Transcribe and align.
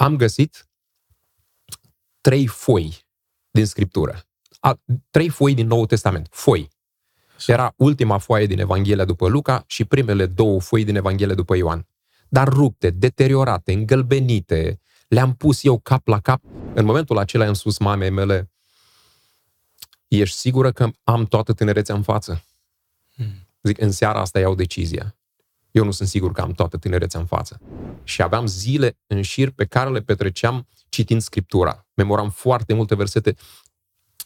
am 0.00 0.16
găsit 0.16 0.68
trei 2.20 2.46
foi 2.46 3.06
din 3.50 3.66
Scriptură. 3.66 4.22
A, 4.60 4.80
trei 5.10 5.28
foi 5.28 5.54
din 5.54 5.66
Noul 5.66 5.86
Testament. 5.86 6.28
Foi. 6.30 6.68
Era 7.46 7.72
ultima 7.76 8.18
foaie 8.18 8.46
din 8.46 8.58
Evanghelia 8.58 9.04
după 9.04 9.28
Luca 9.28 9.64
și 9.66 9.84
primele 9.84 10.26
două 10.26 10.60
foi 10.60 10.84
din 10.84 10.96
Evanghelia 10.96 11.34
după 11.34 11.56
Ioan. 11.56 11.86
Dar 12.28 12.48
rupte, 12.48 12.90
deteriorate, 12.90 13.72
îngălbenite, 13.72 14.80
le-am 15.08 15.34
pus 15.34 15.64
eu 15.64 15.78
cap 15.78 16.06
la 16.06 16.20
cap. 16.20 16.42
În 16.74 16.84
momentul 16.84 17.18
acela 17.18 17.46
am 17.46 17.54
spus 17.54 17.78
mamei 17.78 18.10
mele, 18.10 18.50
ești 20.08 20.36
sigură 20.36 20.72
că 20.72 20.90
am 21.04 21.24
toată 21.24 21.52
tinerețea 21.52 21.94
în 21.94 22.02
față? 22.02 22.44
Hmm. 23.14 23.48
Zic, 23.62 23.80
în 23.80 23.90
seara 23.90 24.20
asta 24.20 24.38
iau 24.38 24.54
decizia. 24.54 25.19
Eu 25.70 25.84
nu 25.84 25.90
sunt 25.90 26.08
sigur 26.08 26.32
că 26.32 26.40
am 26.40 26.52
toată 26.52 26.76
tinerețea 26.76 27.20
în 27.20 27.26
față. 27.26 27.60
Și 28.02 28.22
aveam 28.22 28.46
zile 28.46 28.98
în 29.06 29.22
șir 29.22 29.50
pe 29.50 29.64
care 29.64 29.90
le 29.90 30.00
petreceam 30.00 30.66
citind 30.88 31.20
Scriptura. 31.20 31.86
Memoram 31.94 32.30
foarte 32.30 32.74
multe 32.74 32.94
versete 32.94 33.34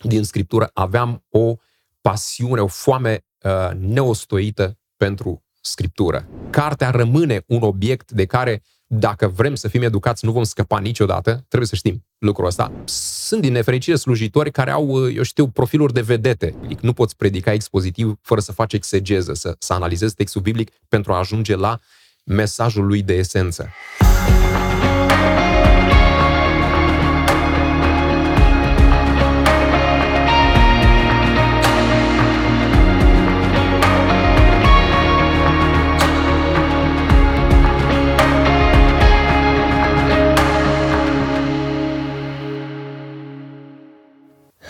din 0.02 0.24
Scriptură. 0.24 0.70
Aveam 0.72 1.24
o 1.28 1.54
pasiune, 2.00 2.60
o 2.60 2.66
foame 2.66 3.24
uh, 3.42 3.70
neostoită 3.76 4.78
pentru 4.96 5.44
Scriptură. 5.60 6.28
Cartea 6.50 6.90
rămâne 6.90 7.42
un 7.46 7.62
obiect 7.62 8.10
de 8.10 8.24
care 8.24 8.62
dacă 8.98 9.28
vrem 9.28 9.54
să 9.54 9.68
fim 9.68 9.82
educați, 9.82 10.24
nu 10.24 10.32
vom 10.32 10.42
scăpa 10.42 10.78
niciodată, 10.78 11.44
trebuie 11.48 11.68
să 11.68 11.74
știm 11.74 12.04
lucrul 12.18 12.46
ăsta. 12.46 12.72
Sunt 12.84 13.40
din 13.40 13.52
nefericire 13.52 13.96
slujitori 13.96 14.50
care 14.50 14.70
au, 14.70 15.10
eu 15.10 15.22
știu, 15.22 15.48
profiluri 15.48 15.92
de 15.92 16.00
vedete. 16.00 16.54
Adică 16.64 16.80
nu 16.82 16.92
poți 16.92 17.16
predica 17.16 17.52
expozitiv 17.52 18.18
fără 18.22 18.40
să 18.40 18.52
faci 18.52 18.72
exegeză, 18.72 19.34
să, 19.34 19.56
să 19.58 19.72
analizezi 19.72 20.14
textul 20.14 20.40
biblic 20.40 20.70
pentru 20.88 21.12
a 21.12 21.18
ajunge 21.18 21.56
la 21.56 21.78
mesajul 22.24 22.86
lui 22.86 23.02
de 23.02 23.14
esență. 23.14 23.68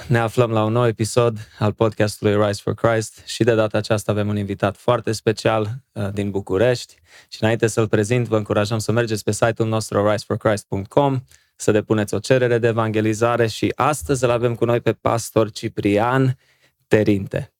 Ne 0.09 0.19
aflăm 0.19 0.51
la 0.51 0.65
un 0.65 0.73
nou 0.73 0.87
episod 0.87 1.39
al 1.59 1.73
podcastului 1.73 2.47
Rise 2.47 2.61
for 2.63 2.75
Christ 2.75 3.23
și 3.27 3.45
de 3.45 3.55
data 3.55 3.79
aceasta 3.79 4.13
avem 4.13 4.29
un 4.29 4.37
invitat 4.37 4.77
foarte 4.77 5.13
special 5.13 5.83
uh, 5.93 6.09
din 6.13 6.31
București 6.31 6.95
și 7.29 7.39
înainte 7.43 7.67
să-l 7.67 7.89
prezint, 7.89 8.29
vă 8.29 8.37
încurajăm 8.37 8.79
să 8.79 8.93
mergeți 8.93 9.25
pe 9.25 9.33
site-ul 9.33 9.69
nostru 9.69 10.11
riseforchrist.com 10.11 11.25
să 11.57 11.71
depuneți 11.71 12.15
o 12.15 12.19
cerere 12.19 12.59
de 12.59 12.67
evangelizare 12.67 13.47
și 13.47 13.73
astăzi 13.75 14.25
îl 14.25 14.31
avem 14.31 14.55
cu 14.55 14.65
noi 14.65 14.81
pe 14.81 14.93
pastor 14.93 15.51
Ciprian 15.51 16.39
Terinte. 16.89 17.53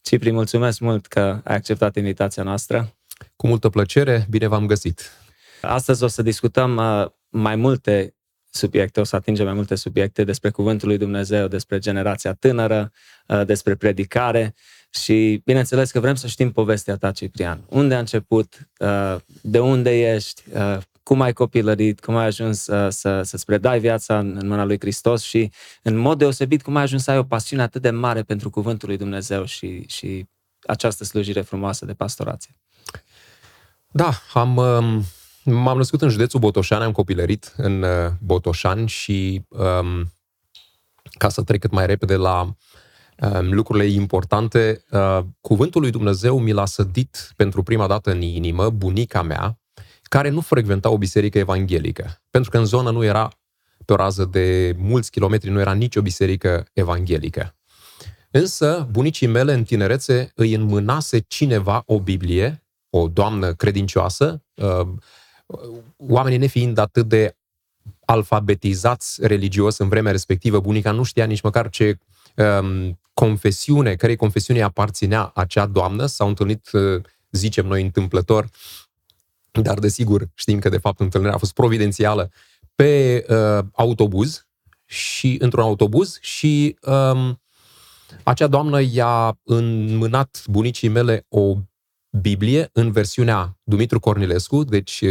Cipri, 0.00 0.30
mulțumesc 0.30 0.78
mult 0.78 1.06
că 1.06 1.20
ai 1.20 1.56
acceptat 1.56 1.96
invitația 1.96 2.42
noastră. 2.42 2.96
Cu 3.36 3.46
multă 3.46 3.68
plăcere, 3.68 4.26
bine 4.30 4.46
v-am 4.46 4.66
găsit. 4.66 5.10
Astăzi 5.60 6.02
o 6.02 6.06
să 6.06 6.22
discutăm 6.22 6.76
uh, 6.76 7.06
mai 7.28 7.56
multe 7.56 8.15
subiecte, 8.56 9.00
o 9.00 9.04
să 9.04 9.16
atingem 9.16 9.44
mai 9.44 9.54
multe 9.54 9.74
subiecte 9.74 10.24
despre 10.24 10.50
Cuvântul 10.50 10.88
lui 10.88 10.98
Dumnezeu, 10.98 11.46
despre 11.46 11.78
generația 11.78 12.32
tânără, 12.32 12.92
uh, 13.26 13.46
despre 13.46 13.74
predicare 13.74 14.54
și 14.90 15.42
bineînțeles 15.44 15.90
că 15.90 16.00
vrem 16.00 16.14
să 16.14 16.26
știm 16.26 16.52
povestea 16.52 16.96
ta, 16.96 17.10
Ciprian. 17.10 17.64
Unde 17.68 17.94
a 17.94 17.98
început, 17.98 18.68
uh, 18.78 19.16
de 19.40 19.58
unde 19.58 20.14
ești, 20.14 20.42
uh, 20.52 20.78
cum 21.02 21.20
ai 21.20 21.32
copilărit, 21.32 22.00
cum 22.00 22.16
ai 22.16 22.26
ajuns 22.26 22.62
să, 22.88 23.22
să-ți 23.22 23.44
predai 23.44 23.80
viața 23.80 24.18
în 24.18 24.40
mâna 24.46 24.64
lui 24.64 24.80
Hristos 24.80 25.22
și 25.22 25.50
în 25.82 25.96
mod 25.96 26.18
deosebit 26.18 26.62
cum 26.62 26.76
ai 26.76 26.82
ajuns 26.82 27.02
să 27.02 27.10
ai 27.10 27.18
o 27.18 27.22
pasiune 27.22 27.62
atât 27.62 27.82
de 27.82 27.90
mare 27.90 28.22
pentru 28.22 28.50
Cuvântul 28.50 28.88
lui 28.88 28.96
Dumnezeu 28.96 29.44
și, 29.44 29.84
și 29.88 30.26
această 30.66 31.04
slujire 31.04 31.40
frumoasă 31.40 31.84
de 31.84 31.92
pastorație. 31.92 32.56
Da, 33.90 34.10
am, 34.32 34.56
um, 34.56 35.04
M-am 35.48 35.76
născut 35.76 36.02
în 36.02 36.08
județul 36.08 36.40
Botoșani, 36.40 36.84
am 36.84 36.92
copilărit 36.92 37.54
în 37.56 37.82
uh, 37.82 38.10
Botoșani 38.20 38.88
și 38.88 39.44
um, 39.48 40.12
ca 41.18 41.28
să 41.28 41.42
trec 41.42 41.60
cât 41.60 41.70
mai 41.70 41.86
repede 41.86 42.16
la 42.16 42.40
um, 42.40 43.52
lucrurile 43.52 43.86
importante, 43.86 44.84
uh, 44.90 45.18
cuvântul 45.40 45.80
lui 45.80 45.90
Dumnezeu 45.90 46.38
mi 46.38 46.52
l-a 46.52 46.64
sădit 46.64 47.32
pentru 47.36 47.62
prima 47.62 47.86
dată 47.86 48.10
în 48.10 48.22
inimă 48.22 48.70
bunica 48.70 49.22
mea, 49.22 49.58
care 50.02 50.28
nu 50.28 50.40
frecventa 50.40 50.90
o 50.90 50.98
biserică 50.98 51.38
evanghelică, 51.38 52.22
pentru 52.30 52.50
că 52.50 52.58
în 52.58 52.64
zonă 52.64 52.90
nu 52.90 53.04
era, 53.04 53.28
pe 53.84 53.92
o 53.92 53.96
rază 53.96 54.24
de 54.24 54.74
mulți 54.78 55.10
kilometri, 55.10 55.50
nu 55.50 55.60
era 55.60 55.72
nicio 55.72 56.02
biserică 56.02 56.66
evanghelică. 56.72 57.54
Însă, 58.30 58.88
bunicii 58.90 59.26
mele 59.26 59.52
în 59.52 59.64
tinerețe 59.64 60.32
îi 60.34 60.54
înmânase 60.54 61.18
cineva 61.18 61.82
o 61.86 62.00
Biblie, 62.00 62.64
o 62.90 63.08
doamnă 63.08 63.52
credincioasă, 63.52 64.42
uh, 64.54 64.88
oamenii 65.96 66.38
nefiind 66.38 66.78
atât 66.78 67.08
de 67.08 67.36
alfabetizați 68.04 69.26
religios 69.26 69.78
în 69.78 69.88
vremea 69.88 70.12
respectivă, 70.12 70.60
bunica 70.60 70.90
nu 70.90 71.02
știa 71.02 71.24
nici 71.24 71.40
măcar 71.40 71.68
ce 71.68 71.98
um, 72.36 72.98
confesiune, 73.14 73.94
care 73.94 74.16
confesiune 74.16 74.62
aparținea 74.62 75.30
acea 75.34 75.66
doamnă, 75.66 76.06
s-au 76.06 76.28
întâlnit, 76.28 76.70
uh, 76.72 77.02
zicem 77.30 77.66
noi, 77.66 77.82
întâmplător, 77.82 78.48
dar 79.50 79.78
desigur 79.78 80.28
știm 80.34 80.58
că 80.58 80.68
de 80.68 80.78
fapt 80.78 81.00
întâlnirea 81.00 81.34
a 81.34 81.38
fost 81.38 81.54
providențială, 81.54 82.30
pe 82.74 83.24
uh, 83.28 83.64
autobuz 83.72 84.46
și 84.84 85.36
într-un 85.40 85.62
autobuz 85.62 86.18
și 86.20 86.78
um, 86.82 87.40
acea 88.22 88.46
doamnă 88.46 88.80
i-a 88.80 89.38
înmânat 89.44 90.42
bunicii 90.46 90.88
mele 90.88 91.26
o 91.28 91.56
Biblie 92.20 92.68
în 92.72 92.92
versiunea 92.92 93.58
Dumitru 93.62 94.00
Cornilescu, 94.00 94.64
deci 94.64 95.04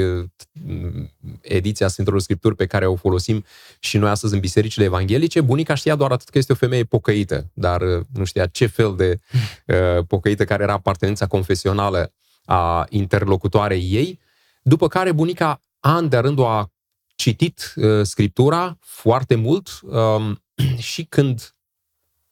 ediția 1.41 1.87
Sfintelor 1.87 2.19
Scripturi 2.19 2.55
pe 2.55 2.65
care 2.65 2.85
o 2.85 2.95
folosim 2.95 3.43
și 3.79 3.97
noi 3.97 4.09
astăzi 4.09 4.33
în 4.33 4.39
bisericile 4.39 4.85
evanghelice, 4.85 5.41
bunica 5.41 5.73
știa 5.73 5.95
doar 5.95 6.11
atât 6.11 6.29
că 6.29 6.37
este 6.37 6.51
o 6.51 6.55
femeie 6.55 6.83
pocăită, 6.83 7.49
dar 7.53 7.81
nu 8.13 8.23
știa 8.23 8.45
ce 8.45 8.65
fel 8.65 8.95
de 8.95 9.19
uh, 9.65 10.05
pocăită 10.07 10.45
care 10.45 10.63
era 10.63 10.73
apartenența 10.73 11.27
confesională 11.27 12.13
a 12.45 12.85
interlocutoarei 12.89 13.87
ei, 13.91 14.19
după 14.61 14.87
care 14.87 15.11
bunica 15.11 15.61
an 15.79 16.09
de 16.09 16.17
rândul 16.17 16.45
a 16.45 16.71
citit 17.15 17.73
uh, 17.75 18.05
Scriptura 18.05 18.77
foarte 18.81 19.35
mult 19.35 19.79
um, 19.81 20.43
și 20.77 21.03
când 21.03 21.55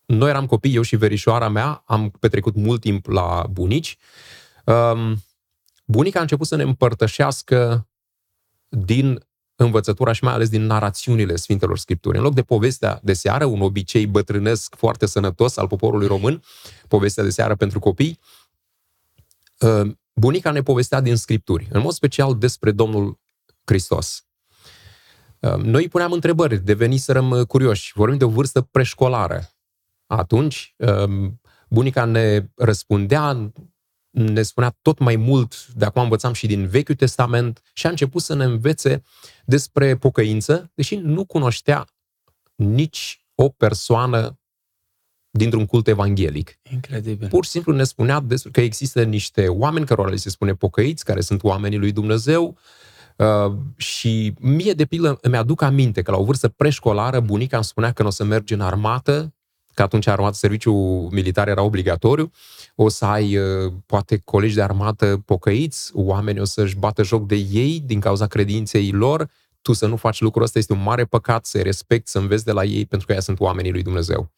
noi 0.05 0.29
eram 0.29 0.45
copii, 0.45 0.75
eu 0.75 0.81
și 0.81 0.95
verișoara 0.95 1.49
mea, 1.49 1.83
am 1.85 2.09
petrecut 2.19 2.55
mult 2.55 2.81
timp 2.81 3.05
la 3.05 3.45
bunici, 3.51 3.97
Um, 4.63 5.23
bunica 5.85 6.19
a 6.19 6.21
început 6.21 6.47
să 6.47 6.55
ne 6.55 6.63
împărtășească 6.63 7.87
din 8.69 9.25
învățătura 9.55 10.11
și 10.11 10.23
mai 10.23 10.33
ales 10.33 10.49
din 10.49 10.65
narațiunile 10.65 11.35
Sfintelor 11.35 11.77
Scripturi. 11.77 12.17
În 12.17 12.23
loc 12.23 12.33
de 12.33 12.43
povestea 12.43 12.99
de 13.03 13.13
seară, 13.13 13.45
un 13.45 13.61
obicei 13.61 14.07
bătrânesc 14.07 14.75
foarte 14.75 15.05
sănătos 15.05 15.57
al 15.57 15.67
poporului 15.67 16.07
român, 16.07 16.43
povestea 16.87 17.23
de 17.23 17.29
seară 17.29 17.55
pentru 17.55 17.79
copii, 17.79 18.19
um, 19.59 19.99
bunica 20.13 20.51
ne 20.51 20.61
povestea 20.61 21.01
din 21.01 21.15
Scripturi, 21.15 21.67
în 21.71 21.81
mod 21.81 21.91
special 21.91 22.37
despre 22.37 22.71
Domnul 22.71 23.19
Hristos. 23.65 24.25
Um, 25.39 25.61
noi 25.61 25.87
puneam 25.87 26.11
întrebări, 26.11 26.57
deveniserăm 26.57 27.43
curioși. 27.43 27.91
Vorbim 27.95 28.17
de 28.17 28.23
o 28.23 28.29
vârstă 28.29 28.61
preșcolară. 28.61 29.49
Atunci, 30.05 30.75
um, 30.77 31.41
bunica 31.69 32.05
ne 32.05 32.49
răspundea 32.55 33.51
ne 34.13 34.41
spunea 34.41 34.77
tot 34.81 34.99
mai 34.99 35.15
mult, 35.15 35.67
de 35.67 35.85
acum 35.85 36.01
învățam 36.01 36.33
și 36.33 36.47
din 36.47 36.67
Vechiul 36.67 36.95
Testament 36.95 37.61
și 37.73 37.85
a 37.85 37.89
început 37.89 38.21
să 38.21 38.35
ne 38.35 38.43
învețe 38.43 39.03
despre 39.45 39.95
pocăință, 39.95 40.71
deși 40.73 40.95
nu 40.95 41.25
cunoștea 41.25 41.87
nici 42.55 43.25
o 43.35 43.49
persoană 43.49 44.39
dintr-un 45.29 45.65
cult 45.65 45.87
evanghelic. 45.87 46.59
Incredibil. 46.71 47.27
Pur 47.27 47.45
și 47.45 47.51
simplu 47.51 47.73
ne 47.73 47.83
spunea 47.83 48.19
despre 48.19 48.51
că 48.51 48.61
există 48.61 49.03
niște 49.03 49.47
oameni 49.47 49.85
cărora 49.85 50.09
le 50.09 50.15
se 50.15 50.29
spune 50.29 50.55
pocăiți, 50.55 51.05
care 51.05 51.21
sunt 51.21 51.43
oamenii 51.43 51.77
lui 51.77 51.91
Dumnezeu, 51.91 52.57
Uh, 53.17 53.53
și 53.75 54.33
mie, 54.39 54.73
de 54.73 54.85
pildă, 54.85 55.17
îmi 55.21 55.37
aduc 55.37 55.61
aminte 55.61 56.01
că 56.01 56.11
la 56.11 56.17
o 56.17 56.23
vârstă 56.23 56.47
preșcolară 56.47 57.19
bunica 57.19 57.55
îmi 57.55 57.65
spunea 57.65 57.91
că 57.91 58.01
nu 58.01 58.07
o 58.07 58.11
să 58.11 58.23
mergi 58.23 58.53
în 58.53 58.61
armată 58.61 59.33
că 59.73 59.81
atunci 59.81 60.07
armată 60.07 60.35
serviciul 60.35 61.07
militar 61.11 61.47
era 61.47 61.61
obligatoriu, 61.61 62.31
o 62.75 62.89
să 62.89 63.05
ai 63.05 63.37
uh, 63.37 63.73
poate 63.85 64.21
colegi 64.23 64.55
de 64.55 64.61
armată 64.61 65.21
pocăiți, 65.25 65.91
oameni 65.93 66.39
o 66.39 66.45
să-și 66.45 66.75
bată 66.75 67.03
joc 67.03 67.27
de 67.27 67.35
ei 67.35 67.81
din 67.85 67.99
cauza 67.99 68.27
credinței 68.27 68.91
lor, 68.91 69.29
tu 69.61 69.73
să 69.73 69.87
nu 69.87 69.95
faci 69.95 70.19
lucrul 70.19 70.43
ăsta 70.43 70.59
este 70.59 70.73
un 70.73 70.83
mare 70.83 71.05
păcat, 71.05 71.45
să-i 71.45 71.63
respecti, 71.63 72.09
să 72.09 72.17
înveți 72.17 72.45
de 72.45 72.51
la 72.51 72.63
ei, 72.63 72.85
pentru 72.85 73.07
că 73.07 73.13
ea 73.13 73.19
sunt 73.19 73.39
oamenii 73.39 73.71
lui 73.71 73.83
Dumnezeu. 73.83 74.31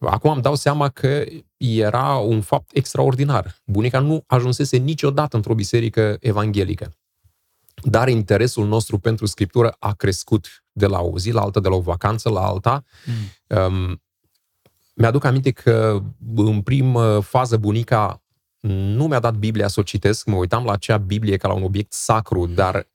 Acum 0.00 0.30
îmi 0.30 0.42
dau 0.42 0.54
seama 0.54 0.88
că 0.88 1.24
era 1.56 2.16
un 2.16 2.40
fapt 2.40 2.70
extraordinar. 2.76 3.56
Bunica 3.64 3.98
nu 3.98 4.24
ajunsese 4.26 4.76
niciodată 4.76 5.36
într-o 5.36 5.54
biserică 5.54 6.16
evanghelică. 6.20 6.92
dar 7.84 8.08
interesul 8.08 8.66
nostru 8.66 8.98
pentru 8.98 9.26
scriptură 9.26 9.76
a 9.78 9.92
crescut 9.92 10.61
de 10.72 10.86
la 10.86 11.00
o 11.00 11.18
zi 11.18 11.30
la 11.30 11.40
alta, 11.40 11.60
de 11.60 11.68
la 11.68 11.74
o 11.74 11.80
vacanță 11.80 12.28
la 12.28 12.46
alta. 12.46 12.84
Mm. 13.04 13.56
Um, 13.56 14.02
mi-aduc 14.94 15.24
aminte 15.24 15.50
că 15.50 16.02
în 16.36 16.60
primă 16.60 17.20
fază 17.20 17.56
bunica 17.56 18.22
nu 18.68 19.06
mi-a 19.06 19.20
dat 19.20 19.34
Biblia 19.34 19.68
să 19.68 19.80
o 19.80 19.82
citesc, 19.82 20.26
mă 20.26 20.36
uitam 20.36 20.64
la 20.64 20.72
acea 20.72 20.96
Biblie 20.96 21.36
ca 21.36 21.48
la 21.48 21.54
un 21.54 21.62
obiect 21.62 21.92
sacru, 21.92 22.46
dar 22.46 22.88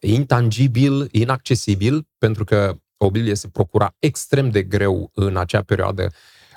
intangibil, 0.00 1.08
inaccesibil, 1.10 2.08
pentru 2.18 2.44
că 2.44 2.76
o 2.96 3.10
Biblie 3.10 3.34
se 3.34 3.48
procura 3.48 3.94
extrem 3.98 4.50
de 4.50 4.62
greu 4.62 5.10
în 5.14 5.36
acea 5.36 5.62
perioadă 5.62 6.12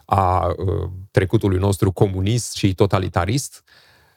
a 0.05 0.45
uh, 0.45 0.89
trecutului 1.11 1.57
nostru 1.57 1.91
comunist 1.91 2.55
și 2.55 2.73
totalitarist 2.73 3.63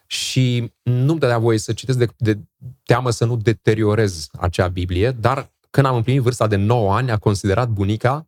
și 0.06 0.72
nu-mi 0.82 1.18
dădea 1.18 1.38
voie 1.38 1.58
să 1.58 1.72
citesc 1.72 1.98
de, 1.98 2.08
de 2.16 2.38
teamă 2.84 3.10
să 3.10 3.24
nu 3.24 3.36
deteriorez 3.36 4.28
acea 4.38 4.68
Biblie, 4.68 5.10
dar 5.10 5.50
când 5.78 5.90
am 5.90 5.96
împlinit 5.96 6.22
vârsta 6.22 6.46
de 6.46 6.56
9 6.56 6.94
ani, 6.94 7.10
a 7.10 7.16
considerat 7.16 7.68
bunica, 7.68 8.26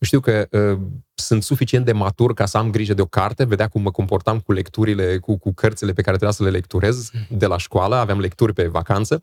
știu 0.00 0.20
că 0.20 0.48
uh, 0.50 0.78
sunt 1.14 1.42
suficient 1.42 1.84
de 1.84 1.92
matur 1.92 2.34
ca 2.34 2.46
să 2.46 2.58
am 2.58 2.70
grijă 2.70 2.94
de 2.94 3.02
o 3.02 3.06
carte, 3.06 3.44
vedea 3.44 3.68
cum 3.68 3.82
mă 3.82 3.90
comportam 3.90 4.40
cu 4.40 4.52
lecturile, 4.52 5.18
cu, 5.18 5.38
cu 5.38 5.52
cărțile 5.52 5.92
pe 5.92 6.02
care 6.02 6.16
trebuia 6.16 6.36
să 6.36 6.42
le 6.42 6.50
lecturez 6.50 7.10
de 7.28 7.46
la 7.46 7.58
școală, 7.58 7.96
aveam 7.96 8.20
lecturi 8.20 8.52
pe 8.52 8.66
vacanță 8.66 9.20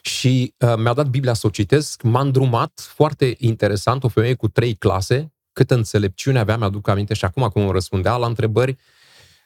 și 0.00 0.54
uh, 0.58 0.74
mi-a 0.76 0.92
dat 0.92 1.06
Biblia 1.06 1.34
să 1.34 1.46
o 1.46 1.50
citesc, 1.50 2.02
m-a 2.02 2.20
îndrumat, 2.20 2.80
foarte 2.94 3.34
interesant, 3.38 4.04
o 4.04 4.08
femeie 4.08 4.34
cu 4.34 4.48
trei 4.48 4.74
clase, 4.74 5.32
câtă 5.52 5.74
înțelepciune 5.74 6.38
avea, 6.38 6.56
mi-aduc 6.56 6.88
aminte 6.88 7.14
și 7.14 7.24
acum 7.24 7.48
cum 7.48 7.62
îmi 7.62 7.72
răspundea 7.72 8.16
la 8.16 8.26
întrebări, 8.26 8.76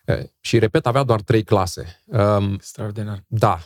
uh, 0.07 0.19
și 0.41 0.59
repet, 0.59 0.87
avea 0.87 1.03
doar 1.03 1.21
trei 1.21 1.43
clase. 1.43 2.03
Um, 2.05 2.53
Extraordinar. 2.53 3.25
Da. 3.27 3.59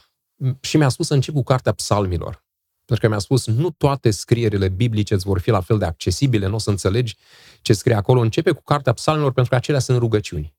Și 0.60 0.76
mi-a 0.76 0.88
spus 0.88 1.06
să 1.06 1.14
încep 1.14 1.34
cu 1.34 1.42
cartea 1.42 1.72
psalmilor. 1.72 2.42
Pentru 2.84 3.06
că 3.06 3.08
mi-a 3.08 3.18
spus, 3.18 3.46
nu 3.46 3.70
toate 3.70 4.10
scrierile 4.10 4.68
biblice 4.68 5.14
îți 5.14 5.24
vor 5.24 5.40
fi 5.40 5.50
la 5.50 5.60
fel 5.60 5.78
de 5.78 5.84
accesibile, 5.84 6.46
nu 6.46 6.54
o 6.54 6.58
să 6.58 6.70
înțelegi 6.70 7.16
ce 7.62 7.72
scrie 7.72 7.94
acolo. 7.94 8.20
Începe 8.20 8.50
cu 8.50 8.62
cartea 8.62 8.92
psalmilor, 8.92 9.32
pentru 9.32 9.50
că 9.50 9.56
acelea 9.56 9.80
sunt 9.80 9.98
rugăciuni. 9.98 10.54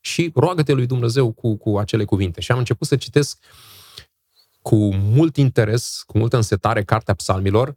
Și 0.00 0.32
roagă-te 0.34 0.72
lui 0.72 0.86
Dumnezeu 0.86 1.32
cu, 1.32 1.56
cu 1.56 1.78
acele 1.78 2.04
cuvinte. 2.04 2.40
Și 2.40 2.52
am 2.52 2.58
început 2.58 2.86
să 2.86 2.96
citesc 2.96 3.38
cu 4.62 4.94
mult 4.94 5.36
interes, 5.36 6.02
cu 6.06 6.18
multă 6.18 6.36
însetare, 6.36 6.84
cartea 6.84 7.14
psalmilor. 7.14 7.76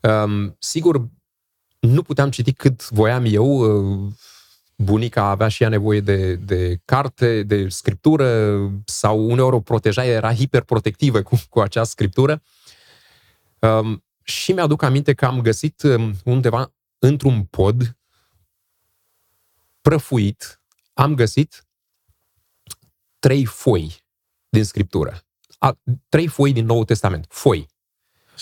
Um, 0.00 0.56
sigur, 0.58 1.08
nu 1.78 2.02
puteam 2.02 2.30
citi 2.30 2.52
cât 2.52 2.88
voiam 2.88 3.24
eu. 3.26 3.46
Uh, 3.46 4.12
bunica 4.76 5.24
avea 5.24 5.48
și 5.48 5.62
ea 5.62 5.68
nevoie 5.68 6.00
de, 6.00 6.34
de 6.34 6.80
carte, 6.84 7.42
de 7.42 7.68
scriptură, 7.68 8.58
sau 8.84 9.30
uneori 9.30 9.56
o 9.56 9.60
proteja, 9.60 10.04
era 10.04 10.34
hiperprotectivă 10.34 11.22
cu, 11.22 11.40
cu 11.48 11.60
acea 11.60 11.84
scriptură. 11.84 12.42
Um, 13.60 14.04
și 14.22 14.52
mi-aduc 14.52 14.82
aminte 14.82 15.14
că 15.14 15.26
am 15.26 15.40
găsit 15.40 15.82
um, 15.82 16.14
undeva 16.24 16.72
într-un 16.98 17.44
pod 17.44 17.96
prăfuit, 19.80 20.60
am 20.92 21.14
găsit 21.14 21.66
trei 23.18 23.44
foi 23.44 24.04
din 24.48 24.64
scriptură 24.64 25.24
a, 25.60 25.78
trei 26.08 26.26
foi 26.26 26.52
din 26.52 26.66
Noul 26.66 26.84
Testament. 26.84 27.26
Foi. 27.28 27.66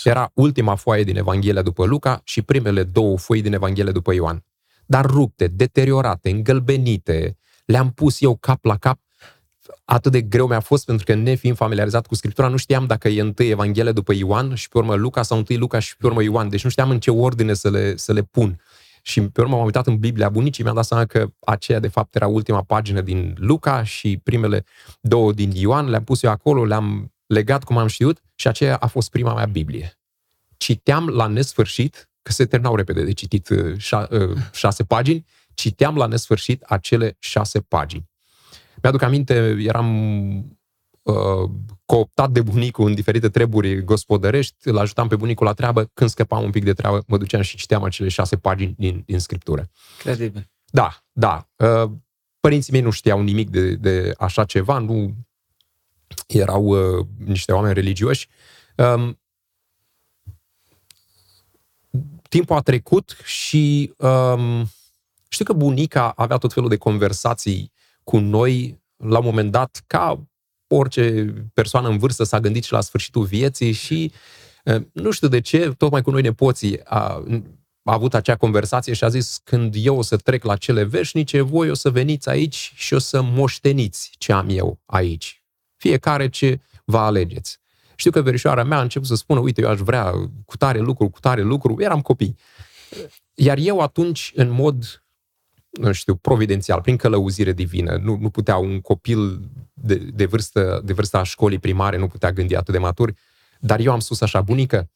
Era 0.03 0.31
ultima 0.33 0.75
foaie 0.75 1.03
din 1.03 1.17
Evanghelia 1.17 1.61
după 1.61 1.85
Luca 1.85 2.21
și 2.23 2.41
primele 2.41 2.83
două 2.83 3.17
foi 3.17 3.41
din 3.41 3.53
Evanghelia 3.53 3.91
după 3.91 4.13
Ioan. 4.13 4.43
Dar 4.85 5.05
rupte, 5.05 5.47
deteriorate, 5.47 6.29
îngălbenite, 6.29 7.37
le-am 7.65 7.91
pus 7.91 8.21
eu 8.21 8.37
cap 8.37 8.65
la 8.65 8.77
cap. 8.77 8.99
Atât 9.85 10.11
de 10.11 10.21
greu 10.21 10.47
mi-a 10.47 10.59
fost 10.59 10.85
pentru 10.85 11.05
că, 11.05 11.13
nefiind 11.13 11.55
familiarizat 11.55 12.07
cu 12.07 12.15
Scriptura, 12.15 12.47
nu 12.47 12.57
știam 12.57 12.85
dacă 12.85 13.07
e 13.07 13.21
întâi 13.21 13.49
Evanghelia 13.49 13.91
după 13.91 14.13
Ioan 14.13 14.55
și 14.55 14.69
pe 14.69 14.77
urmă 14.77 14.95
Luca 14.95 15.21
sau 15.21 15.37
întâi 15.37 15.57
Luca 15.57 15.79
și 15.79 15.97
pe 15.97 16.05
urmă 16.05 16.23
Ioan. 16.23 16.49
Deci 16.49 16.63
nu 16.63 16.69
știam 16.69 16.89
în 16.89 16.99
ce 16.99 17.11
ordine 17.11 17.53
să 17.53 17.69
le, 17.69 17.97
să 17.97 18.13
le 18.13 18.21
pun. 18.21 18.61
Și 19.01 19.21
pe 19.21 19.41
urmă 19.41 19.55
m-am 19.55 19.65
uitat 19.65 19.87
în 19.87 19.97
Biblia 19.97 20.29
bunicii, 20.29 20.63
mi-am 20.63 20.75
dat 20.75 20.85
seama 20.85 21.05
că 21.05 21.27
aceea 21.39 21.79
de 21.79 21.87
fapt 21.87 22.15
era 22.15 22.27
ultima 22.27 22.61
pagină 22.61 23.01
din 23.01 23.35
Luca 23.37 23.83
și 23.83 24.19
primele 24.23 24.65
două 25.01 25.33
din 25.33 25.51
Ioan, 25.53 25.89
le-am 25.89 26.03
pus 26.03 26.23
eu 26.23 26.31
acolo, 26.31 26.65
le-am 26.65 27.13
legat 27.25 27.63
cum 27.63 27.77
am 27.77 27.87
știut 27.87 28.21
și 28.35 28.47
aceea 28.47 28.75
a 28.75 28.87
fost 28.87 29.09
prima 29.09 29.33
mea 29.33 29.45
Biblie. 29.45 29.99
Citeam 30.57 31.07
la 31.07 31.27
nesfârșit, 31.27 32.09
că 32.21 32.31
se 32.31 32.45
terminau 32.45 32.75
repede 32.75 33.03
de 33.03 33.13
citit 33.13 33.49
uh, 33.49 33.77
șa, 33.77 34.07
uh, 34.11 34.37
șase 34.53 34.83
pagini, 34.83 35.25
citeam 35.53 35.95
la 35.95 36.05
nesfârșit 36.05 36.61
acele 36.61 37.15
șase 37.19 37.59
pagini. 37.59 38.08
Mi-aduc 38.81 39.01
aminte, 39.01 39.55
eram 39.59 39.87
uh, 41.01 41.49
cooptat 41.85 42.31
de 42.31 42.41
bunicul 42.41 42.87
în 42.87 42.93
diferite 42.93 43.29
treburi 43.29 43.83
gospodărești, 43.83 44.67
îl 44.67 44.77
ajutam 44.77 45.07
pe 45.07 45.15
bunicul 45.15 45.45
la 45.45 45.53
treabă, 45.53 45.89
când 45.93 46.09
scăpam 46.09 46.43
un 46.43 46.51
pic 46.51 46.63
de 46.63 46.73
treabă, 46.73 47.03
mă 47.07 47.17
duceam 47.17 47.41
și 47.41 47.57
citeam 47.57 47.83
acele 47.83 48.09
șase 48.09 48.37
pagini 48.37 48.75
din, 48.77 49.03
din 49.05 49.19
scriptură. 49.19 49.69
Credibil. 49.97 50.49
Da, 50.65 51.03
da. 51.11 51.49
Uh, 51.55 51.91
părinții 52.39 52.71
mei 52.71 52.81
nu 52.81 52.89
știau 52.89 53.21
nimic 53.21 53.49
de, 53.49 53.75
de 53.75 54.13
așa 54.17 54.45
ceva, 54.45 54.77
nu 54.77 55.15
erau 56.27 56.63
uh, 56.63 57.05
niște 57.17 57.51
oameni 57.51 57.73
religioși. 57.73 58.27
Um, 58.75 59.19
timpul 62.29 62.55
a 62.55 62.61
trecut 62.61 63.17
și 63.23 63.93
um, 63.97 64.69
știu 65.29 65.45
că 65.45 65.53
bunica 65.53 66.09
avea 66.09 66.37
tot 66.37 66.53
felul 66.53 66.69
de 66.69 66.77
conversații 66.77 67.71
cu 68.09 68.17
noi 68.17 68.81
la 68.97 69.17
un 69.17 69.25
moment 69.25 69.51
dat, 69.51 69.83
ca 69.87 70.27
orice 70.67 71.33
persoană 71.53 71.87
în 71.87 71.97
vârstă 71.97 72.23
s-a 72.23 72.39
gândit 72.39 72.63
și 72.63 72.71
la 72.71 72.81
sfârșitul 72.81 73.23
vieții 73.23 73.71
și 73.71 74.11
uh, 74.65 74.81
nu 74.91 75.11
știu 75.11 75.27
de 75.27 75.41
ce, 75.41 75.73
tocmai 75.77 76.01
cu 76.01 76.11
noi 76.11 76.21
nepoții 76.21 76.79
a, 76.83 77.23
a 77.83 77.93
avut 77.93 78.13
acea 78.13 78.35
conversație 78.35 78.93
și 78.93 79.03
a 79.03 79.09
zis 79.09 79.39
când 79.43 79.73
eu 79.77 79.97
o 79.97 80.01
să 80.01 80.17
trec 80.17 80.43
la 80.43 80.55
cele 80.55 80.83
veșnice, 80.83 81.41
voi 81.41 81.69
o 81.69 81.73
să 81.73 81.89
veniți 81.89 82.29
aici 82.29 82.71
și 82.75 82.93
o 82.93 82.99
să 82.99 83.21
moșteniți 83.21 84.11
ce 84.17 84.31
am 84.31 84.49
eu 84.49 84.79
aici. 84.85 85.43
Fiecare 85.75 86.29
ce 86.29 86.59
va 86.85 87.05
alegeți. 87.05 87.59
Știu 87.95 88.11
că 88.11 88.21
verișoara 88.21 88.63
mea 88.63 88.77
a 88.77 88.81
început 88.81 89.07
să 89.07 89.15
spună, 89.15 89.39
uite, 89.39 89.61
eu 89.61 89.69
aș 89.69 89.79
vrea 89.79 90.11
cu 90.45 90.57
tare 90.57 90.79
lucru, 90.79 91.09
cu 91.09 91.19
tare 91.19 91.41
lucru, 91.41 91.75
eram 91.79 92.01
copii. 92.01 92.35
Iar 93.33 93.57
eu 93.57 93.79
atunci, 93.79 94.31
în 94.35 94.49
mod, 94.49 95.03
nu 95.69 95.91
știu, 95.91 96.15
providențial, 96.15 96.81
prin 96.81 96.97
călăuzire 96.97 97.51
divină, 97.51 97.97
nu, 97.97 98.17
nu 98.19 98.29
putea 98.29 98.57
un 98.57 98.81
copil 98.81 99.49
de, 99.73 99.95
de, 99.95 100.25
vârstă, 100.25 100.81
de 100.85 100.93
vârsta 100.93 101.23
școlii 101.23 101.59
primare, 101.59 101.97
nu 101.97 102.07
putea 102.07 102.31
gândi 102.31 102.55
atât 102.55 102.73
de 102.73 102.79
maturi, 102.79 103.13
dar 103.59 103.79
eu 103.79 103.91
am 103.91 103.99
spus 103.99 104.21
așa, 104.21 104.41
bunică, 104.41 104.91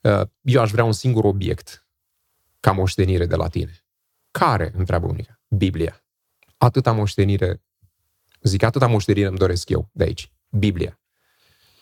uh, 0.00 0.20
eu 0.42 0.60
aș 0.60 0.70
vrea 0.70 0.84
un 0.84 0.92
singur 0.92 1.24
obiect 1.24 1.86
ca 2.60 2.72
moștenire 2.72 3.26
de 3.26 3.36
la 3.36 3.48
tine. 3.48 3.84
Care? 4.30 4.72
întreabă 4.76 5.06
bunica. 5.06 5.40
Biblia. 5.48 6.04
Atâta 6.56 6.92
moștenire 6.92 7.62
Zic, 8.44 8.62
atâta 8.62 8.86
moștenire 8.86 9.26
îmi 9.26 9.38
doresc 9.38 9.68
eu 9.68 9.88
de 9.92 10.04
aici. 10.04 10.32
Biblia. 10.50 11.00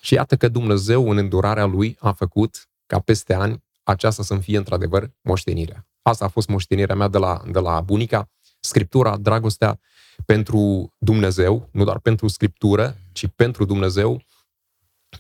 Și 0.01 0.15
iată 0.15 0.37
că 0.37 0.49
Dumnezeu, 0.49 1.11
în 1.11 1.17
îndurarea 1.17 1.65
Lui, 1.65 1.97
a 2.01 2.13
făcut 2.13 2.69
ca 2.87 2.99
peste 2.99 3.35
ani 3.35 3.63
aceasta 3.83 4.23
să 4.23 4.39
fie 4.39 4.57
într-adevăr 4.57 5.11
moștenirea. 5.21 5.87
Asta 6.03 6.25
a 6.25 6.29
fost 6.29 6.49
moștenirea 6.49 6.95
mea 6.95 7.09
de 7.09 7.19
la, 7.19 7.43
de 7.51 7.59
la 7.59 7.81
bunica. 7.81 8.31
Scriptura, 8.61 9.17
dragostea 9.17 9.81
pentru 10.27 10.93
Dumnezeu, 10.99 11.69
nu 11.73 11.85
doar 11.85 11.99
pentru 11.99 12.29
Scriptură, 12.29 12.97
ci 13.13 13.27
pentru 13.37 13.65
Dumnezeu. 13.65 14.23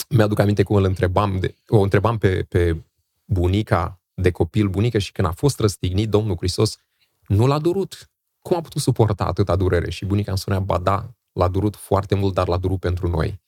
Mi-aduc 0.08 0.38
aminte 0.38 0.62
cum 0.62 0.76
îl 0.76 0.84
întrebam, 0.84 1.38
de, 1.38 1.54
o 1.68 1.80
întrebam 1.80 2.18
pe, 2.18 2.42
pe 2.48 2.82
bunica 3.24 4.00
de 4.14 4.30
copil, 4.30 4.68
bunică, 4.68 4.98
și 4.98 5.12
când 5.12 5.28
a 5.28 5.32
fost 5.32 5.60
răstignit 5.60 6.08
Domnul 6.08 6.36
Hristos, 6.36 6.78
nu 7.26 7.46
l-a 7.46 7.58
durut. 7.58 8.10
Cum 8.42 8.56
a 8.56 8.60
putut 8.60 8.82
suporta 8.82 9.24
atâta 9.24 9.56
durere? 9.56 9.90
Și 9.90 10.04
bunica 10.04 10.30
îmi 10.30 10.40
spunea, 10.40 10.60
ba 10.60 10.78
da, 10.78 11.10
l-a 11.32 11.48
durut 11.48 11.76
foarte 11.76 12.14
mult, 12.14 12.34
dar 12.34 12.48
l-a 12.48 12.56
durut 12.56 12.80
pentru 12.80 13.08
noi. 13.08 13.40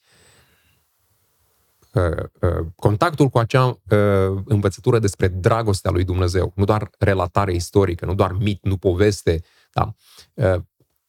Uh, 1.95 2.03
uh, 2.41 2.67
contactul 2.77 3.29
cu 3.29 3.39
acea 3.39 3.67
uh, 3.67 4.43
învățătură 4.45 4.99
despre 4.99 5.29
dragostea 5.29 5.91
lui 5.91 6.05
Dumnezeu, 6.05 6.53
nu 6.57 6.65
doar 6.65 6.91
relatare 6.99 7.55
istorică, 7.55 8.05
nu 8.05 8.15
doar 8.15 8.33
mit, 8.33 8.65
nu 8.65 8.77
poveste, 8.77 9.43
da? 9.73 9.95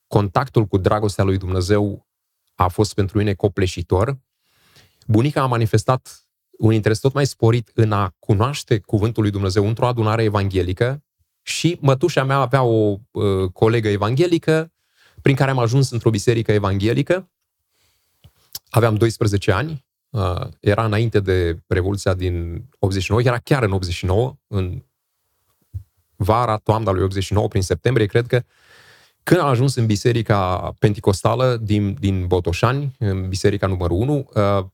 contactul 0.08 0.66
cu 0.66 0.78
dragostea 0.78 1.24
lui 1.24 1.38
Dumnezeu 1.38 2.08
a 2.56 2.68
fost 2.68 2.94
pentru 2.94 3.18
mine 3.18 3.34
copleșitor. 3.34 4.20
Bunica 5.08 5.42
a 5.42 5.46
manifestat 5.46 6.26
un 6.58 6.74
interes 6.74 7.00
tot 7.00 7.14
mai 7.14 7.26
sporit 7.26 7.72
în 7.74 7.92
a 7.92 8.16
cunoaște 8.20 8.80
cuvântul 8.80 9.22
lui 9.22 9.32
Dumnezeu 9.32 9.68
într-o 9.68 9.88
adunare 9.88 10.24
evanghelică 10.24 11.04
și 11.42 11.78
mătușa 11.82 12.24
mea 12.24 12.38
avea 12.38 12.64
o 12.64 12.98
uh, 13.12 13.52
colegă 13.54 13.88
evanghelică 13.88 14.74
prin 15.22 15.36
care 15.36 15.52
am 15.52 15.60
ajuns 15.60 15.90
într-o 15.90 16.10
biserică 16.10 16.52
evanghelică. 16.52 17.30
Aveam 18.70 18.96
12 18.96 19.52
ani, 19.52 19.72
uh, 19.72 19.85
era 20.60 20.86
înainte 20.86 21.20
de 21.20 21.60
Revoluția 21.68 22.14
din 22.14 22.66
89, 22.80 23.22
era 23.22 23.38
chiar 23.38 23.64
în 23.64 23.72
89, 23.72 24.36
în 24.48 24.84
vara, 26.16 26.58
toamna 26.58 26.92
lui 26.92 27.04
89, 27.04 27.48
prin 27.48 27.62
septembrie, 27.62 28.06
cred 28.06 28.28
că, 28.28 28.44
când 29.24 29.40
am 29.40 29.48
ajuns 29.48 29.76
în 29.76 29.86
biserica 29.86 30.74
penticostală 30.80 31.58
din, 31.58 31.94
din 32.00 32.28
Botoșani, 32.28 32.96
în 33.00 33.30
biserica 33.30 33.68
numărul 33.68 33.98
1, 33.98 34.30
uh, 34.34 34.66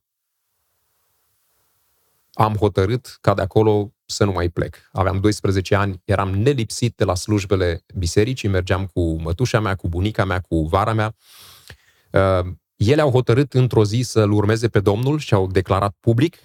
am 2.33 2.55
hotărât 2.55 3.17
ca 3.21 3.33
de 3.33 3.41
acolo 3.41 3.93
să 4.05 4.23
nu 4.23 4.31
mai 4.31 4.49
plec. 4.49 4.89
Aveam 4.91 5.19
12 5.19 5.75
ani, 5.75 6.01
eram 6.05 6.29
nelipsit 6.29 6.95
de 6.95 7.03
la 7.03 7.15
slujbele 7.15 7.85
bisericii, 7.95 8.49
mergeam 8.49 8.85
cu 8.85 9.21
mătușa 9.21 9.59
mea, 9.59 9.75
cu 9.75 9.87
bunica 9.87 10.25
mea, 10.25 10.39
cu 10.39 10.61
vara 10.61 10.93
mea. 10.93 11.15
Uh, 12.81 12.87
ele 12.87 13.01
au 13.01 13.11
hotărât 13.11 13.53
într-o 13.53 13.85
zi 13.85 14.01
să-L 14.01 14.31
urmeze 14.31 14.67
pe 14.67 14.79
Domnul 14.79 15.19
și 15.19 15.33
au 15.33 15.47
declarat 15.47 15.95
public 15.99 16.37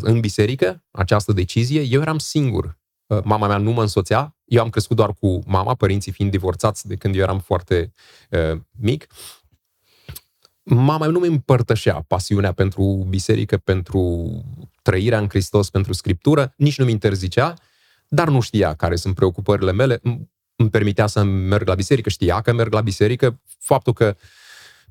în 0.00 0.20
biserică 0.20 0.84
această 0.90 1.32
decizie. 1.32 1.82
Eu 1.82 2.00
eram 2.00 2.18
singur. 2.18 2.78
Uh, 3.06 3.18
mama 3.24 3.46
mea 3.46 3.56
nu 3.56 3.70
mă 3.70 3.80
însoțea. 3.80 4.36
Eu 4.44 4.62
am 4.62 4.70
crescut 4.70 4.96
doar 4.96 5.12
cu 5.12 5.42
mama, 5.46 5.74
părinții 5.74 6.12
fiind 6.12 6.30
divorțați 6.30 6.88
de 6.88 6.96
când 6.96 7.14
eu 7.14 7.22
eram 7.22 7.38
foarte 7.38 7.92
uh, 8.30 8.60
mic. 8.70 9.06
Mama 10.62 11.06
nu 11.06 11.18
mi 11.18 11.26
împărtășea 11.26 12.04
pasiunea 12.08 12.52
pentru 12.52 13.06
biserică, 13.08 13.56
pentru 13.56 14.30
trăirea 14.82 15.18
în 15.18 15.28
Hristos, 15.28 15.70
pentru 15.70 15.92
scriptură, 15.92 16.52
nici 16.56 16.78
nu 16.78 16.84
mi 16.84 16.90
interzicea, 16.90 17.54
dar 18.08 18.28
nu 18.28 18.40
știa 18.40 18.74
care 18.74 18.96
sunt 18.96 19.14
preocupările 19.14 19.72
mele. 19.72 20.00
Îmi 20.56 20.70
permitea 20.70 21.06
să 21.06 21.22
merg 21.22 21.66
la 21.68 21.74
biserică, 21.74 22.08
știa 22.08 22.40
că 22.40 22.52
merg 22.52 22.72
la 22.72 22.80
biserică. 22.80 23.40
Faptul 23.58 23.92
că 23.92 24.16
uh, 24.16 24.22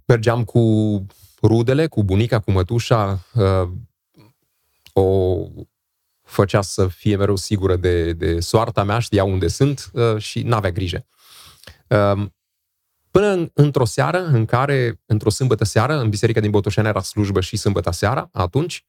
mergeam 0.10 0.44
cu 0.44 1.06
rudele, 1.42 1.88
cu 1.88 2.04
bunica, 2.04 2.40
cu 2.40 2.52
mătușa, 2.52 3.26
uh, 3.34 3.70
o 4.94 5.38
făcea 6.24 6.62
să 6.62 6.88
fie 6.88 7.16
mereu 7.16 7.36
sigură 7.36 7.76
de, 7.76 8.14
de 8.14 8.40
soarta 8.40 8.84
mea, 8.84 9.00
știa 9.00 9.24
unde 9.24 9.48
sunt 9.48 9.92
uh, 9.94 10.18
și 10.18 10.42
n-avea 10.42 10.72
grijă. 10.72 11.06
Uh, 11.88 12.26
până 13.12 13.28
în, 13.28 13.50
într-o 13.54 13.86
seară 13.86 14.26
în 14.26 14.46
care, 14.46 15.02
într-o 15.06 15.30
sâmbătă 15.30 15.64
seară, 15.64 16.00
în 16.00 16.10
biserica 16.10 16.40
din 16.40 16.52
Botoșani 16.52 16.88
era 16.88 17.02
slujbă 17.02 17.42
și 17.42 17.58
sâmbătă 17.58 17.92
seara, 17.92 18.30
atunci, 18.32 18.86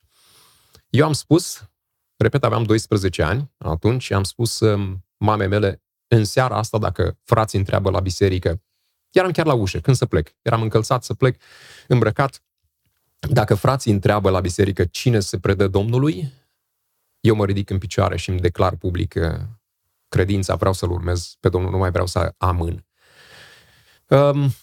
eu 0.91 1.07
am 1.07 1.13
spus, 1.13 1.71
repet, 2.17 2.45
aveam 2.45 2.63
12 2.63 3.23
ani, 3.23 3.51
atunci 3.59 4.11
am 4.11 4.23
spus 4.23 4.61
um, 4.61 5.07
mamei 5.17 5.49
mele, 5.49 5.83
în 6.09 6.25
seara 6.25 6.57
asta, 6.57 6.79
dacă 6.79 7.19
frații 7.25 7.59
întreabă 7.59 7.91
la 7.91 8.01
biserică 8.01 8.63
Eram 9.11 9.31
chiar 9.31 9.47
la 9.47 9.55
ușă, 9.55 9.79
când 9.81 9.97
să 9.97 10.07
plec. 10.07 10.35
Eram 10.43 10.63
încălțat 10.63 11.05
să 11.05 11.15
plec, 11.15 11.41
îmbrăcat. 11.89 12.43
Dacă 13.19 13.55
frații 13.55 13.93
întreabă 13.93 14.31
la 14.31 14.41
biserică 14.41 14.85
cine 14.85 15.21
se 15.21 15.39
predă 15.39 15.69
Domnului, 15.69 16.33
eu 17.21 17.35
mă 17.35 17.45
ridic 17.45 17.71
în 17.71 17.79
picioare 17.79 18.17
și 18.17 18.31
îmi 18.31 18.41
declar 18.41 18.77
public 18.77 19.15
credința, 20.09 20.55
vreau 20.55 20.73
să-L 20.73 20.91
urmez 20.91 21.37
pe 21.41 21.49
Domnul, 21.49 21.71
nu 21.71 21.79
mai 21.79 21.91
vreau 21.91 22.07
să 22.07 22.35
amân. 22.37 22.87
Um, 24.09 24.55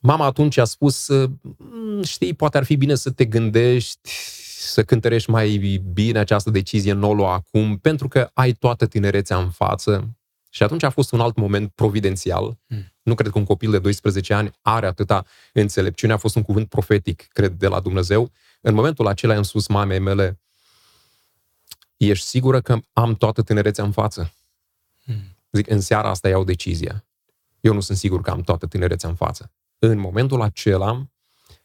mama 0.00 0.24
atunci 0.24 0.56
a 0.56 0.64
spus, 0.64 1.08
mm, 1.08 2.02
știi, 2.02 2.34
poate 2.34 2.56
ar 2.56 2.64
fi 2.64 2.76
bine 2.76 2.94
să 2.94 3.10
te 3.10 3.24
gândești, 3.24 4.10
să 4.58 4.84
cântărești 4.84 5.30
mai 5.30 5.56
bine 5.92 6.18
această 6.18 6.50
decizie, 6.50 6.92
nu 6.92 7.08
o 7.08 7.14
lua 7.14 7.32
acum, 7.32 7.78
pentru 7.78 8.08
că 8.08 8.30
ai 8.32 8.52
toată 8.52 8.86
tinerețea 8.86 9.38
în 9.38 9.50
față, 9.50 10.19
și 10.50 10.62
atunci 10.62 10.82
a 10.82 10.90
fost 10.90 11.12
un 11.12 11.20
alt 11.20 11.36
moment 11.36 11.70
providențial. 11.70 12.58
Mm. 12.66 12.92
Nu 13.02 13.14
cred 13.14 13.32
că 13.32 13.38
un 13.38 13.44
copil 13.44 13.70
de 13.70 13.78
12 13.78 14.34
ani 14.34 14.50
are 14.60 14.86
atâta 14.86 15.24
înțelepciune. 15.52 16.12
A 16.12 16.16
fost 16.16 16.36
un 16.36 16.42
cuvânt 16.42 16.68
profetic, 16.68 17.28
cred, 17.32 17.52
de 17.52 17.66
la 17.66 17.80
Dumnezeu. 17.80 18.30
În 18.60 18.74
momentul 18.74 19.06
acela 19.06 19.34
am 19.34 19.42
spus 19.42 19.66
mamei 19.66 19.98
mele, 19.98 20.40
ești 21.96 22.26
sigură 22.26 22.60
că 22.60 22.78
am 22.92 23.14
toată 23.14 23.42
tinerețea 23.42 23.84
în 23.84 23.92
față? 23.92 24.32
Mm. 25.04 25.36
Zic, 25.50 25.70
în 25.70 25.80
seara 25.80 26.08
asta 26.08 26.28
iau 26.28 26.44
decizia. 26.44 27.04
Eu 27.60 27.72
nu 27.74 27.80
sunt 27.80 27.98
sigur 27.98 28.20
că 28.20 28.30
am 28.30 28.40
toată 28.40 28.66
tinerețea 28.66 29.08
în 29.08 29.14
față. 29.14 29.52
În 29.78 29.98
momentul 29.98 30.42
acela, 30.42 31.06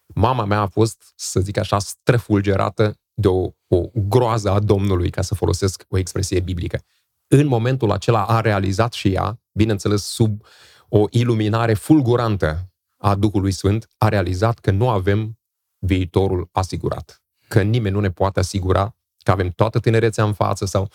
mama 0.05 0.45
mea 0.45 0.59
a 0.59 0.67
fost, 0.67 1.13
să 1.15 1.39
zic 1.39 1.57
așa, 1.57 1.79
străfulgerată 1.79 2.99
de 3.13 3.27
o, 3.27 3.49
o 3.67 3.89
groază 3.93 4.49
a 4.49 4.59
Domnului, 4.59 5.09
ca 5.09 5.21
să 5.21 5.35
folosesc 5.35 5.85
o 5.87 5.97
expresie 5.97 6.39
biblică 6.39 6.83
în 7.27 7.47
momentul 7.47 7.91
acela 7.91 8.25
a 8.25 8.41
realizat 8.41 8.93
și 8.93 9.13
ea, 9.13 9.41
bineînțeles 9.51 10.03
sub 10.03 10.45
o 10.89 11.05
iluminare 11.09 11.73
fulgurantă 11.73 12.69
a 12.97 13.15
Duhului 13.15 13.51
Sfânt, 13.51 13.87
a 13.97 14.07
realizat 14.07 14.59
că 14.59 14.71
nu 14.71 14.89
avem 14.89 15.39
viitorul 15.77 16.49
asigurat. 16.51 17.23
Că 17.47 17.61
nimeni 17.61 17.95
nu 17.95 18.01
ne 18.01 18.11
poate 18.11 18.39
asigura 18.39 18.95
că 19.23 19.31
avem 19.31 19.49
toată 19.49 19.79
tinerețea 19.79 20.23
în 20.23 20.33
față 20.33 20.65
sau 20.65 20.91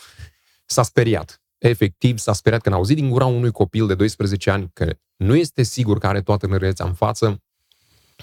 s-a 0.67 0.83
speriat. 0.83 1.43
Efectiv, 1.59 2.19
s-a 2.19 2.33
speriat 2.33 2.63
când 2.63 2.75
a 2.75 2.79
auzit 2.79 2.97
din 2.97 3.11
gura 3.11 3.27
unui 3.27 3.51
copil 3.51 3.87
de 3.87 3.95
12 3.95 4.51
ani 4.51 4.71
că 4.73 4.97
nu 5.17 5.35
este 5.35 5.63
sigur 5.63 5.99
că 5.99 6.07
are 6.07 6.23
toată 6.23 6.47
tinerețea 6.47 6.87
în 6.87 6.95
față, 6.95 7.43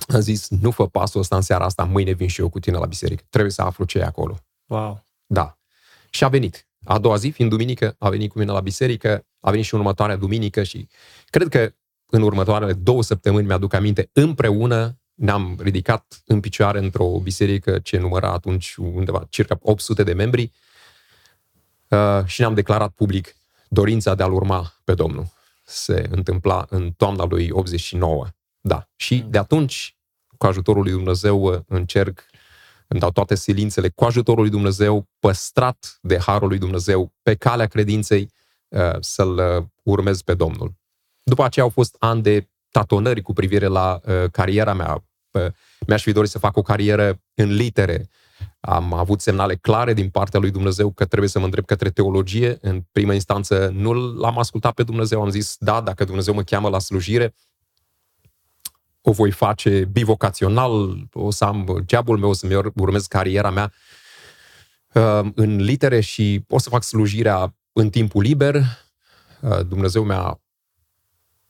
a 0.08 0.20
zis, 0.20 0.50
nu 0.50 0.72
fă 0.72 0.88
pasul 0.88 1.20
ăsta 1.20 1.36
în 1.36 1.42
seara 1.42 1.66
asta, 1.66 1.84
mâine 1.84 2.12
vin 2.12 2.28
și 2.28 2.42
eu 2.42 2.50
cu 2.50 2.60
tine 2.60 2.78
la 2.78 2.86
biserică. 2.86 3.24
Trebuie 3.30 3.52
să 3.52 3.62
aflu 3.62 3.86
ce 3.86 3.98
e 4.00 4.04
acolo. 4.04 4.38
Wow. 4.66 5.04
Da. 5.26 5.58
Și 6.10 6.24
a 6.24 6.28
venit. 6.28 6.67
A 6.88 6.98
doua 6.98 7.16
zi, 7.16 7.30
fiind 7.30 7.52
duminică, 7.52 7.96
a 8.00 8.10
venit 8.10 8.32
cu 8.32 8.40
mine 8.40 8.52
la 8.52 8.60
biserică, 8.60 9.26
a 9.40 9.50
venit 9.50 9.66
și 9.66 9.76
următoarea 9.76 10.16
duminică 10.16 10.64
și 10.64 10.88
cred 11.26 11.48
că 11.48 11.74
în 12.06 12.22
următoarele 12.22 12.74
două 12.74 13.04
săptămâni, 13.04 13.46
mi-aduc 13.46 13.74
aminte, 13.74 14.10
împreună 14.14 15.00
ne-am 15.14 15.58
ridicat 15.62 16.22
în 16.26 16.40
picioare 16.40 16.80
într-o 16.80 17.20
biserică 17.24 17.80
ce 17.80 17.98
număra 17.98 18.32
atunci 18.32 18.76
undeva 18.76 19.26
circa 19.30 19.58
800 19.62 20.04
de 20.04 20.14
membri 20.14 20.52
uh, 21.88 22.26
și 22.26 22.40
ne-am 22.40 22.54
declarat 22.54 22.92
public 22.92 23.36
dorința 23.70 24.16
de 24.16 24.24
a-L 24.24 24.34
urma 24.34 24.74
pe 24.84 24.94
Domnul. 24.94 25.26
Se 25.64 26.08
întâmpla 26.10 26.66
în 26.70 26.92
toamna 26.92 27.26
lui 27.26 27.50
89. 27.52 28.26
Da. 28.62 28.88
Și 28.96 29.26
de 29.30 29.38
atunci, 29.38 29.98
cu 30.38 30.46
ajutorul 30.46 30.84
lui 30.84 30.92
Dumnezeu, 30.92 31.66
încerc 31.68 32.26
îmi 32.88 33.00
dau 33.00 33.12
toate 33.12 33.36
silințele 33.36 33.90
cu 33.90 34.04
ajutorul 34.04 34.42
lui 34.42 34.52
Dumnezeu, 34.52 35.08
păstrat 35.20 36.00
de 36.02 36.18
harul 36.20 36.48
lui 36.48 36.58
Dumnezeu, 36.58 37.14
pe 37.22 37.36
calea 37.36 37.66
credinței, 37.66 38.32
uh, 38.68 38.96
să-L 39.00 39.38
uh, 39.38 39.66
urmez 39.84 40.22
pe 40.22 40.34
Domnul. 40.34 40.74
După 41.24 41.44
aceea 41.44 41.66
au 41.66 41.72
fost 41.72 41.96
ani 42.00 42.22
de 42.22 42.50
tatonări 42.72 43.22
cu 43.22 43.34
privire 43.34 43.68
la 43.68 44.00
uh, 44.04 44.30
cariera 44.32 44.74
mea. 44.74 45.02
Mi-aș 45.88 46.02
fi 46.02 46.12
dorit 46.12 46.30
să 46.30 46.40
fac 46.40 46.58
o 46.58 46.62
carieră 46.62 47.22
în 47.34 47.54
litere. 47.54 48.10
Am 48.60 48.94
avut 48.94 49.22
semnale 49.22 49.56
clare 49.56 49.94
din 49.94 50.10
partea 50.10 50.40
lui 50.40 50.52
Dumnezeu 50.52 50.92
că 50.92 51.06
trebuie 51.06 51.30
să 51.30 51.40
mă 51.40 51.46
îndrept 51.46 51.68
către 51.68 51.90
teologie. 51.90 52.58
În 52.62 52.84
prima 52.92 53.14
instanță 53.14 53.72
nu 53.74 53.94
l-am 53.94 54.38
ascultat 54.38 54.74
pe 54.74 54.84
Dumnezeu, 54.84 55.22
am 55.22 55.30
zis, 55.30 55.56
da, 55.60 55.82
dacă 55.82 56.04
Dumnezeu 56.04 56.34
mă 56.34 56.44
cheamă 56.44 56.70
la 56.70 56.80
slujire, 56.80 57.34
o 59.02 59.12
voi 59.12 59.32
face 59.32 59.86
bivocațional, 59.86 60.98
o 61.14 61.32
să 61.32 61.46
am 61.46 61.82
geabul 61.86 62.18
meu, 62.18 62.30
o 62.30 62.34
să-mi 62.34 62.72
urmez 62.76 63.06
cariera 63.06 63.50
mea 63.50 63.74
uh, 64.94 65.30
în 65.36 65.56
litere 65.56 66.00
și 66.00 66.44
o 66.48 66.60
să 66.60 66.70
fac 66.70 66.84
slujirea 66.84 67.56
în 67.74 67.90
timpul 67.90 68.22
liber. 68.22 68.56
Uh, 69.42 69.66
Dumnezeu 69.68 70.04
mi-a 70.04 70.42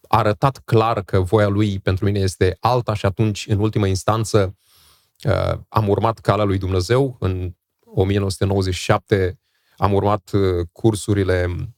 arătat 0.08 0.62
clar 0.66 1.01
că 1.01 1.20
voia 1.20 1.48
lui 1.48 1.80
pentru 1.80 2.06
mine 2.06 2.20
este 2.20 2.58
alta 2.60 2.94
și 2.94 3.06
atunci, 3.06 3.46
în 3.48 3.60
ultimă 3.60 3.88
instanță, 3.88 4.56
uh, 5.24 5.60
am 5.70 5.88
urmat 5.88 6.20
calea 6.20 6.46
lui 6.46 6.58
Dumnezeu. 6.58 7.18
În 7.20 7.56
1997 7.86 9.39
am 9.77 9.94
urmat 9.94 10.32
cursurile 10.72 11.70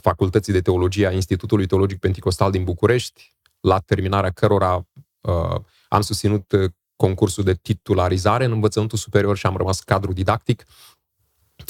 Facultății 0.00 0.52
de 0.52 0.60
Teologie 0.60 1.06
a 1.06 1.12
Institutului 1.12 1.66
Teologic 1.66 1.98
Pentecostal 1.98 2.50
din 2.50 2.64
București, 2.64 3.34
la 3.60 3.78
terminarea 3.78 4.30
cărora 4.30 4.86
uh, 5.20 5.60
am 5.88 6.00
susținut 6.00 6.52
uh, 6.52 6.70
concursul 6.96 7.44
de 7.44 7.54
titularizare 7.54 8.44
în 8.44 8.52
învățământul 8.52 8.98
superior 8.98 9.36
și 9.36 9.46
am 9.46 9.56
rămas 9.56 9.80
cadru 9.80 10.12
didactic 10.12 10.64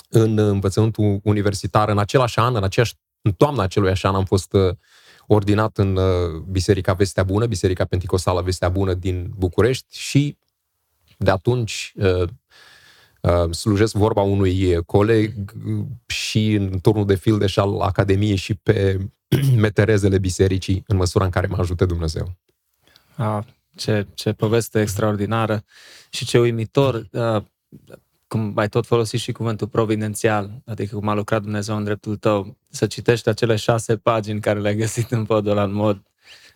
în 0.09 0.38
învățământul 0.38 1.21
universitar. 1.23 1.88
În 1.88 1.99
același 1.99 2.38
an, 2.38 2.54
în, 2.54 2.64
aceeași, 2.64 2.95
în 3.23 3.33
toamna 3.33 3.62
acelui 3.62 3.92
an, 4.02 4.14
am 4.14 4.25
fost 4.25 4.52
uh, 4.52 4.75
ordinat 5.26 5.78
în 5.78 5.97
uh, 5.97 6.42
Biserica 6.50 6.92
Vestea 6.92 7.23
Bună, 7.23 7.47
Biserica 7.47 7.85
Pentecostală 7.85 8.42
Vestea 8.42 8.68
Bună 8.68 8.95
din 8.95 9.33
București 9.37 9.99
și 9.99 10.37
de 11.18 11.30
atunci 11.30 11.92
uh, 11.97 12.23
uh, 12.23 12.28
slujesc 13.51 13.95
vorba 13.95 14.21
unui 14.21 14.83
coleg 14.87 15.33
și 16.07 16.53
în 16.53 16.79
turnul 16.81 17.07
de 17.07 17.15
fildeș 17.15 17.57
al 17.57 17.81
Academiei 17.81 18.37
și 18.37 18.55
pe 18.55 18.99
meterezele 19.57 20.19
bisericii 20.19 20.83
în 20.87 20.97
măsura 20.97 21.25
în 21.25 21.31
care 21.31 21.47
mă 21.47 21.57
ajută 21.59 21.85
Dumnezeu. 21.85 22.37
A, 23.17 23.45
ce, 23.75 24.07
ce 24.15 24.33
poveste 24.33 24.81
extraordinară 24.81 25.65
și 26.11 26.25
ce 26.25 26.39
uimitor, 26.39 27.09
a, 27.13 27.45
cum 28.27 28.53
ai 28.57 28.69
tot 28.69 28.87
folosit 28.87 29.21
și 29.21 29.33
cuvântul 29.33 29.69
providențial, 29.69 30.63
adică 30.65 30.97
cum 30.97 31.09
a 31.09 31.15
lucrat 31.15 31.43
Dumnezeu 31.43 31.77
în 31.77 31.85
dreptul 31.85 32.17
tău, 32.17 32.57
să 32.69 32.87
citești 32.87 33.29
acele 33.29 33.57
șase 33.57 33.97
pagini 33.97 34.41
care 34.41 34.61
le-ai 34.61 34.77
găsit 34.77 35.11
în 35.11 35.25
podul 35.25 35.51
ăla 35.51 35.63
în 35.63 35.73
mod 35.73 36.03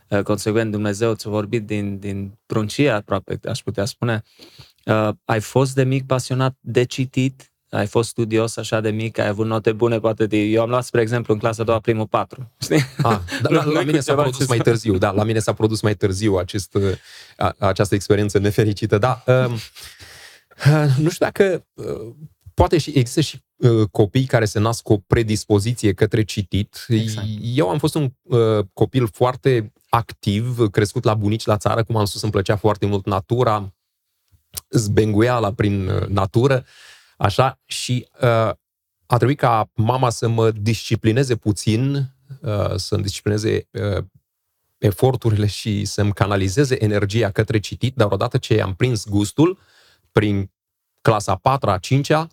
a, 0.09 0.23
consecvent. 0.23 0.71
Dumnezeu 0.71 1.15
ți-a 1.15 1.31
vorbit 1.31 1.67
din, 1.67 1.99
din 1.99 2.39
pruncie 2.47 2.91
aproape, 2.91 3.41
aș 3.45 3.61
putea 3.61 3.85
spune. 3.85 4.23
A, 4.85 5.19
ai 5.25 5.41
fost 5.41 5.75
de 5.75 5.85
mic 5.85 6.07
pasionat 6.07 6.57
de 6.61 6.85
citit, 6.85 7.53
ai 7.71 7.87
fost 7.87 8.09
studios 8.09 8.57
așa 8.57 8.81
de 8.81 8.91
mic, 8.91 9.19
ai 9.19 9.29
avut 9.29 9.47
note 9.47 9.73
bune, 9.73 10.01
poate 10.01 10.27
de... 10.27 10.37
Eu 10.37 10.63
am 10.63 10.69
luat, 10.69 10.85
spre 10.85 11.01
exemplu, 11.01 11.35
în 11.35 11.41
clasa 11.41 11.63
a 11.63 11.65
doua 11.65 11.81
primul 11.81 12.07
patru. 12.07 12.53
Știi? 12.63 12.83
Ah, 13.03 13.19
da, 13.43 13.49
la, 13.49 13.65
la 13.65 13.83
mine 13.83 14.01
s-a 14.01 14.15
produs 14.15 14.49
mai 14.49 14.59
târziu, 14.59 14.99
da, 14.99 15.11
la 15.11 15.25
mine 15.25 15.39
s-a 15.39 15.53
produs 15.53 15.81
mai 15.81 15.95
târziu 15.95 16.37
acest, 16.37 16.79
a, 17.37 17.55
această 17.59 17.95
experiență 17.95 18.39
nefericită, 18.39 18.99
da. 18.99 19.23
Um, 19.27 19.59
nu 20.99 21.11
știu 21.11 21.27
dacă 21.27 21.67
uh, 21.73 22.15
poate 22.55 22.79
și 22.79 22.91
există 22.95 23.21
și 23.21 23.43
uh, 23.57 23.89
copii 23.91 24.25
care 24.25 24.45
se 24.45 24.59
nasc 24.59 24.83
cu 24.83 24.93
o 24.93 24.97
predispoziție 25.07 25.93
către 25.93 26.23
citit. 26.23 26.85
Exact. 26.89 27.27
Eu 27.43 27.69
am 27.69 27.79
fost 27.79 27.95
un 27.95 28.13
uh, 28.23 28.65
copil 28.73 29.09
foarte 29.13 29.73
activ, 29.89 30.71
crescut 30.71 31.05
la 31.05 31.15
bunici 31.15 31.45
la 31.45 31.57
țară, 31.57 31.85
cum 31.85 31.97
am 31.97 32.05
spus, 32.05 32.23
îmi 32.23 32.33
plăcea 32.33 32.57
foarte 32.57 32.87
mult 32.87 33.07
natura, 33.07 33.73
zbenguiala 34.69 35.53
prin 35.53 35.89
uh, 35.89 36.07
natură, 36.07 36.65
așa, 37.17 37.61
și 37.65 38.09
uh, 38.21 38.51
a 39.07 39.17
trebuit 39.17 39.39
ca 39.39 39.71
mama 39.75 40.11
să 40.11 40.29
mă 40.29 40.51
disciplineze 40.51 41.37
puțin, 41.37 42.11
uh, 42.41 42.75
să-mi 42.77 43.03
disciplineze 43.03 43.69
uh, 43.71 44.05
eforturile 44.79 45.47
și 45.47 45.85
să-mi 45.85 46.13
canalizeze 46.13 46.85
energia 46.85 47.31
către 47.31 47.59
citit, 47.59 47.97
dar 47.97 48.11
odată 48.11 48.39
ce 48.39 48.61
am 48.61 48.75
prins 48.75 49.09
gustul, 49.09 49.59
prin 50.13 50.53
clasa 51.01 51.37
4 51.37 51.71
a 51.71 51.79
5 51.79 52.09
uh, 52.09 52.25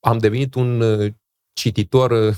am 0.00 0.18
devenit 0.18 0.54
un 0.54 0.80
uh, 0.80 1.12
cititor 1.52 2.10
uh, 2.10 2.36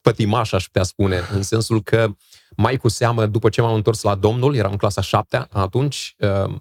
pătimaș, 0.00 0.52
aș 0.52 0.64
putea 0.64 0.82
spune, 0.82 1.20
în 1.32 1.42
sensul 1.42 1.82
că 1.82 2.16
mai 2.56 2.76
cu 2.76 2.88
seamă, 2.88 3.26
după 3.26 3.48
ce 3.48 3.60
m-am 3.60 3.74
întors 3.74 4.02
la 4.02 4.14
Domnul, 4.14 4.54
eram 4.54 4.70
în 4.70 4.76
clasa 4.76 5.00
7 5.00 5.46
atunci, 5.50 6.14
uh, 6.18 6.54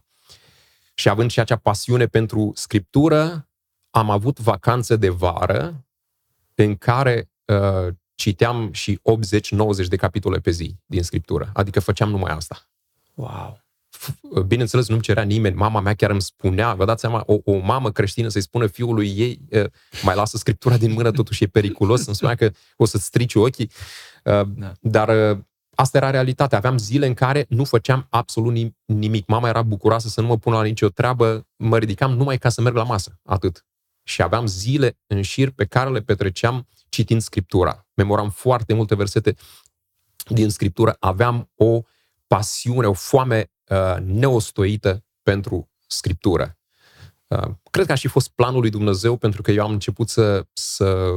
și 0.95 1.09
având 1.09 1.31
și 1.31 1.39
acea 1.39 1.55
pasiune 1.55 2.05
pentru 2.05 2.51
scriptură, 2.55 3.49
am 3.89 4.09
avut 4.09 4.39
vacanțe 4.39 4.95
de 4.95 5.09
vară 5.09 5.85
în 6.55 6.75
care 6.75 7.29
uh, 7.45 7.93
citeam 8.15 8.73
și 8.73 8.99
80-90 9.83 9.87
de 9.87 9.95
capitole 9.95 10.39
pe 10.39 10.51
zi 10.51 10.75
din 10.85 11.03
scriptură. 11.03 11.49
Adică 11.53 11.79
făceam 11.79 12.09
numai 12.09 12.31
asta. 12.31 12.69
Wow! 13.13 13.63
Bineînțeles, 14.47 14.87
nu-mi 14.87 15.01
cerea 15.01 15.23
nimeni. 15.23 15.55
Mama 15.55 15.79
mea 15.79 15.93
chiar 15.93 16.09
îmi 16.09 16.21
spunea, 16.21 16.73
vă 16.73 16.85
dați 16.85 17.01
seama, 17.01 17.23
o, 17.25 17.37
o 17.43 17.57
mamă 17.57 17.91
creștină 17.91 18.27
să-i 18.27 18.41
spună 18.41 18.67
fiului 18.67 19.13
ei, 19.17 19.39
uh, 19.51 19.65
mai 20.03 20.15
lasă 20.15 20.37
scriptura 20.37 20.77
din 20.77 20.91
mână, 20.91 21.11
totuși 21.11 21.43
e 21.43 21.47
periculos, 21.47 22.05
îmi 22.05 22.15
spunea 22.15 22.35
că 22.35 22.51
o 22.75 22.85
să-ți 22.85 23.05
strici 23.05 23.35
ochii. 23.35 23.71
Uh, 24.23 24.41
da. 24.55 24.71
Dar 24.81 25.31
uh, 25.31 25.37
asta 25.75 25.97
era 25.97 26.09
realitatea. 26.09 26.57
Aveam 26.57 26.77
zile 26.77 27.07
în 27.07 27.13
care 27.13 27.45
nu 27.49 27.63
făceam 27.63 28.07
absolut 28.09 28.73
nimic. 28.85 29.27
Mama 29.27 29.47
era 29.47 29.61
bucuroasă 29.61 30.07
să 30.07 30.21
nu 30.21 30.27
mă 30.27 30.37
pună 30.37 30.55
la 30.55 30.63
nicio 30.63 30.89
treabă, 30.89 31.47
mă 31.55 31.77
ridicam 31.77 32.11
numai 32.11 32.37
ca 32.37 32.49
să 32.49 32.61
merg 32.61 32.75
la 32.75 32.83
masă. 32.83 33.19
Atât 33.23 33.65
și 34.07 34.21
aveam 34.21 34.45
zile 34.45 34.97
în 35.07 35.21
șir 35.21 35.51
pe 35.51 35.65
care 35.65 35.89
le 35.89 36.01
petreceam 36.01 36.67
citind 36.89 37.21
Scriptura. 37.21 37.87
Memoram 37.93 38.29
foarte 38.29 38.73
multe 38.73 38.95
versete 38.95 39.35
din 40.27 40.49
Scriptură. 40.49 40.95
Aveam 40.99 41.51
o 41.55 41.81
pasiune, 42.27 42.87
o 42.87 42.93
foame 42.93 43.51
uh, 43.69 43.95
neostoită 44.01 45.03
pentru 45.23 45.69
Scriptură. 45.87 46.57
Uh, 47.27 47.49
cred 47.71 47.85
că 47.85 47.91
a 47.91 47.95
și 47.95 48.07
fost 48.07 48.29
planul 48.29 48.61
lui 48.61 48.69
Dumnezeu, 48.69 49.15
pentru 49.17 49.41
că 49.41 49.51
eu 49.51 49.63
am 49.63 49.71
început 49.71 50.09
să, 50.09 50.45
să 50.53 51.11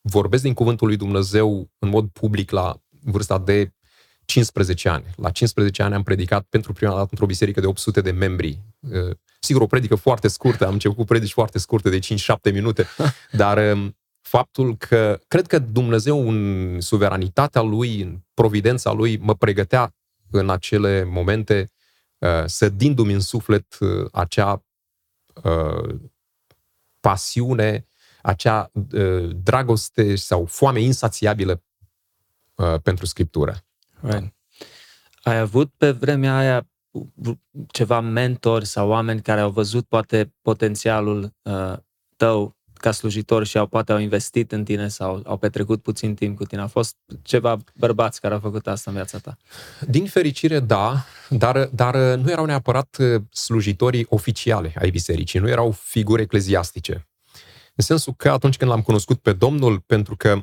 vorbesc 0.00 0.42
din 0.42 0.54
Cuvântul 0.54 0.86
lui 0.86 0.96
Dumnezeu 0.96 1.70
în 1.78 1.88
mod 1.88 2.08
public 2.08 2.50
la 2.50 2.82
vârsta 3.02 3.38
de 3.38 3.72
15 4.30 4.88
ani. 4.88 5.04
La 5.16 5.30
15 5.30 5.82
ani 5.82 5.94
am 5.94 6.02
predicat 6.02 6.46
pentru 6.48 6.72
prima 6.72 6.94
dată 6.94 7.08
într-o 7.10 7.26
biserică 7.26 7.60
de 7.60 7.66
800 7.66 8.00
de 8.00 8.10
membri. 8.10 8.60
Uh, 8.80 9.16
sigur, 9.40 9.62
o 9.62 9.66
predică 9.66 9.94
foarte 9.94 10.28
scurtă, 10.28 10.66
am 10.66 10.72
început 10.72 10.96
cu 10.96 11.04
predici 11.04 11.32
foarte 11.32 11.58
scurte, 11.58 11.90
de 11.90 11.98
5-7 11.98 12.52
minute, 12.52 12.86
dar 13.42 13.72
um, 13.72 13.96
faptul 14.20 14.76
că 14.76 15.20
cred 15.28 15.46
că 15.46 15.58
Dumnezeu 15.58 16.28
în 16.28 16.80
suveranitatea 16.80 17.60
Lui, 17.60 18.00
în 18.00 18.20
providența 18.34 18.92
Lui, 18.92 19.16
mă 19.16 19.34
pregătea 19.34 19.94
în 20.30 20.50
acele 20.50 21.04
momente 21.04 21.70
uh, 22.18 22.44
să 22.46 22.68
dindu-mi 22.68 23.12
în 23.12 23.20
suflet 23.20 23.76
uh, 23.80 24.08
acea 24.12 24.64
pasiune, 27.00 27.86
acea 28.22 28.70
dragoste 29.42 30.16
sau 30.16 30.44
foame 30.44 30.80
insațiabilă 30.80 31.62
pentru 32.82 33.06
Scriptură. 33.06 33.64
Right. 34.02 34.34
Ai 35.22 35.38
avut 35.38 35.72
pe 35.76 35.90
vremea 35.90 36.36
aia 36.36 36.68
ceva 37.66 38.00
mentori 38.00 38.66
sau 38.66 38.88
oameni 38.88 39.22
care 39.22 39.40
au 39.40 39.50
văzut 39.50 39.86
poate 39.86 40.34
potențialul 40.42 41.32
uh, 41.42 41.76
tău 42.16 42.58
ca 42.72 42.90
slujitor 42.90 43.46
și 43.46 43.58
au 43.58 43.66
poate 43.66 43.92
au 43.92 43.98
investit 43.98 44.52
în 44.52 44.64
tine 44.64 44.88
sau 44.88 45.22
au 45.24 45.36
petrecut 45.36 45.82
puțin 45.82 46.14
timp 46.14 46.36
cu 46.36 46.44
tine? 46.44 46.60
Au 46.60 46.68
fost 46.68 46.96
ceva 47.22 47.58
bărbați 47.74 48.20
care 48.20 48.34
au 48.34 48.40
făcut 48.40 48.66
asta 48.66 48.90
în 48.90 48.96
viața 48.96 49.18
ta? 49.18 49.36
Din 49.80 50.06
fericire, 50.06 50.60
da, 50.60 51.04
dar, 51.28 51.64
dar 51.64 51.96
nu 51.96 52.30
erau 52.30 52.44
neapărat 52.44 52.96
uh, 53.00 53.22
slujitorii 53.30 54.06
oficiale 54.08 54.72
ai 54.78 54.90
bisericii, 54.90 55.40
nu 55.40 55.48
erau 55.48 55.70
figuri 55.70 56.22
ecleziastice. 56.22 57.08
În 57.74 57.84
sensul 57.84 58.14
că 58.14 58.30
atunci 58.30 58.56
când 58.56 58.70
l-am 58.70 58.82
cunoscut 58.82 59.20
pe 59.20 59.32
Domnul, 59.32 59.80
pentru 59.80 60.16
că 60.16 60.42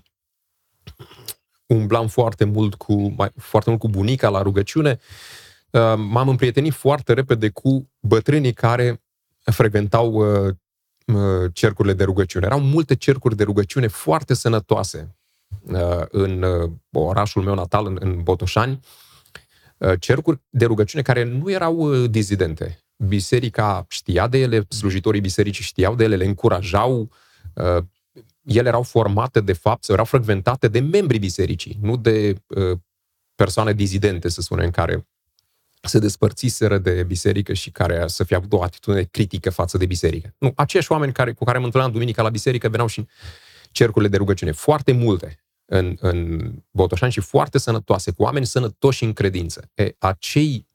umblam 1.68 2.08
foarte 2.08 2.44
mult 2.44 2.76
cu, 2.76 3.14
mai, 3.18 3.32
foarte 3.36 3.70
mult 3.70 3.82
cu 3.82 3.90
bunica 3.90 4.30
la 4.30 4.42
rugăciune, 4.42 5.00
uh, 5.70 5.94
m-am 5.98 6.30
împrietenit 6.30 6.74
foarte 6.74 7.14
repede 7.14 7.50
cu 7.50 7.90
bătrânii 8.00 8.54
care 8.54 9.02
frecventau 9.44 10.14
uh, 10.14 10.54
uh, 11.06 11.52
cercurile 11.54 11.94
de 11.94 12.04
rugăciune. 12.04 12.46
Erau 12.46 12.60
multe 12.60 12.96
cercuri 12.96 13.36
de 13.36 13.44
rugăciune 13.44 13.88
foarte 13.88 14.34
sănătoase 14.34 15.12
în 16.10 16.46
orașul 16.92 17.44
meu 17.44 17.56
natal, 17.56 17.86
în, 17.86 17.98
în 18.00 18.24
Botoșani, 18.24 18.80
cercuri 20.00 20.40
de 20.50 20.66
rugăciune 20.66 21.04
care 21.04 21.24
nu 21.24 21.52
erau 21.52 21.96
dizidente. 22.06 22.80
Biserica 22.96 23.86
știa 23.90 24.28
de 24.28 24.38
ele, 24.38 24.66
slujitorii 24.70 25.22
bisericii 25.22 25.64
știau 25.64 25.96
de 25.96 26.04
ele, 26.04 26.16
le 26.16 26.26
încurajau, 26.26 27.10
ele 28.48 28.68
erau 28.68 28.84
formate, 28.84 29.40
de 29.40 29.54
fapt, 29.54 29.84
sau 29.84 29.94
erau 29.94 30.06
frecventate 30.06 30.68
de 30.68 30.80
membrii 30.80 31.20
bisericii, 31.20 31.78
nu 31.82 31.98
de 31.98 32.36
uh, 32.48 32.78
persoane 33.36 33.74
dizidente, 33.74 34.30
să 34.30 34.42
spunem, 34.42 34.72
care 34.72 35.08
se 35.82 36.00
despărțiseră 36.00 36.78
de 36.78 37.04
biserică 37.04 37.54
și 37.54 37.72
care 37.72 38.08
să 38.08 38.24
fie 38.24 38.36
avut 38.36 38.54
o 38.54 38.64
atitudine 38.64 39.04
critică 39.04 39.50
față 39.50 39.78
de 39.78 39.86
biserică. 39.86 40.36
Nu, 40.38 40.52
aceiași 40.56 40.92
oameni 40.92 41.14
care, 41.14 41.34
cu 41.34 41.44
care 41.44 41.58
mă 41.58 41.66
întâlneam 41.66 41.92
duminica 41.92 42.22
la 42.22 42.30
biserică 42.30 42.70
veneau 42.70 42.88
și 42.88 43.00
în 43.00 43.06
cercurile 43.72 44.10
de 44.10 44.18
rugăciune. 44.18 44.52
Foarte 44.52 44.92
multe 44.92 45.40
în, 45.66 45.98
în 46.00 46.52
Botoșani 46.72 47.12
și 47.12 47.20
foarte 47.20 47.58
sănătoase, 47.58 48.12
cu 48.12 48.24
oameni 48.24 48.46
sănătoși 48.46 49.04
în 49.04 49.14
credință. 49.14 49.72
E, 49.74 49.96
acei 49.98 50.68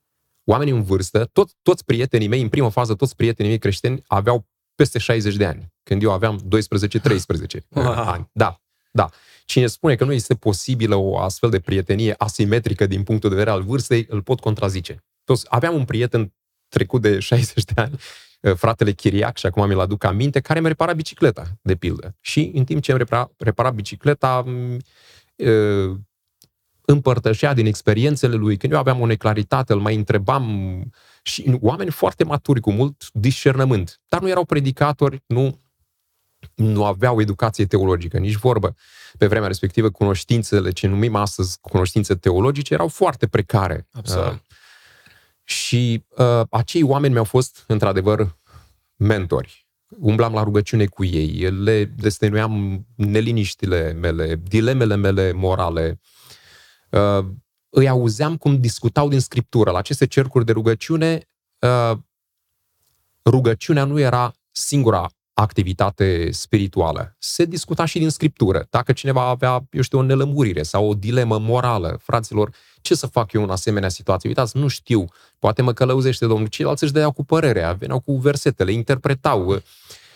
oameni 0.45 0.71
în 0.71 0.83
vârstă, 0.83 1.25
tot, 1.33 1.51
toți 1.63 1.85
prietenii 1.85 2.29
mei, 2.29 2.43
în 2.43 2.49
prima 2.49 2.69
fază, 2.69 2.95
toți 2.95 3.17
prietenii 3.17 3.51
mei 3.51 3.61
creștini 3.61 4.03
aveau 4.07 4.47
peste 4.75 4.99
60 4.99 5.37
de 5.37 5.47
ani, 5.47 5.73
când 5.83 6.03
eu 6.03 6.13
aveam 6.13 6.41
12-13 6.41 7.63
ani. 8.15 8.29
Da, 8.33 8.61
da. 8.91 9.09
Cine 9.45 9.67
spune 9.67 9.95
că 9.95 10.05
nu 10.05 10.13
este 10.13 10.35
posibilă 10.35 10.95
o 10.95 11.19
astfel 11.19 11.51
de 11.51 11.61
prietenie 11.61 12.15
asimetrică 12.19 12.87
din 12.87 13.03
punctul 13.03 13.31
de 13.31 13.37
vedere 13.37 13.57
al 13.57 13.63
vârstei, 13.63 14.07
îl 14.09 14.23
pot 14.23 14.41
contrazice. 14.41 15.05
Toți, 15.25 15.47
aveam 15.49 15.75
un 15.75 15.85
prieten 15.85 16.35
trecut 16.69 17.01
de 17.03 17.19
60 17.31 17.65
de 17.65 17.81
ani, 17.81 17.99
uh, 18.41 18.55
fratele 18.55 18.93
Chiriac, 18.93 19.37
și 19.37 19.47
acum 19.47 19.69
mi-l 19.69 19.81
aduc 19.81 20.05
aminte, 20.05 20.41
care 20.41 20.61
mi-a 20.61 20.69
reparat 20.69 20.97
bicicleta, 20.97 21.59
de 21.63 21.75
pildă. 21.75 22.17
Și 22.21 22.51
în 22.55 22.65
timp 22.65 22.83
ce 22.83 22.91
îmi 22.91 23.01
repara, 23.01 23.31
repara 23.37 23.71
bicicleta, 23.71 24.45
uh, 25.37 25.97
împărtășea 26.85 27.55
din 27.55 27.67
experiențele 27.67 28.35
lui. 28.35 28.57
Când 28.57 28.73
eu 28.73 28.79
aveam 28.79 29.01
o 29.01 29.07
neclaritate, 29.07 29.73
îl 29.73 29.81
mai 29.81 29.95
întrebam 29.95 30.45
și 31.23 31.59
oameni 31.61 31.91
foarte 31.91 32.25
maturi, 32.25 32.61
cu 32.61 32.73
mult 32.73 33.05
discernământ, 33.13 34.01
dar 34.09 34.21
nu 34.21 34.29
erau 34.29 34.45
predicatori, 34.45 35.23
nu, 35.27 35.61
nu 36.55 36.85
aveau 36.85 37.21
educație 37.21 37.67
teologică, 37.67 38.19
nici 38.19 38.37
vorbă. 38.37 38.75
Pe 39.19 39.27
vremea 39.27 39.49
respectivă, 39.49 39.91
cunoștințele, 39.91 40.71
ce 40.71 40.87
numim 40.87 41.15
astăzi 41.15 41.59
cunoștințe 41.61 42.15
teologice, 42.15 42.75
erau 42.75 42.89
foarte 42.89 43.27
precare. 43.27 43.89
Absolut. 43.93 44.33
Uh, 44.33 44.39
și 45.45 46.05
uh, 46.09 46.41
acei 46.51 46.83
oameni 46.83 47.13
mi-au 47.13 47.25
fost, 47.25 47.65
într-adevăr, 47.67 48.37
mentori. 48.97 49.67
Umblam 49.99 50.33
la 50.33 50.43
rugăciune 50.43 50.87
cu 50.87 51.05
ei, 51.05 51.51
le 51.51 51.85
destăinuiam 51.85 52.87
neliniștile 52.95 53.93
mele, 53.93 54.41
dilemele 54.43 54.97
mele 54.97 55.33
morale, 55.33 56.01
uh, 56.91 57.25
îi 57.75 57.89
auzeam 57.89 58.37
cum 58.37 58.61
discutau 58.61 59.09
din 59.09 59.21
scriptură. 59.21 59.71
La 59.71 59.79
aceste 59.79 60.07
cercuri 60.07 60.45
de 60.45 60.53
rugăciune, 60.53 61.29
uh, 61.59 61.99
rugăciunea 63.25 63.85
nu 63.85 63.99
era 63.99 64.35
singura 64.51 65.11
activitate 65.33 66.31
spirituală. 66.31 67.17
Se 67.19 67.45
discuta 67.45 67.85
și 67.85 67.99
din 67.99 68.09
scriptură. 68.09 68.67
Dacă 68.71 68.93
cineva 68.93 69.29
avea, 69.29 69.65
eu 69.71 69.83
știu, 69.83 69.99
o 69.99 70.03
nelămurire 70.03 70.63
sau 70.63 70.89
o 70.89 70.95
dilemă 70.95 71.39
morală, 71.39 71.99
fraților, 72.03 72.55
ce 72.81 72.95
să 72.95 73.07
fac 73.07 73.33
eu 73.33 73.43
în 73.43 73.51
asemenea 73.51 73.89
situație? 73.89 74.29
Uitați, 74.29 74.57
nu 74.57 74.69
știu, 74.69 75.05
poate 75.39 75.63
mă 75.63 75.73
călăuzește 75.73 76.27
Domnul. 76.27 76.47
Ceilalți 76.47 76.83
își 76.83 76.93
dădeau 76.93 77.13
cu 77.13 77.25
părerea, 77.25 77.73
veneau 77.73 78.01
cu 78.01 78.17
versetele, 78.17 78.73
interpretau. 78.73 79.63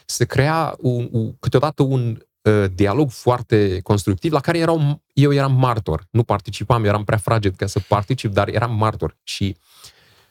Se 0.05 0.25
crea 0.25 0.77
un, 0.79 1.09
un, 1.11 1.37
câteodată 1.38 1.83
un 1.83 2.19
Uh, 2.36 2.36
dialog 2.74 3.11
foarte 3.11 3.80
constructiv 3.80 4.32
la 4.32 4.40
care 4.40 4.59
erau, 4.59 5.02
eu 5.12 5.32
eram 5.32 5.52
martor. 5.52 6.06
Nu 6.11 6.22
participam, 6.22 6.85
eram 6.85 7.04
prea 7.04 7.18
fraged 7.18 7.56
ca 7.56 7.66
să 7.66 7.80
particip, 7.88 8.32
dar 8.32 8.48
eram 8.48 8.76
martor. 8.76 9.16
Și 9.22 9.56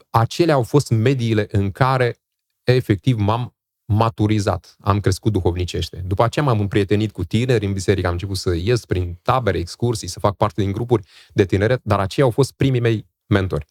acelea 0.09 0.53
au 0.53 0.63
fost 0.63 0.89
mediile 0.89 1.47
în 1.51 1.71
care 1.71 2.17
efectiv 2.63 3.17
m-am 3.17 3.55
maturizat, 3.85 4.75
am 4.79 4.99
crescut 4.99 5.31
duhovnicește. 5.31 6.03
După 6.07 6.23
aceea 6.23 6.45
m-am 6.45 6.59
împrietenit 6.59 7.11
cu 7.11 7.23
tineri 7.23 7.65
în 7.65 7.73
biserică, 7.73 8.07
am 8.07 8.13
început 8.13 8.37
să 8.37 8.55
ies 8.55 8.85
prin 8.85 9.19
tabere, 9.21 9.57
excursii, 9.57 10.07
să 10.07 10.19
fac 10.19 10.35
parte 10.35 10.61
din 10.61 10.71
grupuri 10.71 11.07
de 11.33 11.45
tineret, 11.45 11.79
dar 11.83 11.99
aceia 11.99 12.25
au 12.25 12.31
fost 12.31 12.51
primii 12.51 12.79
mei 12.79 13.07
mentori. 13.25 13.65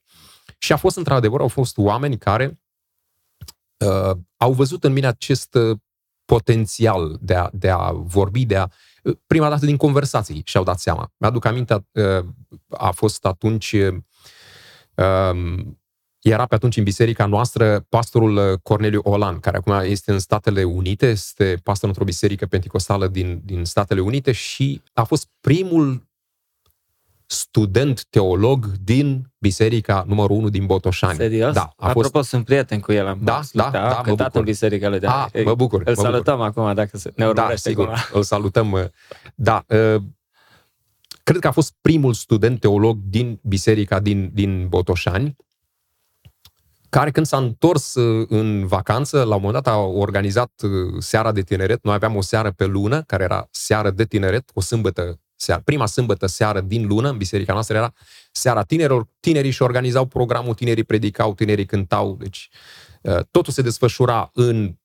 Și 0.59 0.72
a 0.72 0.76
fost, 0.76 0.96
într-adevăr, 0.96 1.40
au 1.40 1.48
fost 1.48 1.78
oameni 1.78 2.18
care 2.18 2.61
uh, 3.85 4.16
au 4.37 4.52
văzut 4.52 4.85
în 4.85 4.92
mine 4.92 5.07
acest 5.07 5.54
uh, 5.54 5.78
potențial 6.25 7.19
de 7.21 7.35
a, 7.35 7.49
de 7.53 7.71
a 7.71 7.93
vorbi, 7.93 8.45
de 8.45 8.57
a 8.57 8.67
uh, 9.03 9.17
prima 9.27 9.49
dată 9.49 9.67
din 9.67 9.77
conversații 9.77 10.43
și-au 10.45 10.65
dat 10.65 10.79
seama. 10.79 11.13
Mi-aduc 11.17 11.45
aminte, 11.45 11.87
uh, 11.93 12.25
a 12.69 12.91
fost 12.91 13.25
atunci 13.25 13.73
uh, 13.73 13.97
um, 15.31 15.79
era 16.21 16.47
pe 16.47 16.55
atunci 16.55 16.77
în 16.77 16.85
biserica 16.85 17.27
noastră 17.27 17.87
pastorul 17.89 18.37
uh, 18.37 18.59
Corneliu 18.63 19.01
Olan, 19.05 19.41
care 19.41 19.57
acum 19.57 19.73
este 19.73 20.13
în 20.13 20.19
Statele 20.19 20.65
Unite, 20.65 21.07
este 21.07 21.61
pastor 21.63 21.89
într-o 21.89 22.05
biserică 22.05 22.47
penticostală 22.47 23.09
din, 23.09 23.41
din 23.45 23.65
Statele 23.65 24.01
Unite 24.01 24.33
și 24.33 24.83
a 24.93 25.05
fost 25.05 25.29
primul 25.41 26.09
student 27.27 28.05
teolog 28.11 28.67
din 28.67 29.33
biserica 29.39 30.05
numărul 30.07 30.37
1 30.37 30.49
din 30.49 30.67
Botoșani. 30.67 31.17
Serios? 31.17 31.55
Da, 31.55 31.61
a 31.77 31.89
Apropo, 31.89 32.09
fost... 32.09 32.29
sunt 32.29 32.45
prieten 32.45 32.81
cu 32.81 32.93
el. 32.93 33.07
Am 33.07 33.19
Da, 33.23 33.41
da, 33.53 33.71
da, 33.71 33.81
mă 33.81 34.03
cântat 34.03 34.27
bucur. 34.27 34.39
în 34.39 34.45
biserica 34.45 34.89
lui. 34.89 35.01
A, 35.05 35.29
mă 35.45 35.55
bucur, 35.55 35.83
Îl 35.85 35.95
mă 35.97 36.03
salutăm 36.03 36.41
acum 36.41 36.75
dacă 36.75 36.97
se- 36.97 37.13
ne 37.17 37.25
Da, 37.25 37.31
urmărește 37.31 37.69
sigur, 37.69 37.85
acum. 37.89 37.99
îl 38.13 38.23
salutăm. 38.23 38.73
uh, 38.73 38.85
Da, 39.35 39.65
uh, 39.69 40.03
cred 41.23 41.39
că 41.41 41.47
a 41.47 41.51
fost 41.51 41.75
primul 41.81 42.13
student 42.15 42.61
teolog 42.61 42.99
din 43.09 43.41
biserica 43.43 44.01
din, 44.01 44.31
din 44.33 44.69
Botoșani, 44.69 45.37
care 46.89 47.11
când 47.11 47.27
s-a 47.27 47.37
întors 47.37 47.95
uh, 47.95 48.27
în 48.29 48.67
vacanță, 48.67 49.17
la 49.23 49.35
un 49.35 49.41
moment 49.43 49.65
dat 49.65 49.75
a 49.75 49.79
organizat 49.79 50.53
uh, 50.63 50.71
seara 50.99 51.33
de 51.33 51.43
tineret. 51.43 51.85
Noi 51.85 51.95
aveam 51.95 52.17
o 52.17 52.21
seară 52.21 52.51
pe 52.51 52.65
lună, 52.65 53.03
care 53.03 53.23
era 53.23 53.47
seară 53.51 53.91
de 53.91 54.05
tineret, 54.05 54.51
o 54.55 54.61
sâmbătă 54.61 55.19
seară. 55.44 55.62
Prima 55.64 55.87
sâmbătă 55.87 56.26
seară 56.26 56.61
din 56.61 56.87
lună, 56.87 57.09
în 57.09 57.16
biserica 57.16 57.52
noastră, 57.52 57.76
era 57.76 57.92
seara 58.33 58.62
tinerilor. 58.62 59.09
Tinerii 59.20 59.50
și 59.50 59.62
organizau 59.62 60.07
programul, 60.07 60.54
tinerii 60.54 60.85
predicau, 60.85 61.35
tinerii 61.35 61.66
cântau. 61.66 62.16
Deci 62.20 62.48
uh, 63.02 63.18
totul 63.30 63.52
se 63.52 63.62
desfășura 63.62 64.30
în 64.33 64.76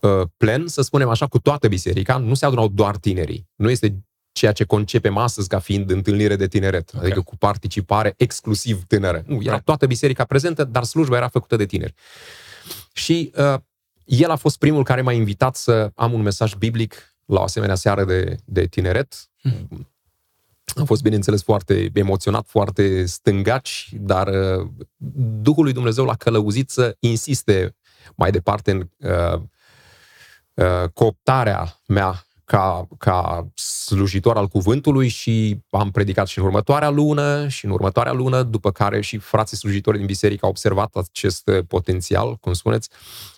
uh, 0.00 0.26
plen, 0.36 0.66
să 0.66 0.82
spunem 0.82 1.08
așa, 1.08 1.26
cu 1.26 1.38
toată 1.38 1.68
biserica. 1.68 2.16
Nu 2.16 2.34
se 2.34 2.46
adunau 2.46 2.68
doar 2.68 2.96
tinerii. 2.96 3.48
Nu 3.54 3.70
este 3.70 4.04
ceea 4.32 4.52
ce 4.52 4.64
concepem 4.64 5.16
astăzi 5.16 5.48
ca 5.48 5.58
fiind 5.58 5.90
întâlnire 5.90 6.36
de 6.36 6.46
tineret, 6.46 6.90
okay. 6.94 7.06
adică 7.06 7.20
cu 7.20 7.36
participare 7.36 8.14
exclusiv 8.16 8.84
tânără. 8.84 9.22
Nu, 9.26 9.42
era 9.42 9.60
toată 9.60 9.86
biserica 9.86 10.24
prezentă, 10.24 10.64
dar 10.64 10.84
slujba 10.84 11.16
era 11.16 11.28
făcută 11.28 11.56
de 11.56 11.66
tineri. 11.66 11.94
Și 12.92 13.32
uh, 13.36 13.54
el 14.04 14.30
a 14.30 14.36
fost 14.36 14.58
primul 14.58 14.84
care 14.84 15.00
m-a 15.00 15.12
invitat 15.12 15.56
să 15.56 15.90
am 15.94 16.12
un 16.12 16.22
mesaj 16.22 16.54
biblic 16.54 17.13
la 17.26 17.40
o 17.40 17.42
asemenea 17.42 17.74
seară 17.74 18.04
de, 18.04 18.36
de 18.44 18.66
tineret. 18.66 19.28
Am 20.74 20.84
fost, 20.84 21.02
bineînțeles, 21.02 21.42
foarte 21.42 21.90
emoționat, 21.94 22.46
foarte 22.48 23.04
stângaci, 23.06 23.88
dar 23.92 24.26
uh, 24.28 24.68
Duhul 25.40 25.64
lui 25.64 25.72
Dumnezeu 25.72 26.04
l-a 26.04 26.16
călăuzit 26.16 26.70
să 26.70 26.96
insiste 26.98 27.76
mai 28.14 28.30
departe 28.30 28.70
în 28.70 28.88
uh, 28.98 29.40
uh, 30.54 30.88
cooptarea 30.92 31.80
mea 31.86 32.26
ca, 32.44 32.88
ca 32.98 33.48
slujitor 33.54 34.36
al 34.36 34.46
cuvântului 34.46 35.08
și 35.08 35.58
am 35.70 35.90
predicat 35.90 36.26
și 36.26 36.38
în 36.38 36.44
următoarea 36.44 36.90
lună 36.90 37.48
și 37.48 37.64
în 37.64 37.70
următoarea 37.70 38.12
lună, 38.12 38.42
după 38.42 38.70
care 38.70 39.00
și 39.00 39.18
frații 39.18 39.56
slujitori 39.56 39.96
din 39.96 40.06
biserică 40.06 40.44
au 40.44 40.50
observat 40.50 40.94
acest 40.94 41.48
uh, 41.48 41.58
potențial, 41.68 42.36
cum 42.36 42.52
spuneți. 42.52 42.88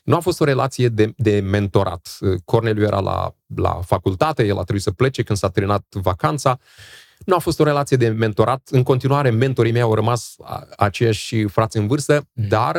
Nu 0.05 0.17
a 0.17 0.21
fost 0.21 0.41
o 0.41 0.45
relație 0.45 0.89
de, 0.89 1.13
de 1.17 1.41
mentorat. 1.41 2.17
Uh, 2.21 2.35
Corneliu 2.45 2.83
era 2.83 3.01
la, 3.01 3.35
la 3.55 3.81
facultate, 3.85 4.47
el 4.47 4.59
a 4.59 4.63
trebuit 4.63 4.83
să 4.83 4.91
plece 4.91 5.23
când 5.23 5.39
s-a 5.39 5.49
terminat 5.49 5.85
vacanța. 5.91 6.59
Nu 7.25 7.35
a 7.35 7.39
fost 7.39 7.61
o 7.61 7.65
relație 7.65 7.97
de 7.97 8.09
mentorat. 8.09 8.69
În 8.71 8.83
continuare, 8.83 9.31
mentorii 9.31 9.73
mei 9.73 9.81
au 9.81 9.95
rămas 9.95 10.35
a- 10.43 10.67
aceiași 10.77 11.45
frați 11.45 11.77
în 11.77 11.87
vârstă, 11.87 12.29
dar 12.33 12.77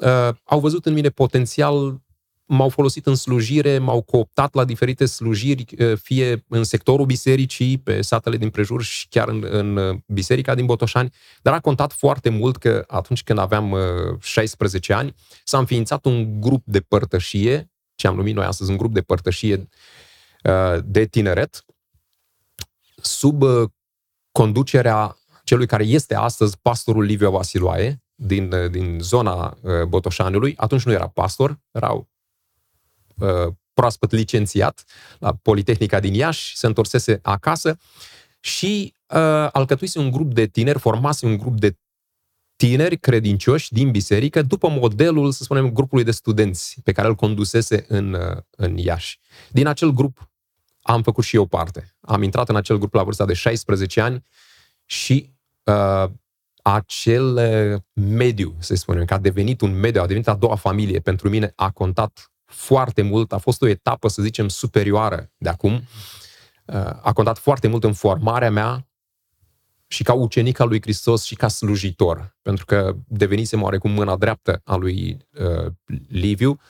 uh, 0.00 0.28
au 0.44 0.60
văzut 0.60 0.86
în 0.86 0.92
mine 0.92 1.08
potențial 1.08 2.00
m-au 2.46 2.68
folosit 2.68 3.06
în 3.06 3.14
slujire, 3.14 3.78
m-au 3.78 4.02
cooptat 4.02 4.54
la 4.54 4.64
diferite 4.64 5.04
slujiri, 5.04 5.64
eh, 5.76 5.98
fie 6.02 6.44
în 6.48 6.64
sectorul 6.64 7.06
bisericii, 7.06 7.78
pe 7.78 8.02
satele 8.02 8.36
din 8.36 8.50
prejur 8.50 8.82
și 8.82 9.08
chiar 9.08 9.28
în, 9.28 9.46
în 9.50 9.76
eh, 9.76 9.96
biserica 10.06 10.54
din 10.54 10.66
Botoșani, 10.66 11.12
dar 11.42 11.54
a 11.54 11.60
contat 11.60 11.92
foarte 11.92 12.28
mult 12.28 12.56
că 12.56 12.84
atunci 12.86 13.22
când 13.22 13.38
aveam 13.38 13.72
eh, 13.72 14.20
16 14.20 14.92
ani, 14.92 15.14
s-a 15.44 15.58
înființat 15.58 16.04
un 16.04 16.40
grup 16.40 16.62
de 16.64 16.80
părtășie, 16.80 17.70
ce 17.94 18.06
am 18.06 18.16
numit 18.16 18.34
noi 18.34 18.44
astăzi 18.44 18.70
un 18.70 18.76
grup 18.76 18.92
de 18.92 19.00
părtășie 19.00 19.68
eh, 20.42 20.78
de 20.84 21.04
tineret, 21.04 21.64
sub 23.02 23.42
eh, 23.42 23.68
conducerea 24.32 25.16
celui 25.44 25.66
care 25.66 25.84
este 25.84 26.14
astăzi 26.14 26.58
pastorul 26.62 27.04
Liviu 27.04 27.30
Vasiloae, 27.30 28.02
din, 28.14 28.52
eh, 28.52 28.70
din 28.70 28.98
zona 29.00 29.56
eh, 29.62 29.84
Botoșaniului. 29.84 30.54
Atunci 30.56 30.84
nu 30.84 30.92
era 30.92 31.08
pastor, 31.08 31.60
erau 31.70 32.08
uh, 33.16 33.52
proaspăt 33.72 34.10
licențiat 34.10 34.84
la 35.18 35.34
Politehnica 35.34 36.00
din 36.00 36.14
Iași, 36.14 36.56
se 36.56 36.66
întorsese 36.66 37.18
acasă 37.22 37.78
și 38.40 38.94
uh, 39.06 39.48
alcătuise 39.52 39.98
un 39.98 40.10
grup 40.10 40.34
de 40.34 40.46
tineri, 40.46 40.78
formase 40.78 41.26
un 41.26 41.36
grup 41.36 41.58
de 41.58 41.76
tineri 42.56 42.98
credincioși 42.98 43.72
din 43.72 43.90
biserică, 43.90 44.42
după 44.42 44.68
modelul, 44.68 45.32
să 45.32 45.42
spunem, 45.42 45.72
grupului 45.72 46.04
de 46.04 46.10
studenți 46.10 46.80
pe 46.84 46.92
care 46.92 47.08
îl 47.08 47.14
condusese 47.14 47.84
în, 47.88 48.12
uh, 48.12 48.36
în 48.50 48.76
Iași. 48.76 49.18
Din 49.50 49.66
acel 49.66 49.90
grup 49.90 50.30
am 50.82 51.02
făcut 51.02 51.24
și 51.24 51.36
eu 51.36 51.46
parte. 51.46 51.94
Am 52.00 52.22
intrat 52.22 52.48
în 52.48 52.56
acel 52.56 52.78
grup 52.78 52.94
la 52.94 53.02
vârsta 53.02 53.24
de 53.24 53.34
16 53.34 54.00
ani 54.00 54.24
și 54.84 55.34
uh, 55.64 56.10
acel 56.62 57.34
uh, 57.34 57.80
mediu, 57.92 58.56
să 58.58 58.74
spunem, 58.74 59.04
că 59.04 59.14
a 59.14 59.18
devenit 59.18 59.60
un 59.60 59.78
mediu, 59.78 60.00
a 60.00 60.06
devenit 60.06 60.28
a 60.28 60.34
doua 60.34 60.56
familie 60.56 61.00
pentru 61.00 61.28
mine, 61.28 61.52
a 61.54 61.70
contat 61.70 62.32
foarte 62.46 63.02
mult, 63.02 63.32
a 63.32 63.38
fost 63.38 63.62
o 63.62 63.66
etapă, 63.66 64.08
să 64.08 64.22
zicem, 64.22 64.48
superioară 64.48 65.30
de 65.38 65.48
acum. 65.48 65.72
Uh, 66.64 66.90
A 67.02 67.12
contat 67.12 67.38
foarte 67.38 67.68
mult 67.68 67.84
în 67.84 67.92
formarea 67.92 68.50
mea 68.50 68.86
și 69.86 70.02
ca 70.02 70.12
ucenic 70.12 70.58
al 70.58 70.68
lui 70.68 70.80
Hristos 70.80 71.24
și 71.24 71.34
ca 71.34 71.48
slujitor, 71.48 72.36
pentru 72.42 72.64
că 72.64 72.96
devenisem 73.06 73.62
oarecum 73.62 73.90
mâna 73.90 74.16
dreaptă 74.16 74.60
a 74.64 74.76
lui 74.76 75.16
uh, 75.40 75.72
Liviu, 76.08 76.60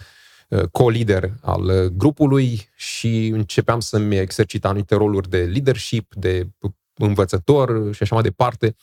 uh, 0.48 0.62
co-lider 0.72 1.32
al 1.42 1.64
uh, 1.64 1.84
grupului 1.84 2.68
și 2.76 3.26
începeam 3.26 3.80
să-mi 3.80 4.16
exercit 4.18 4.64
anumite 4.64 4.94
roluri 4.94 5.30
de 5.30 5.44
leadership, 5.44 6.14
de 6.14 6.48
învățător 6.94 7.94
și 7.94 8.02
așa 8.02 8.14
mai 8.14 8.24
departe. 8.24 8.76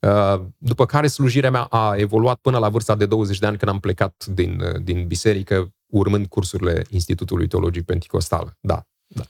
Uh, 0.00 0.40
După 0.58 0.86
care 0.86 1.06
slujirea 1.06 1.50
mea 1.50 1.62
a 1.62 1.94
evoluat 1.96 2.38
până 2.38 2.58
la 2.58 2.68
vârsta 2.68 2.94
de 2.94 3.06
20 3.06 3.38
de 3.38 3.46
ani 3.46 3.56
când 3.56 3.70
am 3.70 3.80
plecat 3.80 4.26
din, 4.26 4.60
uh, 4.60 4.82
din 4.82 5.06
biserică, 5.06 5.74
urmând 5.86 6.26
cursurile 6.26 6.84
Institutului 6.90 7.48
Teologic 7.48 7.84
Pentecostal. 7.84 8.56
Da, 8.60 8.86
da. 9.06 9.24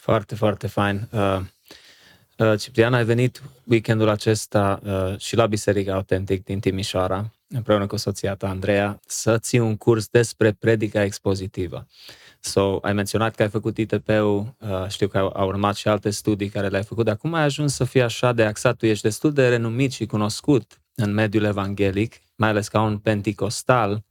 Foarte, 0.00 0.34
foarte 0.34 0.66
fain. 0.66 1.08
Uh, 1.10 1.40
uh, 2.38 2.58
Ciprian, 2.58 2.94
ai 2.94 3.04
venit 3.04 3.42
weekendul 3.64 4.08
acesta 4.08 4.80
uh, 4.84 5.18
și 5.18 5.36
la 5.36 5.46
Biserica 5.46 5.94
Autentic 5.94 6.44
din 6.44 6.60
Timișoara, 6.60 7.30
împreună 7.48 7.86
cu 7.86 7.96
soția 7.96 8.34
ta, 8.34 8.48
Andreea, 8.48 9.00
să 9.06 9.38
ții 9.38 9.58
un 9.58 9.76
curs 9.76 10.08
despre 10.08 10.52
predica 10.52 11.02
expozitivă. 11.02 11.86
So, 12.40 12.78
ai 12.82 12.92
menționat 12.92 13.34
că 13.34 13.42
ai 13.42 13.48
făcut 13.48 13.76
ITP-ul, 13.78 14.54
uh, 14.58 14.88
știu 14.88 15.08
că 15.08 15.18
au, 15.18 15.32
au 15.36 15.46
urmat 15.46 15.74
și 15.76 15.88
alte 15.88 16.10
studii 16.10 16.48
care 16.48 16.68
le-ai 16.68 16.84
făcut, 16.84 17.04
dar 17.04 17.16
cum 17.16 17.34
ai 17.34 17.42
ajuns 17.42 17.74
să 17.74 17.84
fii 17.84 18.02
așa 18.02 18.32
de 18.32 18.44
axat? 18.44 18.76
Tu 18.76 18.86
ești 18.86 19.02
destul 19.02 19.32
de 19.32 19.48
renumit 19.48 19.92
și 19.92 20.06
cunoscut 20.06 20.80
în 20.94 21.12
mediul 21.12 21.44
evanghelic, 21.44 22.14
mai 22.36 22.48
ales 22.48 22.68
ca 22.68 22.80
un 22.80 22.98
penticostal 22.98 24.04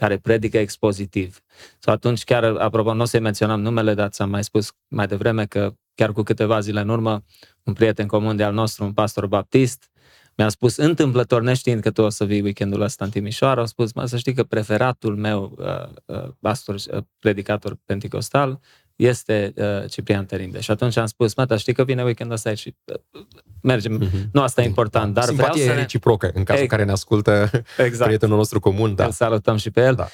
care 0.00 0.18
predică 0.18 0.58
expozitiv. 0.58 1.40
Sau 1.78 1.94
atunci 1.94 2.24
chiar, 2.24 2.44
apropo, 2.44 2.94
nu 2.94 3.02
o 3.02 3.04
să-i 3.04 3.20
menționăm 3.20 3.60
numele, 3.60 3.94
dar 3.94 4.08
ți-am 4.08 4.30
mai 4.30 4.44
spus 4.44 4.72
mai 4.88 5.06
devreme 5.06 5.46
că 5.46 5.74
chiar 5.94 6.12
cu 6.12 6.22
câteva 6.22 6.60
zile 6.60 6.80
în 6.80 6.88
urmă, 6.88 7.24
un 7.62 7.72
prieten 7.72 8.06
comun 8.06 8.36
de 8.36 8.42
al 8.42 8.52
nostru, 8.52 8.84
un 8.84 8.92
pastor 8.92 9.26
baptist, 9.26 9.90
mi-a 10.36 10.48
spus 10.48 10.76
întâmplător, 10.76 11.42
neștiind 11.42 11.80
că 11.80 11.90
tu 11.90 12.02
o 12.02 12.08
să 12.08 12.24
vii 12.24 12.40
weekendul 12.40 12.80
ăsta 12.80 13.04
în 13.04 13.10
Timișoara, 13.10 13.62
a 13.62 13.64
spus, 13.64 13.92
mă, 13.92 14.04
să 14.04 14.16
știi 14.16 14.34
că 14.34 14.44
preferatul 14.44 15.16
meu 15.16 15.56
uh, 15.58 16.16
uh, 16.16 16.28
pastor, 16.40 16.74
uh, 16.74 17.02
predicator 17.18 17.76
penticostal 17.84 18.60
este 19.00 19.52
uh, 19.56 19.90
Ciprian 19.90 20.26
Terinde. 20.26 20.60
Și 20.60 20.70
atunci 20.70 20.96
am 20.96 21.06
spus, 21.06 21.34
mă, 21.34 21.44
dar 21.44 21.58
știi 21.58 21.72
că 21.72 21.84
vine 21.84 22.02
weekendul 22.02 22.36
ăsta 22.36 22.54
și 22.54 22.74
uh, 22.84 23.22
mergem. 23.62 24.08
Mm-hmm. 24.08 24.30
Nu 24.32 24.42
asta 24.42 24.62
e 24.62 24.64
important, 24.64 25.14
dar 25.14 25.24
vreau 25.24 25.36
Simpatie 25.38 25.64
să 25.64 25.72
ne... 25.72 25.80
reciprocă, 25.80 26.30
în 26.34 26.44
cazul 26.44 26.62
Ex- 26.62 26.70
care 26.70 26.84
ne 26.84 26.92
ascultă 26.92 27.50
Exact. 27.78 28.04
prietenul 28.04 28.36
nostru 28.36 28.60
comun. 28.60 28.94
Da. 28.94 29.04
Îl 29.04 29.10
salutăm 29.10 29.56
și 29.56 29.70
pe 29.70 29.80
el. 29.80 29.94
Da. 29.94 30.08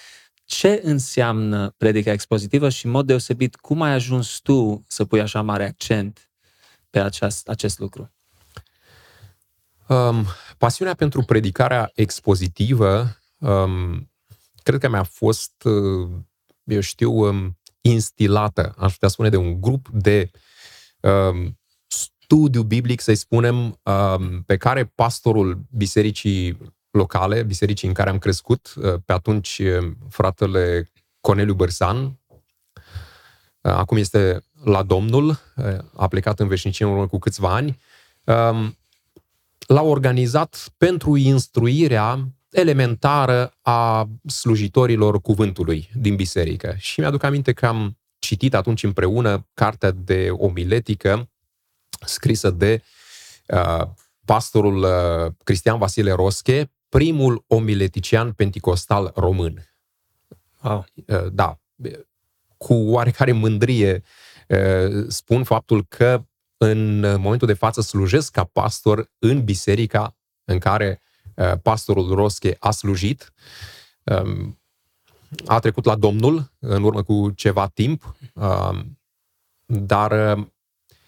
Ce 0.45 0.81
înseamnă 0.85 1.75
predica 1.77 2.13
expozitivă 2.13 2.69
și, 2.69 2.87
în 2.87 2.91
mod 2.91 3.07
deosebit, 3.07 3.57
cum 3.57 3.83
ai 3.83 3.93
ajuns 3.93 4.39
tu 4.39 4.85
să 4.89 5.05
pui 5.05 5.21
așa 5.21 5.43
mare 5.43 5.65
accent 5.67 6.31
pe 6.91 7.01
aceast, 7.01 7.49
acest 7.49 7.79
lucru? 7.79 8.11
Um, 9.87 10.27
pasiunea 10.59 10.95
pentru 10.95 11.23
predicarea 11.23 11.91
expozitivă 11.95 13.17
um, 13.39 14.11
cred 14.63 14.81
că 14.81 14.89
mi-a 14.89 15.03
fost, 15.03 15.63
uh, 15.65 16.09
eu 16.65 16.81
știu, 16.81 17.13
um, 17.13 17.59
instilată, 17.91 18.75
aș 18.79 18.93
putea 18.93 19.09
spune, 19.09 19.29
de 19.29 19.37
un 19.37 19.61
grup 19.61 19.89
de 19.89 20.31
um, 21.01 21.59
studiu 21.87 22.63
biblic, 22.63 23.01
să-i 23.01 23.15
spunem, 23.15 23.81
um, 23.83 24.43
pe 24.43 24.57
care 24.57 24.85
pastorul 24.85 25.61
bisericii 25.71 26.59
locale, 26.91 27.43
bisericii 27.43 27.89
în 27.89 27.95
care 27.95 28.11
am 28.11 28.19
crescut, 28.19 28.75
uh, 28.77 28.95
pe 29.05 29.13
atunci 29.13 29.63
fratele 30.09 30.91
Corneliu 31.21 31.55
Bărsan, 31.55 32.05
uh, 32.05 32.13
acum 33.61 33.97
este 33.97 34.45
la 34.65 34.83
Domnul, 34.83 35.29
uh, 35.29 35.79
a 35.95 36.09
plecat 36.09 36.41
în 36.41 36.49
veșnicie 36.49 36.85
în 36.85 36.91
urmă 36.91 37.07
cu 37.07 37.19
câțiva 37.19 37.55
ani, 37.55 37.79
um, 38.25 38.79
l-a 39.67 39.83
organizat 39.83 40.73
pentru 40.77 41.17
instruirea 41.17 42.29
elementară 42.57 43.57
a 43.63 44.09
slujitorilor 44.27 45.21
cuvântului 45.21 45.91
din 45.95 46.17
biserică. 46.17 46.75
Și 46.79 47.01
mi-aduc 47.01 47.23
aminte 47.23 47.53
că 47.53 47.67
am 47.67 47.99
citit 48.19 48.55
atunci 48.55 48.83
împreună 48.83 49.47
cartea 49.55 49.91
de 49.91 50.29
omiletică 50.31 51.29
scrisă 52.01 52.51
de 52.51 52.83
uh, 53.47 53.83
pastorul 54.25 54.83
uh, 54.83 55.33
Cristian 55.45 55.79
Vasile 55.79 56.13
Rosche, 56.13 56.73
primul 56.89 57.45
omiletician 57.47 58.33
penticostal 58.33 59.13
român. 59.15 59.75
Wow. 60.63 60.87
Uh, 61.07 61.27
da, 61.33 61.61
cu 62.57 62.75
oarecare 62.75 63.33
mândrie 63.33 64.03
uh, 64.49 65.05
spun 65.09 65.45
faptul 65.45 65.85
că 65.89 66.25
în 66.57 67.01
momentul 67.01 67.47
de 67.47 67.53
față 67.53 67.81
slujesc 67.81 68.33
ca 68.33 68.45
pastor 68.45 69.11
în 69.19 69.45
biserica 69.45 70.17
în 70.45 70.59
care 70.59 71.01
uh, 71.01 71.06
pastorul 71.63 72.15
Rosche 72.15 72.57
a 72.59 72.71
slujit. 72.71 73.33
Um, 74.05 74.61
a 75.47 75.59
trecut 75.59 75.85
la 75.85 75.95
Domnul 75.95 76.53
în 76.59 76.83
urmă 76.83 77.03
cu 77.03 77.31
ceva 77.31 77.67
timp, 77.67 78.17
um, 78.33 78.99
dar 79.65 80.39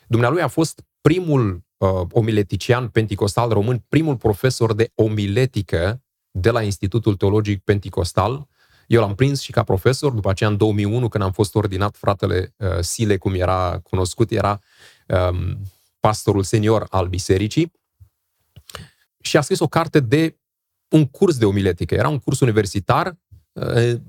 dumnealui 0.07 0.43
a 0.43 0.49
fost 0.49 0.85
primul 1.01 1.63
omiletician 2.11 2.89
penticostal 2.89 3.51
român, 3.51 3.85
primul 3.89 4.17
profesor 4.17 4.75
de 4.75 4.91
omiletică 4.95 6.03
de 6.31 6.51
la 6.51 6.63
Institutul 6.63 7.17
Teologic 7.17 7.63
Penticostal, 7.65 8.49
eu 8.89 9.01
l-am 9.01 9.15
prins 9.15 9.41
și 9.41 9.53
ca 9.53 9.63
profesor, 9.63 10.13
după 10.13 10.31
aceea 10.31 10.51
în 10.51 10.57
2001, 10.57 11.09
când 11.09 11.25
am 11.25 11.33
fost 11.33 11.55
ordinat, 11.55 11.97
fratele 11.97 12.55
uh, 12.57 12.79
Sile, 12.81 13.17
cum 13.17 13.35
era 13.35 13.81
cunoscut, 13.83 14.31
era 14.31 14.61
um, 15.07 15.59
pastorul 16.01 16.43
senior 16.43 16.87
al 16.91 17.07
bisericii 17.07 17.73
și 19.29 19.37
a 19.37 19.41
scris 19.41 19.59
o 19.59 19.69
carte 19.69 20.01
de 20.01 20.37
un 20.89 21.07
curs 21.07 21.37
de 21.37 21.45
omiletică. 21.45 21.95
Era 21.95 22.09
un 22.09 22.19
curs 22.19 22.41
universitar, 22.41 23.19
uh, 23.53 24.01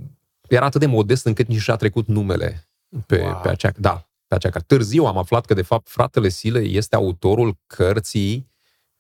era 0.48 0.66
atât 0.66 0.80
de 0.80 0.86
modest 0.86 1.26
încât 1.26 1.48
nici 1.48 1.62
și-a 1.62 1.76
trecut 1.76 2.08
numele 2.08 2.70
pe, 3.06 3.22
wow. 3.22 3.40
pe 3.44 3.50
acea, 3.50 3.72
da, 3.78 4.10
pe 4.28 4.36
acea 4.36 4.50
carte. 4.50 4.76
Târziu 4.76 5.06
am 5.06 5.18
aflat 5.18 5.46
că, 5.46 5.54
de 5.54 5.62
fapt, 5.62 5.90
fratele 5.90 6.30
Sile 6.30 6.60
este 6.60 6.96
autorul 6.96 7.58
cărții 7.68 8.48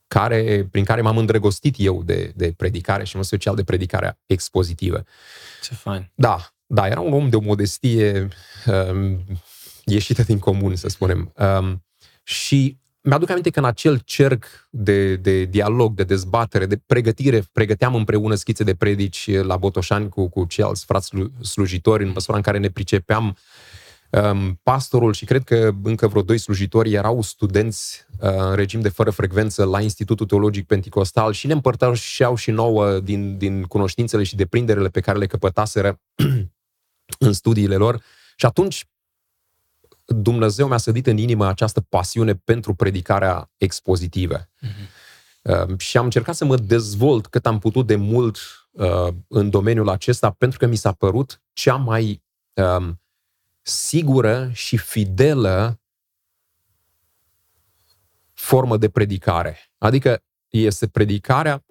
care, 0.07 0.67
prin 0.71 0.83
care 0.83 1.01
m-am 1.01 1.17
îndrăgostit 1.17 1.75
eu 1.77 2.03
de, 2.03 2.31
de 2.35 2.53
predicare 2.57 3.03
și 3.03 3.15
în 3.15 3.23
special 3.23 3.55
de 3.55 3.63
predicarea 3.63 4.19
expozitivă. 4.25 5.03
Ce 5.61 5.73
fain. 5.73 6.11
Da, 6.15 6.53
da, 6.65 6.87
era 6.87 6.99
un 6.99 7.13
om 7.13 7.29
de 7.29 7.35
o 7.35 7.39
modestie 7.39 8.27
um, 8.65 9.19
ieșită 9.85 10.23
din 10.23 10.39
comun, 10.39 10.75
să 10.75 10.87
spunem. 10.87 11.33
Um, 11.37 11.83
și 12.23 12.78
mi-aduc 13.01 13.29
aminte 13.29 13.49
că 13.49 13.59
în 13.59 13.65
acel 13.65 13.99
cerc 14.05 14.45
de, 14.69 15.15
de 15.15 15.43
dialog, 15.43 15.93
de 15.93 16.03
dezbatere, 16.03 16.65
de 16.65 16.81
pregătire, 16.85 17.43
pregăteam 17.51 17.95
împreună 17.95 18.35
schițe 18.35 18.63
de 18.63 18.75
predici 18.75 19.41
la 19.41 19.57
Botoșani 19.57 20.09
cu, 20.09 20.29
cu 20.29 20.45
ceilalți 20.45 20.85
frați 20.85 21.11
slujitori, 21.41 22.03
în 22.03 22.11
măsura 22.13 22.37
în 22.37 22.43
care 22.43 22.57
ne 22.57 22.69
pricepeam 22.69 23.37
uh, 24.09 24.51
pastorul 24.63 25.13
și 25.13 25.25
cred 25.25 25.43
că 25.43 25.71
încă 25.83 26.07
vreo 26.07 26.21
doi 26.21 26.37
slujitori 26.37 26.93
erau 26.93 27.21
studenți 27.21 28.05
uh, 28.19 28.29
în 28.37 28.55
regim 28.55 28.81
de 28.81 28.89
fără 28.89 29.09
frecvență 29.09 29.65
la 29.65 29.81
Institutul 29.81 30.25
Teologic 30.25 30.65
Pentecostal 30.65 31.33
și 31.33 31.47
ne 31.47 31.53
împărtășeau 31.53 32.35
și 32.35 32.51
nouă 32.51 32.99
din, 32.99 33.37
din 33.37 33.63
cunoștințele 33.63 34.23
și 34.23 34.35
deprinderele 34.35 34.89
pe 34.89 34.99
care 34.99 35.17
le 35.17 35.27
căpătaseră 35.27 36.01
în 37.25 37.33
studiile 37.33 37.75
lor. 37.75 38.01
Și 38.35 38.45
atunci 38.45 38.85
Dumnezeu 40.15 40.67
mi-a 40.67 40.77
sădit 40.77 41.07
în 41.07 41.17
inimă 41.17 41.47
această 41.47 41.81
pasiune 41.81 42.35
pentru 42.35 42.73
predicarea 42.73 43.51
expozitivă. 43.57 44.37
Mm-hmm. 44.37 45.77
și 45.77 45.97
am 45.97 46.03
încercat 46.03 46.35
să 46.35 46.45
mă 46.45 46.55
dezvolt 46.57 47.27
cât 47.27 47.45
am 47.45 47.59
putut 47.59 47.87
de 47.87 47.95
mult 47.95 48.37
uh, 48.71 49.07
în 49.27 49.49
domeniul 49.49 49.89
acesta, 49.89 50.29
pentru 50.31 50.59
că 50.59 50.65
mi 50.65 50.75
s-a 50.75 50.91
părut 50.91 51.41
cea 51.53 51.75
mai 51.75 52.23
uh, 52.53 52.89
sigură 53.61 54.49
și 54.53 54.77
fidelă 54.77 55.81
formă 58.33 58.77
de 58.77 58.89
predicare. 58.89 59.57
Adică 59.77 60.23
este 60.47 60.87
predicarea 60.87 61.65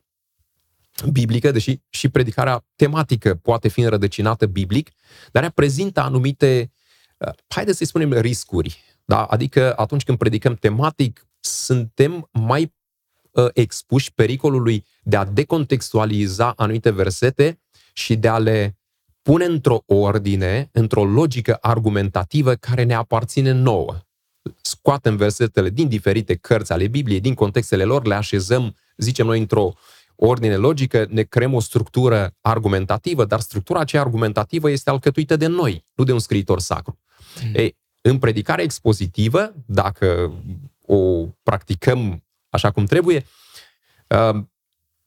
biblică, 1.12 1.50
deși 1.50 1.80
și 1.88 2.08
predicarea 2.08 2.64
tematică 2.76 3.34
poate 3.34 3.68
fi 3.68 3.80
înrădăcinată 3.80 4.46
biblic, 4.46 4.90
dar 5.32 5.42
ea 5.42 5.50
prezintă 5.50 6.00
anumite, 6.00 6.70
uh, 6.72 6.77
haideți 7.48 7.76
să-i 7.76 7.86
spunem, 7.86 8.12
riscuri. 8.12 8.82
Da? 9.04 9.24
Adică 9.24 9.72
atunci 9.76 10.02
când 10.02 10.18
predicăm 10.18 10.54
tematic, 10.54 11.26
suntem 11.40 12.28
mai 12.32 12.74
uh, 13.30 13.48
expuși 13.52 14.14
pericolului 14.14 14.84
de 15.02 15.16
a 15.16 15.24
decontextualiza 15.24 16.52
anumite 16.56 16.90
versete 16.90 17.60
și 17.92 18.16
de 18.16 18.28
a 18.28 18.38
le 18.38 18.78
pune 19.22 19.44
într-o 19.44 19.82
ordine, 19.86 20.68
într-o 20.72 21.04
logică 21.04 21.58
argumentativă 21.60 22.54
care 22.54 22.82
ne 22.82 22.94
aparține 22.94 23.50
nouă. 23.50 23.96
Scoatem 24.60 25.16
versetele 25.16 25.70
din 25.70 25.88
diferite 25.88 26.34
cărți 26.34 26.72
ale 26.72 26.86
Bibliei, 26.86 27.20
din 27.20 27.34
contextele 27.34 27.84
lor, 27.84 28.06
le 28.06 28.14
așezăm, 28.14 28.76
zicem 28.96 29.26
noi, 29.26 29.38
într-o 29.38 29.72
ordine 30.16 30.56
logică, 30.56 31.06
ne 31.08 31.22
creăm 31.22 31.54
o 31.54 31.60
structură 31.60 32.36
argumentativă, 32.40 33.24
dar 33.24 33.40
structura 33.40 33.80
aceea 33.80 34.02
argumentativă 34.02 34.70
este 34.70 34.90
alcătuită 34.90 35.36
de 35.36 35.46
noi, 35.46 35.84
nu 35.94 36.04
de 36.04 36.12
un 36.12 36.18
scriitor 36.18 36.60
sacru. 36.60 36.98
Mm. 37.44 37.54
Ei, 37.54 37.76
în 38.00 38.18
predicare 38.18 38.62
expozitivă, 38.62 39.54
dacă 39.66 40.32
o 40.86 41.26
practicăm 41.42 42.22
așa 42.48 42.70
cum 42.70 42.84
trebuie, 42.84 43.26
uh, 44.08 44.42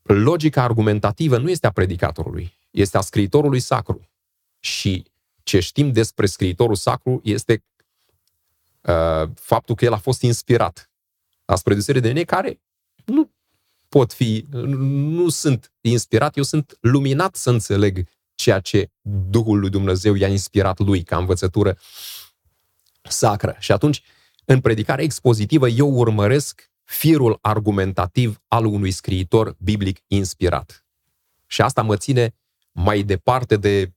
logica 0.01 0.63
argumentativă 0.63 1.37
nu 1.37 1.49
este 1.49 1.67
a 1.67 1.71
predicatorului, 1.71 2.53
este 2.71 2.97
a 2.97 3.01
scriitorului 3.01 3.59
sacru. 3.59 4.09
Și 4.59 5.05
ce 5.43 5.59
știm 5.59 5.91
despre 5.91 6.25
scriitorul 6.25 6.75
sacru 6.75 7.21
este 7.23 7.63
uh, 8.81 9.29
faptul 9.33 9.75
că 9.75 9.85
el 9.85 9.93
a 9.93 9.97
fost 9.97 10.21
inspirat. 10.21 10.91
Spre 11.55 11.73
deosebire 11.73 12.03
de 12.03 12.13
mine 12.13 12.23
care 12.23 12.61
nu 13.05 13.31
pot 13.89 14.13
fi, 14.13 14.45
nu 14.49 15.29
sunt 15.29 15.71
inspirat, 15.81 16.37
eu 16.37 16.43
sunt 16.43 16.77
luminat 16.79 17.35
să 17.35 17.49
înțeleg 17.49 18.07
ceea 18.41 18.59
ce 18.59 18.91
Duhul 19.01 19.59
lui 19.59 19.69
Dumnezeu 19.69 20.15
i-a 20.15 20.27
inspirat 20.27 20.79
lui 20.79 21.03
ca 21.03 21.17
învățătură 21.17 21.77
sacră. 23.01 23.55
Și 23.59 23.71
atunci, 23.71 24.01
în 24.45 24.59
predicare 24.59 25.03
expozitivă, 25.03 25.67
eu 25.67 25.89
urmăresc 25.93 26.71
firul 26.83 27.37
argumentativ 27.41 28.41
al 28.47 28.65
unui 28.65 28.91
scriitor 28.91 29.55
biblic 29.59 29.99
inspirat. 30.07 30.85
Și 31.45 31.61
asta 31.61 31.81
mă 31.81 31.95
ține 31.95 32.35
mai 32.71 33.03
departe 33.03 33.57
de 33.57 33.93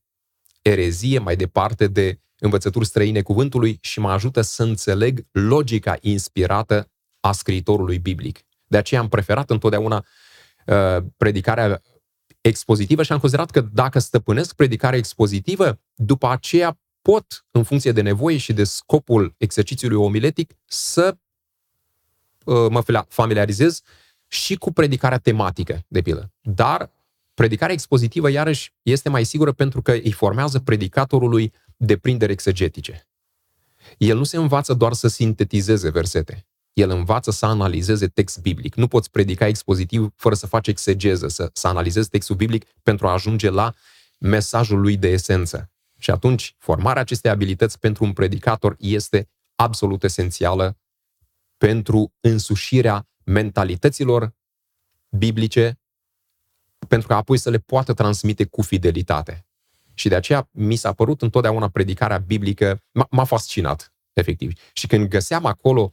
erezie, 0.61 1.19
mai 1.19 1.35
departe 1.35 1.87
de 1.87 2.19
învățături 2.39 2.85
străine 2.85 3.21
cuvântului 3.21 3.77
și 3.81 3.99
mă 3.99 4.11
ajută 4.11 4.41
să 4.41 4.63
înțeleg 4.63 5.25
logica 5.31 5.97
inspirată 6.01 6.91
a 7.19 7.31
scriitorului 7.31 7.99
biblic. 7.99 8.39
De 8.67 8.77
aceea 8.77 9.01
am 9.01 9.09
preferat 9.09 9.49
întotdeauna 9.49 10.05
uh, 10.65 10.97
predicarea 11.17 11.81
expozitivă 12.47 13.03
și 13.03 13.11
am 13.11 13.19
considerat 13.19 13.51
că 13.51 13.61
dacă 13.61 13.99
stăpânesc 13.99 14.55
predicarea 14.55 14.97
expozitivă, 14.97 15.79
după 15.95 16.27
aceea 16.27 16.79
pot, 17.01 17.45
în 17.51 17.63
funcție 17.63 17.91
de 17.91 18.01
nevoie 18.01 18.37
și 18.37 18.53
de 18.53 18.63
scopul 18.63 19.35
exercițiului 19.37 19.97
omiletic, 19.97 20.53
să 20.65 21.17
uh, 22.45 22.69
mă 22.69 23.05
familiarizez 23.07 23.81
și 24.27 24.55
cu 24.55 24.73
predicarea 24.73 25.17
tematică, 25.17 25.83
de 25.87 26.01
pildă. 26.01 26.31
Dar 26.41 26.93
Predicarea 27.35 27.73
expozitivă, 27.73 28.29
iarăși, 28.29 28.73
este 28.81 29.09
mai 29.09 29.23
sigură 29.23 29.51
pentru 29.51 29.81
că 29.81 29.91
îi 29.91 30.11
formează 30.11 30.59
predicatorului 30.59 31.53
deprinderi 31.77 32.31
exegetice. 32.31 33.07
El 33.97 34.17
nu 34.17 34.23
se 34.23 34.37
învață 34.37 34.73
doar 34.73 34.93
să 34.93 35.07
sintetizeze 35.07 35.89
versete. 35.89 36.47
El 36.75 36.89
învață 36.89 37.31
să 37.31 37.45
analizeze 37.45 38.07
text 38.07 38.41
biblic. 38.41 38.75
Nu 38.75 38.87
poți 38.87 39.11
predica 39.11 39.47
expozitiv 39.47 40.13
fără 40.15 40.35
să 40.35 40.47
faci 40.47 40.67
exegeză, 40.67 41.27
să, 41.27 41.49
să 41.53 41.67
analizezi 41.67 42.09
textul 42.09 42.35
biblic 42.35 42.65
pentru 42.83 43.07
a 43.07 43.11
ajunge 43.11 43.49
la 43.49 43.73
mesajul 44.17 44.79
lui 44.79 44.97
de 44.97 45.07
esență. 45.07 45.71
Și 45.97 46.11
atunci, 46.11 46.55
formarea 46.57 47.01
acestei 47.01 47.31
abilități 47.31 47.79
pentru 47.79 48.03
un 48.03 48.13
predicator 48.13 48.75
este 48.79 49.29
absolut 49.55 50.03
esențială 50.03 50.77
pentru 51.57 52.13
însușirea 52.19 53.07
mentalităților 53.23 54.33
biblice 55.09 55.79
pentru 56.87 57.07
că 57.07 57.13
apoi 57.13 57.37
să 57.37 57.49
le 57.49 57.57
poată 57.57 57.93
transmite 57.93 58.45
cu 58.45 58.61
fidelitate. 58.61 59.45
Și 59.93 60.07
de 60.07 60.15
aceea 60.15 60.49
mi 60.51 60.75
s-a 60.75 60.93
părut 60.93 61.21
întotdeauna 61.21 61.69
predicarea 61.69 62.17
biblică, 62.17 62.81
m-a, 62.91 63.07
m-a 63.09 63.23
fascinat, 63.23 63.93
efectiv. 64.13 64.53
Și 64.73 64.87
când 64.87 65.07
găseam 65.07 65.45
acolo, 65.45 65.91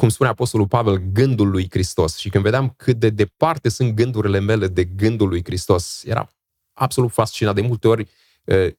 cum 0.00 0.08
spune 0.08 0.28
Apostolul 0.28 0.66
Pavel, 0.66 0.96
gândul 0.96 1.50
lui 1.50 1.66
Hristos 1.70 2.16
și 2.16 2.28
când 2.28 2.44
vedeam 2.44 2.74
cât 2.76 2.96
de 2.96 3.10
departe 3.10 3.68
sunt 3.68 3.94
gândurile 3.94 4.38
mele 4.38 4.68
de 4.68 4.84
gândul 4.84 5.28
lui 5.28 5.44
Hristos, 5.44 6.02
era 6.04 6.28
absolut 6.72 7.12
fascinat. 7.12 7.54
De 7.54 7.60
multe 7.60 7.88
ori, 7.88 8.08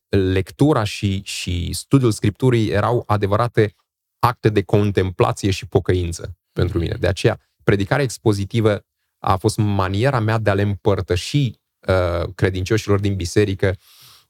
lectura 0.10 0.84
și, 0.84 1.22
și 1.24 1.74
studiul 1.74 2.12
Scripturii 2.12 2.70
erau 2.70 3.04
adevărate 3.08 3.76
acte 4.20 4.50
de 4.50 4.62
contemplație 4.62 5.52
și 5.52 5.68
pocăință 5.68 6.38
pentru 6.54 6.80
mine. 6.80 6.96
De 7.00 7.08
aceea, 7.08 7.40
predicarea 7.64 8.04
expozitivă 8.04 8.86
a 9.20 9.36
fost 9.36 9.58
maniera 9.58 10.20
mea 10.20 10.38
de 10.38 10.50
a 10.50 10.54
le 10.54 10.62
împărtăși 10.62 11.60
uh, 11.88 12.30
credincioșilor 12.36 13.00
din 13.00 13.16
biserică 13.16 13.76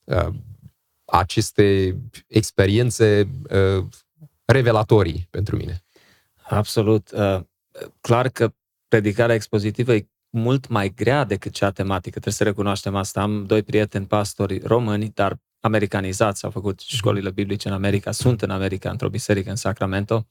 uh, 0.04 0.28
aceste 1.06 1.98
experiențe 2.28 3.30
uh, 3.50 3.86
revelatorii 4.46 5.28
pentru 5.30 5.56
mine. 5.56 5.82
Absolut. 6.50 7.12
Uh, 7.12 7.40
clar 8.02 8.30
că 8.30 8.54
predicarea 8.88 9.36
expozitivă 9.36 9.94
e 9.94 10.08
mult 10.30 10.68
mai 10.68 10.94
grea 10.96 11.24
decât 11.24 11.52
cea 11.52 11.72
tematică. 11.72 12.10
Trebuie 12.10 12.34
să 12.34 12.44
recunoaștem 12.44 12.96
asta. 12.96 13.22
Am 13.22 13.46
doi 13.46 13.64
prieteni 13.64 14.06
pastori 14.06 14.60
români, 14.64 15.12
dar 15.14 15.38
americanizați, 15.60 16.46
au 16.46 16.52
făcut 16.52 16.80
mhm. 16.86 16.96
școlile 16.96 17.32
biblice 17.32 17.68
în 17.68 17.74
America, 17.74 18.12
sunt 18.12 18.42
în 18.42 18.50
America, 18.50 18.90
într-o 18.90 19.10
biserică 19.10 19.50
în 19.50 19.56
Sacramento, 19.56 20.28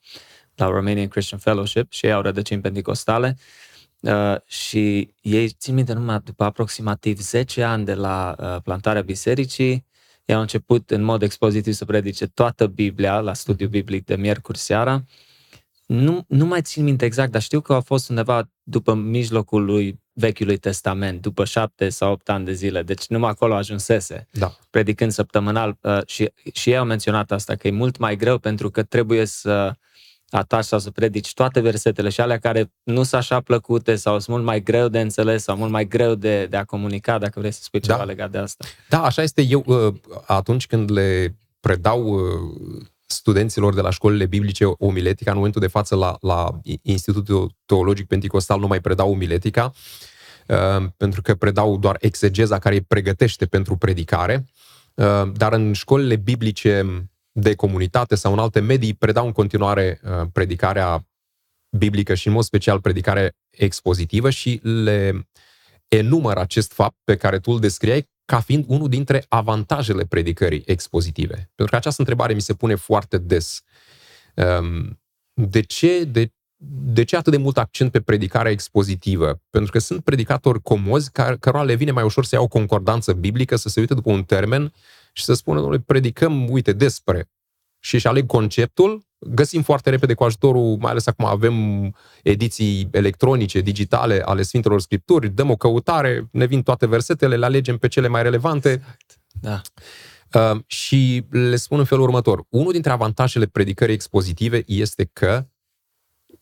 la 0.54 0.66
Romanian 0.66 1.08
Christian 1.08 1.40
Fellowship 1.40 1.92
și 1.92 2.06
ei 2.06 2.12
au 2.12 2.22
rădăcini 2.22 2.60
pentecostale. 2.60 3.36
Uh, 4.00 4.34
și 4.44 5.14
ei, 5.20 5.48
țin 5.48 5.74
minte, 5.74 5.92
numai 5.92 6.20
după 6.24 6.44
aproximativ 6.44 7.20
10 7.20 7.62
ani 7.62 7.84
de 7.84 7.94
la 7.94 8.34
uh, 8.38 8.56
plantarea 8.62 9.02
bisericii, 9.02 9.86
ei 10.24 10.34
au 10.34 10.40
început 10.40 10.90
în 10.90 11.02
mod 11.02 11.22
expozitiv 11.22 11.72
să 11.72 11.84
predice 11.84 12.26
toată 12.26 12.66
Biblia 12.66 13.20
la 13.20 13.34
studiu 13.34 13.68
biblic 13.68 14.04
de 14.04 14.16
miercuri 14.16 14.58
seara. 14.58 15.04
Nu, 15.86 16.24
nu 16.28 16.46
mai 16.46 16.62
țin 16.62 16.84
minte 16.84 17.04
exact, 17.04 17.30
dar 17.30 17.42
știu 17.42 17.60
că 17.60 17.72
au 17.72 17.80
fost 17.80 18.08
undeva 18.08 18.50
după 18.62 18.94
mijlocul 18.94 19.64
lui 19.64 20.00
Vechiului 20.12 20.56
Testament, 20.56 21.20
după 21.22 21.44
șapte 21.44 21.88
sau 21.88 22.12
opt 22.12 22.28
ani 22.28 22.44
de 22.44 22.52
zile. 22.52 22.82
Deci 22.82 23.06
numai 23.06 23.30
acolo 23.30 23.54
ajunsese, 23.54 24.28
da. 24.30 24.56
predicând 24.70 25.12
săptămânal. 25.12 25.76
Uh, 25.80 26.06
și, 26.06 26.32
și 26.52 26.70
ei 26.70 26.76
au 26.76 26.84
menționat 26.84 27.32
asta, 27.32 27.54
că 27.54 27.68
e 27.68 27.70
mult 27.70 27.98
mai 27.98 28.16
greu 28.16 28.38
pentru 28.38 28.70
că 28.70 28.82
trebuie 28.82 29.24
să 29.24 29.74
ataci 30.30 30.64
sau 30.64 30.78
să 30.78 30.90
predici 30.90 31.34
toate 31.34 31.60
versetele 31.60 32.08
și 32.08 32.20
alea 32.20 32.38
care 32.38 32.72
nu 32.82 33.02
sunt 33.02 33.20
așa 33.20 33.40
plăcute 33.40 33.94
sau 33.96 34.18
sunt 34.18 34.36
mult 34.36 34.46
mai 34.46 34.62
greu 34.62 34.88
de 34.88 35.00
înțeles 35.00 35.42
sau 35.42 35.56
mult 35.56 35.70
mai 35.70 35.88
greu 35.88 36.14
de, 36.14 36.46
de 36.46 36.56
a 36.56 36.64
comunica, 36.64 37.18
dacă 37.18 37.40
vrei 37.40 37.52
să 37.52 37.60
spui 37.62 37.80
ceva 37.80 37.98
da. 37.98 38.04
legat 38.04 38.30
de 38.30 38.38
asta. 38.38 38.64
Da, 38.88 39.02
așa 39.02 39.22
este. 39.22 39.42
Eu, 39.42 39.62
uh, 39.66 39.94
atunci 40.26 40.66
când 40.66 40.90
le 40.90 41.36
predau 41.60 42.06
uh, 42.06 42.86
studenților 43.06 43.74
de 43.74 43.80
la 43.80 43.90
școlile 43.90 44.26
biblice 44.26 44.64
omiletica, 44.64 45.30
în 45.30 45.36
momentul 45.36 45.60
de 45.60 45.66
față 45.66 45.96
la, 45.96 46.16
la 46.20 46.60
Institutul 46.82 47.54
Teologic 47.66 48.06
Pentecostal 48.06 48.58
nu 48.58 48.66
mai 48.66 48.80
predau 48.80 49.10
omiletica, 49.10 49.72
uh, 50.46 50.86
pentru 50.96 51.22
că 51.22 51.34
predau 51.34 51.76
doar 51.76 51.96
exegeza 52.00 52.58
care 52.58 52.74
îi 52.74 52.80
pregătește 52.80 53.46
pentru 53.46 53.76
predicare, 53.76 54.46
dar 55.32 55.52
în 55.52 55.72
școlile 55.72 56.16
biblice 56.16 56.84
de 57.38 57.54
comunitate 57.54 58.14
sau 58.14 58.32
în 58.32 58.38
alte 58.38 58.60
medii 58.60 58.94
predau 58.94 59.26
în 59.26 59.32
continuare 59.32 60.00
uh, 60.02 60.26
predicarea 60.32 61.06
biblică 61.76 62.14
și 62.14 62.26
în 62.26 62.32
mod 62.32 62.44
special 62.44 62.80
predicare 62.80 63.36
expozitivă 63.50 64.30
și 64.30 64.60
le 64.62 65.28
enumăr 65.88 66.36
acest 66.36 66.72
fapt 66.72 66.96
pe 67.04 67.16
care 67.16 67.38
tu 67.38 67.50
îl 67.50 67.60
descriai 67.60 68.08
ca 68.26 68.40
fiind 68.40 68.64
unul 68.68 68.88
dintre 68.88 69.24
avantajele 69.28 70.04
predicării 70.04 70.62
expozitive. 70.66 71.34
Pentru 71.34 71.66
că 71.66 71.76
această 71.76 72.00
întrebare 72.00 72.34
mi 72.34 72.40
se 72.40 72.54
pune 72.54 72.74
foarte 72.74 73.18
des. 73.18 73.62
Um, 74.34 75.00
de 75.32 75.60
ce, 75.60 76.04
de, 76.04 76.32
de 76.84 77.04
ce 77.04 77.16
atât 77.16 77.32
de 77.32 77.38
mult 77.38 77.58
accent 77.58 77.90
pe 77.90 78.00
predicarea 78.00 78.50
expozitivă? 78.50 79.42
Pentru 79.50 79.72
că 79.72 79.78
sunt 79.78 80.04
predicatori 80.04 80.62
comozi 80.62 81.10
care, 81.10 81.36
cărora 81.36 81.62
le 81.62 81.74
vine 81.74 81.90
mai 81.90 82.04
ușor 82.04 82.24
să 82.24 82.34
iau 82.34 82.44
o 82.44 82.48
concordanță 82.48 83.12
biblică, 83.12 83.56
să 83.56 83.68
se 83.68 83.80
uite 83.80 83.94
după 83.94 84.10
un 84.10 84.24
termen 84.24 84.72
și 85.12 85.24
să 85.24 85.34
spună, 85.34 85.60
noi 85.60 85.78
predicăm, 85.78 86.48
uite, 86.50 86.72
despre 86.72 87.30
și 87.78 87.94
își 87.94 88.06
aleg 88.06 88.26
conceptul, 88.26 89.05
găsim 89.18 89.62
foarte 89.62 89.90
repede 89.90 90.14
cu 90.14 90.24
ajutorul, 90.24 90.76
mai 90.80 90.90
ales 90.90 91.06
acum 91.06 91.24
avem 91.24 91.54
ediții 92.22 92.88
electronice, 92.92 93.60
digitale 93.60 94.22
ale 94.24 94.42
Sfintelor 94.42 94.80
Scripturi, 94.80 95.28
dăm 95.28 95.50
o 95.50 95.56
căutare, 95.56 96.28
ne 96.32 96.44
vin 96.44 96.62
toate 96.62 96.86
versetele, 96.86 97.36
le 97.36 97.44
alegem 97.44 97.78
pe 97.78 97.88
cele 97.88 98.08
mai 98.08 98.22
relevante. 98.22 98.70
Exact. 98.70 99.18
Da. 99.40 99.60
Uh, 100.32 100.60
și 100.66 101.26
le 101.30 101.56
spun 101.56 101.78
în 101.78 101.84
felul 101.84 102.04
următor. 102.04 102.44
Unul 102.48 102.72
dintre 102.72 102.92
avantajele 102.92 103.46
predicării 103.46 103.94
expozitive 103.94 104.62
este 104.66 105.10
că 105.12 105.46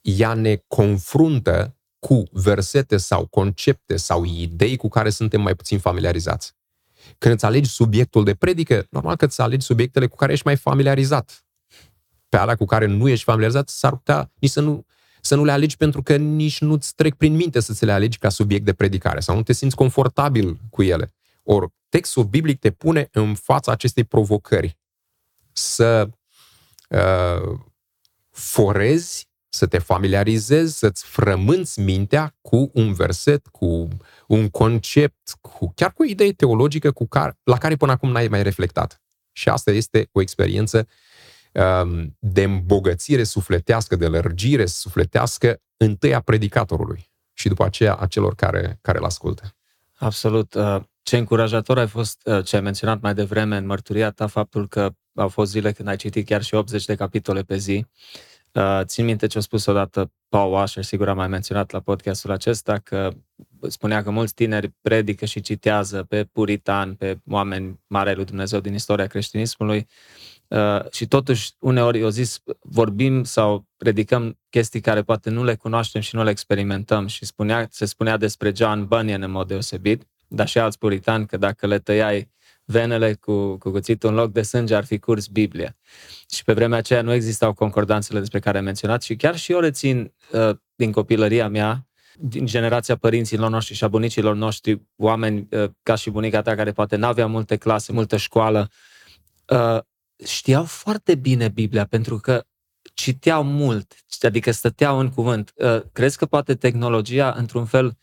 ea 0.01 0.35
ne 0.35 0.63
confruntă 0.67 1.77
cu 1.99 2.23
versete 2.33 2.97
sau 2.97 3.27
concepte 3.27 3.97
sau 3.97 4.25
idei 4.25 4.77
cu 4.77 4.89
care 4.89 5.11
suntem 5.11 5.41
mai 5.41 5.55
puțin 5.55 5.79
familiarizați. 5.79 6.55
Când 7.19 7.35
îți 7.35 7.45
alegi 7.45 7.71
subiectul 7.71 8.25
de 8.25 8.35
predică, 8.35 8.87
normal 8.91 9.17
că 9.17 9.25
îți 9.25 9.41
alegi 9.41 9.67
subiectele 9.67 10.07
cu 10.07 10.17
care 10.17 10.33
ești 10.33 10.47
mai 10.47 10.57
familiarizat. 10.57 11.44
Pe 12.29 12.37
alea 12.37 12.57
cu 12.57 12.65
care 12.65 12.87
nu 12.87 13.09
ești 13.09 13.25
familiarizat, 13.25 13.69
s-ar 13.69 13.91
putea 13.91 14.31
nici 14.39 14.51
să 14.51 14.61
nu, 14.61 14.87
să 15.21 15.35
nu 15.35 15.45
le 15.45 15.53
alegi 15.53 15.77
pentru 15.77 16.03
că 16.03 16.17
nici 16.17 16.61
nu-ți 16.61 16.95
trec 16.95 17.15
prin 17.15 17.35
minte 17.35 17.61
să 17.61 17.73
ți 17.73 17.85
le 17.85 17.93
alegi 17.93 18.19
ca 18.19 18.29
subiect 18.29 18.65
de 18.65 18.73
predicare 18.73 19.21
sau 19.21 19.37
nu 19.37 19.43
te 19.43 19.53
simți 19.53 19.77
confortabil 19.77 20.59
cu 20.71 20.83
ele. 20.83 21.15
Ori 21.43 21.67
textul 21.89 22.25
biblic 22.25 22.59
te 22.59 22.71
pune 22.71 23.09
în 23.13 23.35
fața 23.35 23.73
acestei 23.73 24.05
provocări 24.05 24.79
să 25.53 26.09
uh, 26.89 27.59
forezi 28.31 29.29
să 29.55 29.67
te 29.67 29.79
familiarizezi, 29.79 30.79
să-ți 30.79 31.05
frămânți 31.05 31.81
mintea 31.81 32.37
cu 32.41 32.71
un 32.75 32.93
verset, 32.93 33.47
cu 33.47 33.89
un 34.27 34.49
concept, 34.49 35.37
cu, 35.41 35.73
chiar 35.75 35.93
cu 35.93 36.03
o 36.03 36.07
idee 36.07 36.33
teologică 36.33 36.91
cu 36.91 37.07
care, 37.07 37.39
la 37.43 37.59
care 37.59 37.77
până 37.77 37.93
acum 37.93 38.11
n-ai 38.11 38.29
mai 38.29 38.43
reflectat. 38.43 39.03
Și 39.33 39.49
asta 39.49 39.71
este 39.71 40.09
o 40.13 40.21
experiență 40.21 40.77
um, 40.79 40.87
de 42.19 42.43
îmbogățire 42.43 43.25
sufletească, 43.25 43.97
de 43.97 44.07
lărgire 44.07 44.67
sufletească, 44.67 45.61
întâi 45.77 46.15
a 46.15 46.21
predicatorului 46.21 47.11
și 47.33 47.49
după 47.49 47.65
aceea 47.65 47.95
a 47.95 48.07
celor 48.07 48.35
care, 48.35 48.79
care 48.81 48.99
îl 48.99 49.05
ascultă. 49.05 49.57
Absolut. 49.95 50.55
Uh, 50.55 50.81
ce 51.03 51.17
încurajator 51.17 51.79
ai 51.79 51.87
fost, 51.87 52.21
uh, 52.25 52.45
ce 52.45 52.57
ai 52.57 52.63
menționat 52.63 53.01
mai 53.01 53.15
devreme 53.15 53.57
în 53.57 53.67
mărturia 53.67 54.11
ta, 54.11 54.27
faptul 54.27 54.69
că 54.69 54.91
au 55.15 55.29
fost 55.29 55.51
zile 55.51 55.73
când 55.73 55.89
ai 55.89 55.97
citit 55.97 56.27
chiar 56.27 56.43
și 56.43 56.55
80 56.55 56.85
de 56.85 56.95
capitole 56.95 57.43
pe 57.43 57.57
zi 57.57 57.87
Uh, 58.55 58.81
țin 58.83 59.05
minte 59.05 59.27
ce 59.27 59.39
a 59.39 59.41
spus 59.41 59.67
odată 59.67 60.13
Paul 60.29 60.53
Washer, 60.53 60.85
sigur 60.85 61.09
am 61.09 61.17
mai 61.17 61.29
menționat 61.29 61.71
la 61.71 61.81
podcastul 61.81 62.31
acesta, 62.31 62.79
că 62.79 63.11
spunea 63.69 64.03
că 64.03 64.11
mulți 64.11 64.35
tineri 64.35 64.73
predică 64.81 65.25
și 65.25 65.41
citează 65.41 66.03
pe 66.03 66.25
puritan, 66.25 66.95
pe 66.95 67.19
oameni 67.31 67.81
mari 67.87 68.15
lui 68.15 68.25
Dumnezeu 68.25 68.61
din 68.61 68.75
istoria 68.75 69.07
creștinismului 69.07 69.77
uh, 69.77 69.85
și 70.91 71.07
totuși 71.07 71.53
uneori 71.59 72.01
eu 72.01 72.09
zis 72.09 72.43
vorbim 72.61 73.25
sau 73.25 73.67
predicăm 73.77 74.39
chestii 74.51 74.81
care 74.81 75.03
poate 75.03 75.31
nu 75.31 75.45
le 75.45 75.55
cunoaștem 75.55 76.01
și 76.01 76.17
nu 76.17 76.23
le 76.23 76.31
experimentăm 76.31 77.07
și 77.07 77.25
spunea, 77.25 77.67
se 77.71 77.85
spunea 77.85 78.17
despre 78.17 78.53
John 78.57 78.85
Bunyan 78.85 79.23
în 79.23 79.31
mod 79.31 79.49
deosebit, 79.49 80.03
dar 80.29 80.49
și 80.49 80.59
alți 80.59 80.79
puritani 80.79 81.27
că 81.27 81.37
dacă 81.37 81.67
le 81.67 81.79
tăiai 81.79 82.33
venele 82.65 83.15
cu, 83.15 83.57
cu 83.57 83.71
cuțitul 83.71 84.09
în 84.09 84.15
loc 84.15 84.33
de 84.33 84.43
sânge 84.43 84.75
ar 84.75 84.85
fi 84.85 84.99
curs 84.99 85.27
Biblia. 85.27 85.77
Și 86.31 86.45
pe 86.45 86.53
vremea 86.53 86.79
aceea 86.79 87.03
nu 87.03 87.13
existau 87.13 87.53
concordanțele 87.53 88.19
despre 88.19 88.39
care 88.39 88.59
am 88.59 88.65
menționat 88.65 89.03
și 89.03 89.17
chiar 89.17 89.37
și 89.37 89.53
eu 89.53 89.59
rețin 89.59 90.13
uh, 90.33 90.51
din 90.75 90.93
copilăria 90.93 91.49
mea, 91.49 91.87
din 92.19 92.47
generația 92.47 92.97
părinților 92.97 93.51
noștri 93.51 93.75
și 93.75 93.85
a 93.85 93.89
bunicilor 93.89 94.35
noștri, 94.35 94.83
oameni 94.97 95.49
uh, 95.51 95.71
ca 95.83 95.95
și 95.95 96.11
bunica 96.11 96.43
ta 96.43 96.55
care 96.55 96.73
poate 96.73 96.97
n-aveau 96.97 97.29
multe 97.29 97.57
clase, 97.57 97.93
multă 97.93 98.17
școală, 98.17 98.71
uh, 99.49 99.79
știau 100.27 100.65
foarte 100.65 101.15
bine 101.15 101.49
Biblia 101.49 101.85
pentru 101.85 102.19
că 102.19 102.45
citeau 102.95 103.43
mult, 103.43 103.95
adică 104.21 104.51
stăteau 104.51 104.99
în 104.99 105.11
cuvânt. 105.11 105.53
Uh, 105.55 105.83
crezi 105.93 106.19
că 106.19 106.27
poate 106.27 106.55
tehnologia, 106.55 107.35
într-un 107.37 107.65
fel, 107.65 107.97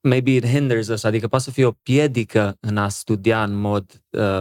maybe 0.00 0.30
it 0.30 0.46
hinders 0.46 0.88
us, 0.88 1.04
adică 1.04 1.28
poate 1.28 1.44
să 1.44 1.50
fie 1.50 1.64
o 1.64 1.70
piedică 1.70 2.56
în 2.60 2.76
a 2.76 2.88
studia 2.88 3.42
în 3.42 3.54
mod 3.54 4.02
uh, 4.10 4.40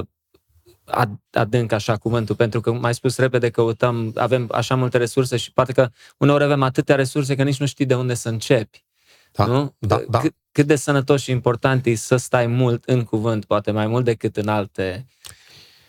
adânc 1.31 1.71
așa 1.71 1.97
cuvântul, 1.97 2.35
pentru 2.35 2.61
că 2.61 2.71
mai 2.71 2.93
spus 2.93 3.17
repede 3.17 3.49
căutăm, 3.49 4.11
avem 4.15 4.49
așa 4.51 4.75
multe 4.75 4.97
resurse 4.97 5.37
și 5.37 5.53
poate 5.53 5.71
că 5.71 5.89
uneori 6.17 6.43
avem 6.43 6.63
atâtea 6.63 6.95
resurse 6.95 7.35
că 7.35 7.43
nici 7.43 7.59
nu 7.59 7.65
știi 7.65 7.85
de 7.85 7.95
unde 7.95 8.13
să 8.13 8.29
începi. 8.29 8.85
Da, 9.31 9.45
nu? 9.45 9.75
Da, 9.79 10.01
da. 10.09 10.19
Cât, 10.19 10.35
cât 10.51 10.67
de 10.67 10.75
sănătos 10.75 11.21
și 11.21 11.31
important 11.31 11.85
e 11.85 11.95
să 11.95 12.15
stai 12.15 12.47
mult 12.47 12.83
în 12.83 13.03
cuvânt, 13.03 13.45
poate 13.45 13.71
mai 13.71 13.87
mult 13.87 14.05
decât 14.05 14.37
în 14.37 14.47
alte... 14.47 15.05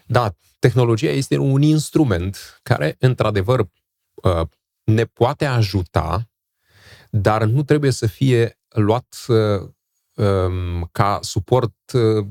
Da, 0.07 0.36
tehnologia 0.59 1.11
este 1.11 1.36
un 1.36 1.62
instrument 1.62 2.61
care, 2.62 2.96
într-adevăr, 2.98 3.61
uh, 4.14 4.46
ne 4.84 5.05
poate 5.05 5.44
ajuta, 5.44 6.30
dar 7.11 7.44
nu 7.44 7.62
trebuie 7.62 7.90
să 7.90 8.07
fie 8.07 8.59
luat 8.68 9.16
uh, 9.28 9.68
um, 10.14 10.88
ca 10.92 11.18
suport 11.22 11.74
uh, 11.92 12.26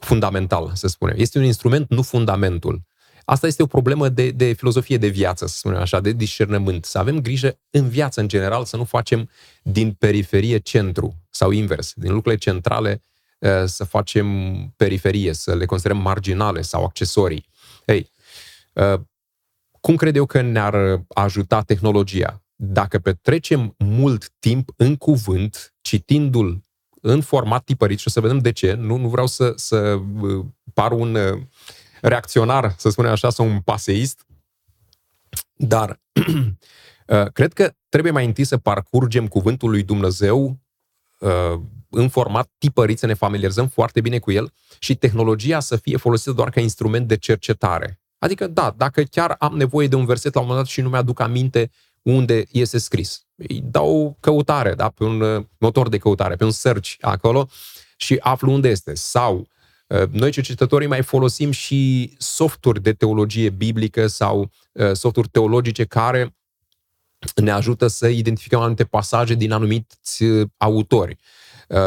fundamental, 0.00 0.70
să 0.74 0.86
spunem. 0.86 1.14
Este 1.18 1.38
un 1.38 1.44
instrument, 1.44 1.88
nu 1.90 2.02
fundamentul. 2.02 2.82
Asta 3.24 3.46
este 3.46 3.62
o 3.62 3.66
problemă 3.66 4.08
de, 4.08 4.30
de 4.30 4.52
filozofie 4.52 4.96
de 4.96 5.06
viață, 5.06 5.46
să 5.46 5.56
spunem 5.56 5.80
așa, 5.80 6.00
de 6.00 6.12
discernământ. 6.12 6.84
Să 6.84 6.98
avem 6.98 7.20
grijă 7.20 7.58
în 7.70 7.88
viață, 7.88 8.20
în 8.20 8.28
general, 8.28 8.64
să 8.64 8.76
nu 8.76 8.84
facem 8.84 9.28
din 9.62 9.92
periferie 9.92 10.58
centru 10.58 11.14
sau 11.30 11.50
invers, 11.50 11.92
din 11.96 12.12
lucrurile 12.12 12.40
centrale 12.40 13.02
uh, 13.04 13.11
să 13.64 13.84
facem 13.84 14.28
periferie, 14.76 15.32
să 15.32 15.54
le 15.54 15.64
considerăm 15.64 16.02
marginale 16.02 16.60
sau 16.60 16.84
accesorii. 16.84 17.46
Ei, 17.84 18.10
uh, 18.72 19.00
cum 19.80 19.96
cred 19.96 20.16
eu 20.16 20.26
că 20.26 20.40
ne-ar 20.40 21.04
ajuta 21.08 21.62
tehnologia? 21.62 22.42
Dacă 22.54 22.98
petrecem 22.98 23.74
mult 23.78 24.30
timp 24.38 24.72
în 24.76 24.96
cuvânt, 24.96 25.74
citindu-l 25.80 26.62
în 27.00 27.20
format 27.20 27.64
tipărit 27.64 27.98
și 27.98 28.08
o 28.08 28.10
să 28.10 28.20
vedem 28.20 28.38
de 28.38 28.52
ce, 28.52 28.72
nu, 28.72 28.96
nu 28.96 29.08
vreau 29.08 29.26
să, 29.26 29.52
să 29.56 30.00
uh, 30.20 30.44
par 30.74 30.92
un 30.92 31.18
reacționar, 32.00 32.74
să 32.78 32.90
spunem 32.90 33.10
așa, 33.10 33.30
sau 33.30 33.46
un 33.46 33.60
paseist, 33.60 34.26
dar 35.56 36.00
uh, 37.06 37.26
cred 37.38 37.52
că 37.52 37.72
trebuie 37.88 38.12
mai 38.12 38.24
întâi 38.24 38.44
să 38.44 38.56
parcurgem 38.56 39.28
cuvântul 39.28 39.70
lui 39.70 39.82
Dumnezeu 39.82 40.44
uh, 40.44 40.56
în 41.90 42.08
format 42.08 42.50
tipărit, 42.58 42.98
să 42.98 43.06
ne 43.06 43.14
familiarizăm 43.14 43.68
foarte 43.68 44.00
bine 44.00 44.18
cu 44.18 44.30
el 44.30 44.52
și 44.78 44.94
tehnologia 44.94 45.60
să 45.60 45.76
fie 45.76 45.96
folosită 45.96 46.32
doar 46.32 46.50
ca 46.50 46.60
instrument 46.60 47.08
de 47.08 47.16
cercetare. 47.16 48.00
Adică, 48.18 48.46
da, 48.46 48.74
dacă 48.76 49.02
chiar 49.02 49.36
am 49.38 49.56
nevoie 49.56 49.88
de 49.88 49.94
un 49.94 50.04
verset 50.04 50.34
la 50.34 50.40
un 50.40 50.46
moment 50.46 50.64
dat 50.64 50.74
și 50.74 50.80
nu 50.80 50.88
mi-aduc 50.88 51.20
aminte 51.20 51.70
unde 52.02 52.44
este 52.50 52.78
scris, 52.78 53.26
îi 53.34 53.62
dau 53.64 54.16
căutare, 54.20 54.74
da, 54.74 54.88
pe 54.88 55.04
un 55.04 55.20
uh, 55.20 55.44
motor 55.58 55.88
de 55.88 55.98
căutare, 55.98 56.34
pe 56.34 56.44
un 56.44 56.50
search 56.50 56.94
acolo 57.00 57.48
și 57.96 58.16
aflu 58.20 58.52
unde 58.52 58.68
este. 58.68 58.94
Sau 58.94 59.50
Uh, 59.92 60.08
noi, 60.10 60.30
cercetătorii, 60.30 60.88
mai 60.88 61.02
folosim 61.02 61.50
și 61.50 62.12
softuri 62.18 62.82
de 62.82 62.92
teologie 62.92 63.50
biblică 63.50 64.06
sau 64.06 64.50
uh, 64.72 64.92
softuri 64.92 65.28
teologice 65.28 65.84
care 65.84 66.36
ne 67.34 67.50
ajută 67.50 67.86
să 67.86 68.08
identificăm 68.08 68.60
anumite 68.60 68.84
pasaje 68.84 69.34
din 69.34 69.52
anumiți 69.52 70.22
uh, 70.22 70.48
autori. 70.56 71.16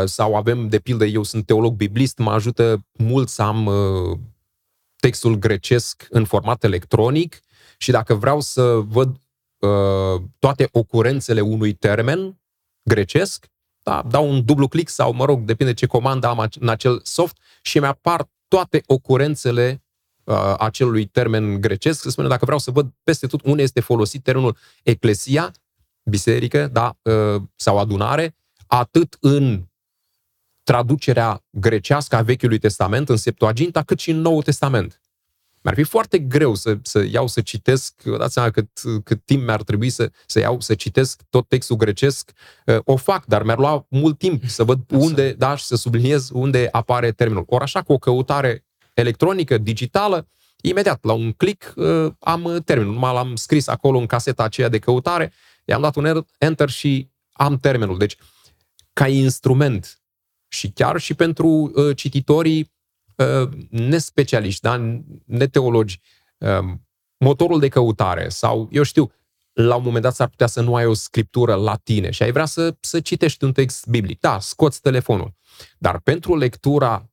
Sau 0.05 0.35
avem, 0.35 0.67
de 0.67 0.79
pildă, 0.79 1.05
eu 1.05 1.23
sunt 1.23 1.45
teolog 1.45 1.75
biblist, 1.75 2.17
mă 2.17 2.31
ajută 2.31 2.85
mult 2.91 3.29
să 3.29 3.41
am 3.41 3.69
textul 4.95 5.35
grecesc 5.35 6.07
în 6.09 6.25
format 6.25 6.63
electronic 6.63 7.39
și 7.77 7.91
dacă 7.91 8.13
vreau 8.13 8.39
să 8.39 8.81
văd 8.87 9.17
toate 10.39 10.69
ocurențele 10.71 11.41
unui 11.41 11.73
termen 11.73 12.39
grecesc, 12.83 13.45
da, 13.83 14.03
dau 14.09 14.29
un 14.29 14.45
dublu 14.45 14.67
click 14.67 14.89
sau, 14.89 15.13
mă 15.13 15.25
rog, 15.25 15.41
depinde 15.41 15.73
ce 15.73 15.85
comandă 15.85 16.27
am 16.27 16.49
în 16.59 16.69
acel 16.69 16.99
soft 17.03 17.37
și 17.61 17.79
mi 17.79 17.85
apar 17.85 18.29
toate 18.47 18.83
ocurențele 18.85 19.84
uh, 20.25 20.53
acelui 20.57 21.05
termen 21.05 21.61
grecesc. 21.61 22.01
Se 22.01 22.09
spune, 22.09 22.27
dacă 22.27 22.45
vreau 22.45 22.59
să 22.59 22.71
văd 22.71 22.93
peste 23.03 23.27
tot 23.27 23.41
unde 23.43 23.61
este 23.61 23.79
folosit 23.79 24.23
termenul 24.23 24.57
eclesia, 24.83 25.51
biserică, 26.03 26.67
da, 26.67 26.97
uh, 27.01 27.41
sau 27.55 27.77
adunare, 27.77 28.35
atât 28.67 29.17
în 29.19 29.63
traducerea 30.63 31.43
grecească 31.49 32.15
a 32.15 32.21
Vechiului 32.21 32.57
Testament, 32.57 33.09
în 33.09 33.17
Septuaginta, 33.17 33.83
cât 33.83 33.99
și 33.99 34.11
în 34.11 34.21
Noul 34.21 34.43
Testament. 34.43 34.99
Mi-ar 35.65 35.77
fi 35.77 35.83
foarte 35.83 36.19
greu 36.19 36.55
să, 36.55 36.77
să 36.81 37.05
iau 37.11 37.27
să 37.27 37.41
citesc, 37.41 38.01
vă 38.03 38.17
dați 38.17 38.33
seama 38.33 38.49
cât, 38.49 38.69
cât 39.03 39.25
timp 39.25 39.43
mi-ar 39.43 39.63
trebui 39.63 39.89
să, 39.89 40.11
să 40.25 40.39
iau 40.39 40.59
să 40.59 40.75
citesc 40.75 41.21
tot 41.29 41.47
textul 41.47 41.75
grecesc. 41.75 42.31
Uh, 42.65 42.77
o 42.83 42.95
fac, 42.95 43.25
dar 43.25 43.43
mi-ar 43.43 43.57
lua 43.57 43.85
mult 43.89 44.17
timp 44.17 44.43
să 44.45 44.63
văd 44.63 44.79
unde, 44.91 45.31
da, 45.31 45.55
și 45.55 45.65
să 45.65 45.75
subliniez 45.75 46.29
unde 46.33 46.67
apare 46.71 47.11
termenul. 47.11 47.43
Ori 47.47 47.63
așa, 47.63 47.81
cu 47.81 47.93
o 47.93 47.97
căutare 47.97 48.64
electronică, 48.95 49.57
digitală, 49.57 50.27
imediat, 50.61 51.03
la 51.03 51.13
un 51.13 51.31
click, 51.31 51.73
uh, 51.75 52.11
am 52.19 52.61
termenul. 52.65 52.93
Numai 52.93 53.13
l-am 53.13 53.35
scris 53.35 53.67
acolo 53.67 53.97
în 53.97 54.05
caseta 54.05 54.43
aceea 54.43 54.69
de 54.69 54.79
căutare, 54.79 55.33
i-am 55.65 55.81
dat 55.81 55.95
un 55.95 56.25
enter 56.37 56.69
și 56.69 57.09
am 57.31 57.57
termenul. 57.57 57.97
Deci, 57.97 58.15
ca 58.93 59.07
instrument 59.07 60.01
și 60.47 60.69
chiar 60.69 60.99
și 60.99 61.13
pentru 61.13 61.47
uh, 61.47 61.95
cititorii 61.95 62.73
Uh, 63.15 63.49
nespecialiști, 63.69 64.61
da? 64.61 65.01
neteologi, 65.25 65.99
um, 66.37 66.87
motorul 67.17 67.59
de 67.59 67.67
căutare 67.67 68.29
sau, 68.29 68.67
eu 68.71 68.83
știu, 68.83 69.11
la 69.53 69.75
un 69.75 69.83
moment 69.83 70.03
dat 70.03 70.15
s-ar 70.15 70.27
putea 70.27 70.47
să 70.47 70.61
nu 70.61 70.75
ai 70.75 70.85
o 70.85 70.93
scriptură 70.93 71.53
la 71.53 71.75
tine 71.75 72.11
și 72.11 72.23
ai 72.23 72.31
vrea 72.31 72.45
să, 72.45 72.75
să 72.79 72.99
citești 72.99 73.43
un 73.43 73.51
text 73.51 73.87
biblic. 73.87 74.19
Da, 74.19 74.39
scoți 74.39 74.81
telefonul. 74.81 75.33
Dar 75.77 75.99
pentru 75.99 76.35
lectura 76.35 77.09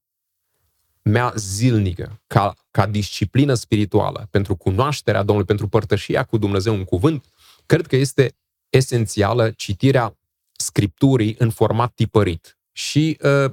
mea 1.02 1.32
zilnică, 1.36 2.20
ca, 2.26 2.54
ca 2.70 2.86
disciplină 2.86 3.54
spirituală, 3.54 4.28
pentru 4.30 4.56
cunoașterea 4.56 5.22
Domnului, 5.22 5.46
pentru 5.46 5.68
părtășia 5.68 6.24
cu 6.24 6.38
Dumnezeu 6.38 6.74
în 6.74 6.84
cuvânt, 6.84 7.24
cred 7.66 7.86
că 7.86 7.96
este 7.96 8.36
esențială 8.68 9.50
citirea 9.50 10.18
scripturii 10.52 11.34
în 11.38 11.50
format 11.50 11.92
tipărit. 11.94 12.58
Și 12.72 13.18
uh, 13.22 13.52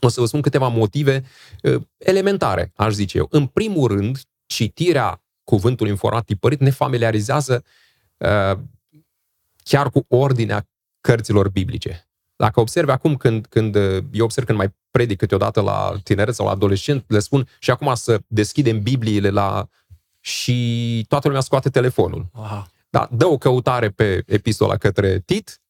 o 0.00 0.08
să 0.08 0.20
vă 0.20 0.26
spun 0.26 0.40
câteva 0.40 0.68
motive 0.68 1.24
uh, 1.62 1.82
elementare, 1.96 2.72
aș 2.76 2.92
zice 2.92 3.18
eu. 3.18 3.26
În 3.30 3.46
primul 3.46 3.88
rând, 3.88 4.20
citirea 4.46 5.22
cuvântului 5.44 5.92
în 5.92 5.98
format 5.98 6.24
tipărit 6.24 6.60
ne 6.60 6.70
familiarizează 6.70 7.64
uh, 8.16 8.58
chiar 9.62 9.90
cu 9.90 10.04
ordinea 10.08 10.68
cărților 11.00 11.48
biblice. 11.48 12.07
Dacă 12.38 12.60
observi 12.60 12.90
acum 12.90 13.16
când, 13.16 13.46
când 13.46 13.74
uh, 13.74 14.04
eu 14.12 14.24
observ 14.24 14.46
când 14.46 14.58
mai 14.58 14.74
predic 14.90 15.18
câteodată 15.18 15.60
la 15.60 15.94
tineret 16.02 16.34
sau 16.34 16.46
la 16.46 16.52
adolescent, 16.52 17.04
le 17.06 17.18
spun 17.18 17.48
și 17.58 17.70
acum 17.70 17.94
să 17.94 18.20
deschidem 18.26 18.82
Bibliile 18.82 19.30
la 19.30 19.68
și 20.20 21.04
toată 21.08 21.26
lumea 21.26 21.42
scoate 21.42 21.68
telefonul. 21.70 22.26
Wow. 22.32 22.66
Da, 22.90 23.08
dă 23.10 23.26
o 23.26 23.38
căutare 23.38 23.90
pe 23.90 24.22
epistola 24.26 24.76
către 24.76 25.18
Tit 25.18 25.60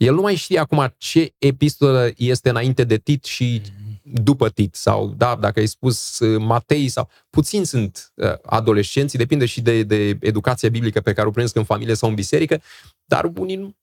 el 0.00 0.14
nu 0.14 0.20
mai 0.20 0.34
știe 0.34 0.58
acum 0.58 0.94
ce 0.96 1.34
epistolă 1.38 2.10
este 2.16 2.48
înainte 2.48 2.84
de 2.84 2.96
Tit 2.96 3.24
și 3.24 3.62
după 4.02 4.48
Tit 4.48 4.74
sau, 4.74 5.14
da, 5.16 5.36
dacă 5.36 5.60
ai 5.60 5.66
spus 5.66 6.18
uh, 6.18 6.42
Matei 6.42 6.88
sau... 6.88 7.08
Puțini 7.30 7.66
sunt 7.66 8.12
uh, 8.14 8.32
adolescenții, 8.42 9.18
depinde 9.18 9.46
și 9.46 9.60
de, 9.60 9.82
de 9.82 10.18
educația 10.20 10.68
biblică 10.68 11.00
pe 11.00 11.12
care 11.12 11.28
o 11.28 11.30
primesc 11.30 11.56
în 11.56 11.64
familie 11.64 11.94
sau 11.94 12.08
în 12.08 12.14
biserică, 12.14 12.62
dar 13.04 13.30
unii 13.36 13.76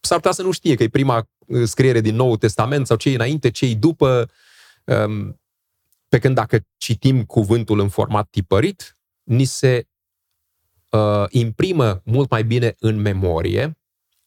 s-ar 0.00 0.16
putea 0.16 0.32
să 0.32 0.42
nu 0.42 0.50
știe 0.50 0.74
că 0.74 0.82
e 0.82 0.88
prima 0.88 1.28
uh, 1.46 1.62
scriere 1.64 2.00
din 2.00 2.14
Noul 2.14 2.36
Testament 2.36 2.86
sau 2.86 2.96
ce 2.96 3.10
înainte, 3.10 3.50
ce 3.50 3.74
după. 3.74 4.30
Um, 4.84 5.40
pe 6.08 6.18
când 6.18 6.34
dacă 6.34 6.66
citim 6.76 7.24
cuvântul 7.24 7.80
în 7.80 7.88
format 7.88 8.28
tipărit, 8.30 8.96
ni 9.22 9.44
se 9.44 9.88
uh, 10.90 11.24
imprimă 11.28 12.02
mult 12.04 12.30
mai 12.30 12.44
bine 12.44 12.74
în 12.78 12.96
memorie 12.96 13.78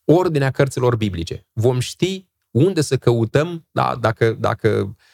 ordinea 0.06 0.52
cărților 0.52 0.96
biblice. 0.96 1.48
Vom 1.54 1.80
ști 1.80 2.28
unde 2.52 2.82
să 2.82 2.98
căutăm, 2.98 3.68
da, 3.72 3.96
dacă, 4.00 4.32
dacă, 4.32 4.70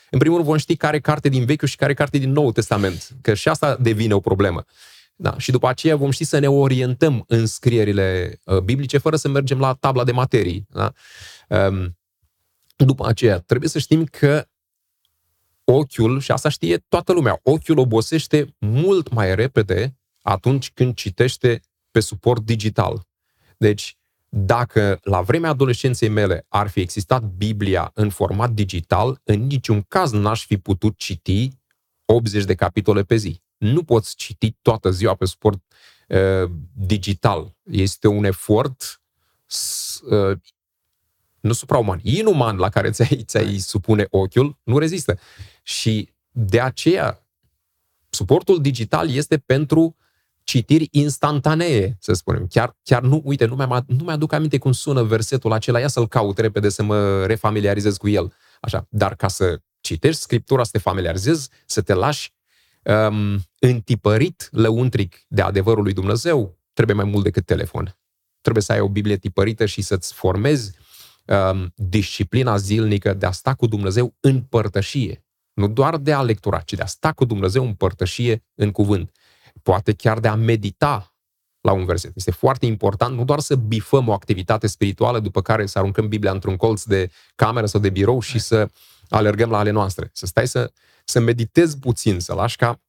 în 0.10 0.20
primul 0.20 0.36
rând 0.36 0.50
vom 0.50 0.58
ști 0.58 0.76
care 0.76 1.00
carte 1.00 1.30
din 1.30 1.46
Vechiul 1.46 1.68
și 1.68 1.76
care 1.76 1.94
carte 1.94 2.18
din 2.18 2.32
Noul 2.32 2.52
Testament, 2.52 3.10
că 3.22 3.34
și 3.34 3.50
asta 3.50 3.76
devine 3.76 4.14
o 4.14 4.20
problemă. 4.20 4.66
Da, 5.22 5.38
și 5.38 5.52
după 5.52 5.68
aceea 5.68 5.96
vom 5.96 6.12
ști 6.12 6.24
să 6.24 6.40
ne 6.40 6.50
orientăm 6.50 7.24
în 7.28 7.46
scrierile 7.46 8.40
uh, 8.44 8.60
biblice 8.60 8.98
fără 8.98 9.16
să 9.16 9.28
mergem 9.28 9.60
la 9.60 9.74
tabla 9.74 10.04
de 10.04 10.12
materii. 10.12 10.66
Da? 10.70 10.92
Um, 11.48 11.98
după 12.76 13.08
aceea, 13.08 13.40
trebuie 13.40 13.70
să 13.70 13.80
știm 13.80 14.06
că 14.06 14.48
ochiul, 15.64 16.20
și 16.20 16.32
asta 16.32 16.50
știe 16.50 16.78
toată 16.78 17.14
lumea, 17.14 17.40
ochiul 17.44 17.78
obosește 17.78 18.56
mult 18.58 19.14
mai 19.14 19.36
repede 19.36 19.98
atunci 20.22 20.72
când 20.72 20.96
citește 20.96 21.62
pe 21.92 22.00
suport 22.00 22.44
digital. 22.44 23.08
Deci, 23.58 23.98
dacă 24.30 25.00
la 25.04 25.22
vremea 25.22 25.50
adolescenței 25.50 26.10
mele 26.10 26.46
ar 26.48 26.68
fi 26.68 26.80
existat 26.80 27.24
Biblia 27.24 27.92
în 27.94 28.10
format 28.10 28.52
digital, 28.52 29.22
în 29.24 29.46
niciun 29.46 29.82
caz 29.82 30.12
n-aș 30.12 30.46
fi 30.46 30.58
putut 30.58 30.98
citi 30.98 31.50
80 32.06 32.44
de 32.44 32.56
capitole 32.56 33.04
pe 33.04 33.16
zi. 33.16 33.42
Nu 33.60 33.84
poți 33.84 34.16
citi 34.16 34.56
toată 34.62 34.90
ziua 34.90 35.16
pe 35.16 35.26
suport 35.26 35.62
uh, 36.08 36.52
digital. 36.74 37.56
Este 37.64 38.08
un 38.08 38.24
efort 38.24 39.02
uh, 40.10 40.38
nu 41.40 41.54
suprauman, 41.54 42.00
inuman 42.04 42.58
la 42.58 42.70
care 42.70 42.90
ți-ai, 42.90 43.24
ți-ai 43.24 43.58
supune 43.58 44.08
ochiul, 44.10 44.58
nu 44.64 44.78
rezistă. 44.78 45.20
Și 45.64 46.10
de 46.32 46.60
aceea, 46.60 47.26
suportul 48.10 48.62
digital 48.62 49.10
este 49.10 49.38
pentru 49.38 49.82
uh, 49.82 49.94
citiri 50.50 50.88
instantanee, 50.92 51.98
să 52.00 52.14
spunem. 52.14 52.48
Chiar, 52.48 52.78
chiar 52.84 53.02
nu, 53.02 53.22
uite, 53.24 53.46
nu, 53.46 53.56
mi-am, 53.56 53.84
nu 53.88 54.04
mi-aduc 54.04 54.34
aminte 54.34 54.58
cum 54.58 54.72
sună 54.72 55.04
versetul 55.04 55.52
acela, 55.52 55.80
ia 55.80 55.88
să-l 55.88 56.08
caut 56.08 56.38
repede 56.38 56.70
să 56.70 56.84
mă 56.84 57.26
refamiliarizez 57.26 57.98
cu 57.98 58.08
el. 58.08 58.34
Așa, 58.62 58.88
dar 58.90 59.16
ca 59.16 59.28
să 59.28 59.62
citești 59.82 60.22
Scriptura, 60.22 60.64
să 60.64 60.70
te 60.72 60.78
familiarizezi, 60.78 61.50
să 61.66 61.82
te 61.82 61.94
lași 61.94 62.34
um, 62.84 63.40
întipărit 63.60 64.50
lăuntric 64.52 65.26
de 65.28 65.42
adevărul 65.42 65.84
lui 65.84 65.94
Dumnezeu, 65.94 66.60
trebuie 66.74 66.96
mai 66.96 67.06
mult 67.06 67.24
decât 67.24 67.46
telefon. 67.46 67.98
Trebuie 68.42 68.64
să 68.64 68.72
ai 68.72 68.80
o 68.80 68.90
Biblie 68.90 69.18
tipărită 69.18 69.66
și 69.66 69.82
să-ți 69.82 70.14
formezi 70.14 70.72
um, 71.26 71.74
disciplina 71.76 72.58
zilnică 72.58 73.14
de 73.14 73.26
a 73.26 73.32
sta 73.32 73.54
cu 73.54 73.68
Dumnezeu 73.68 74.16
în 74.20 74.42
părtășie. 74.42 75.24
Nu 75.54 75.68
doar 75.68 75.98
de 75.98 76.14
a 76.14 76.22
lectura, 76.22 76.60
ci 76.60 76.74
de 76.74 76.82
a 76.82 76.86
sta 76.86 77.12
cu 77.12 77.26
Dumnezeu 77.26 77.66
în 77.66 77.74
părtășie 77.74 78.44
în 78.56 78.72
cuvânt. 78.72 79.12
Poate 79.64 79.94
chiar 79.94 80.20
de 80.20 80.28
a 80.28 80.36
medita 80.36 81.14
la 81.62 81.72
un 81.72 81.86
verset. 81.86 82.12
Este 82.16 82.32
foarte 82.32 82.66
important 82.66 83.16
nu 83.16 83.26
doar 83.26 83.40
să 83.40 83.56
bifăm 83.56 84.08
o 84.08 84.14
activitate 84.14 84.68
spirituală 84.68 85.20
după 85.20 85.42
care 85.42 85.66
să 85.66 85.78
aruncăm 85.78 86.08
Biblia 86.08 86.32
într-un 86.32 86.58
colț 86.58 86.84
de 86.84 87.10
cameră 87.36 87.66
sau 87.66 87.80
de 87.80 87.90
birou 87.90 88.20
și 88.20 88.40
să 88.40 88.70
alergăm 89.10 89.50
la 89.50 89.58
ale 89.58 89.70
noastre. 89.70 90.10
Să 90.14 90.26
stai 90.26 90.48
să, 90.48 90.72
să 91.10 91.20
meditezi 91.20 91.78
puțin, 91.78 92.20
să 92.20 92.34
lași 92.34 92.56
ca 92.56 92.82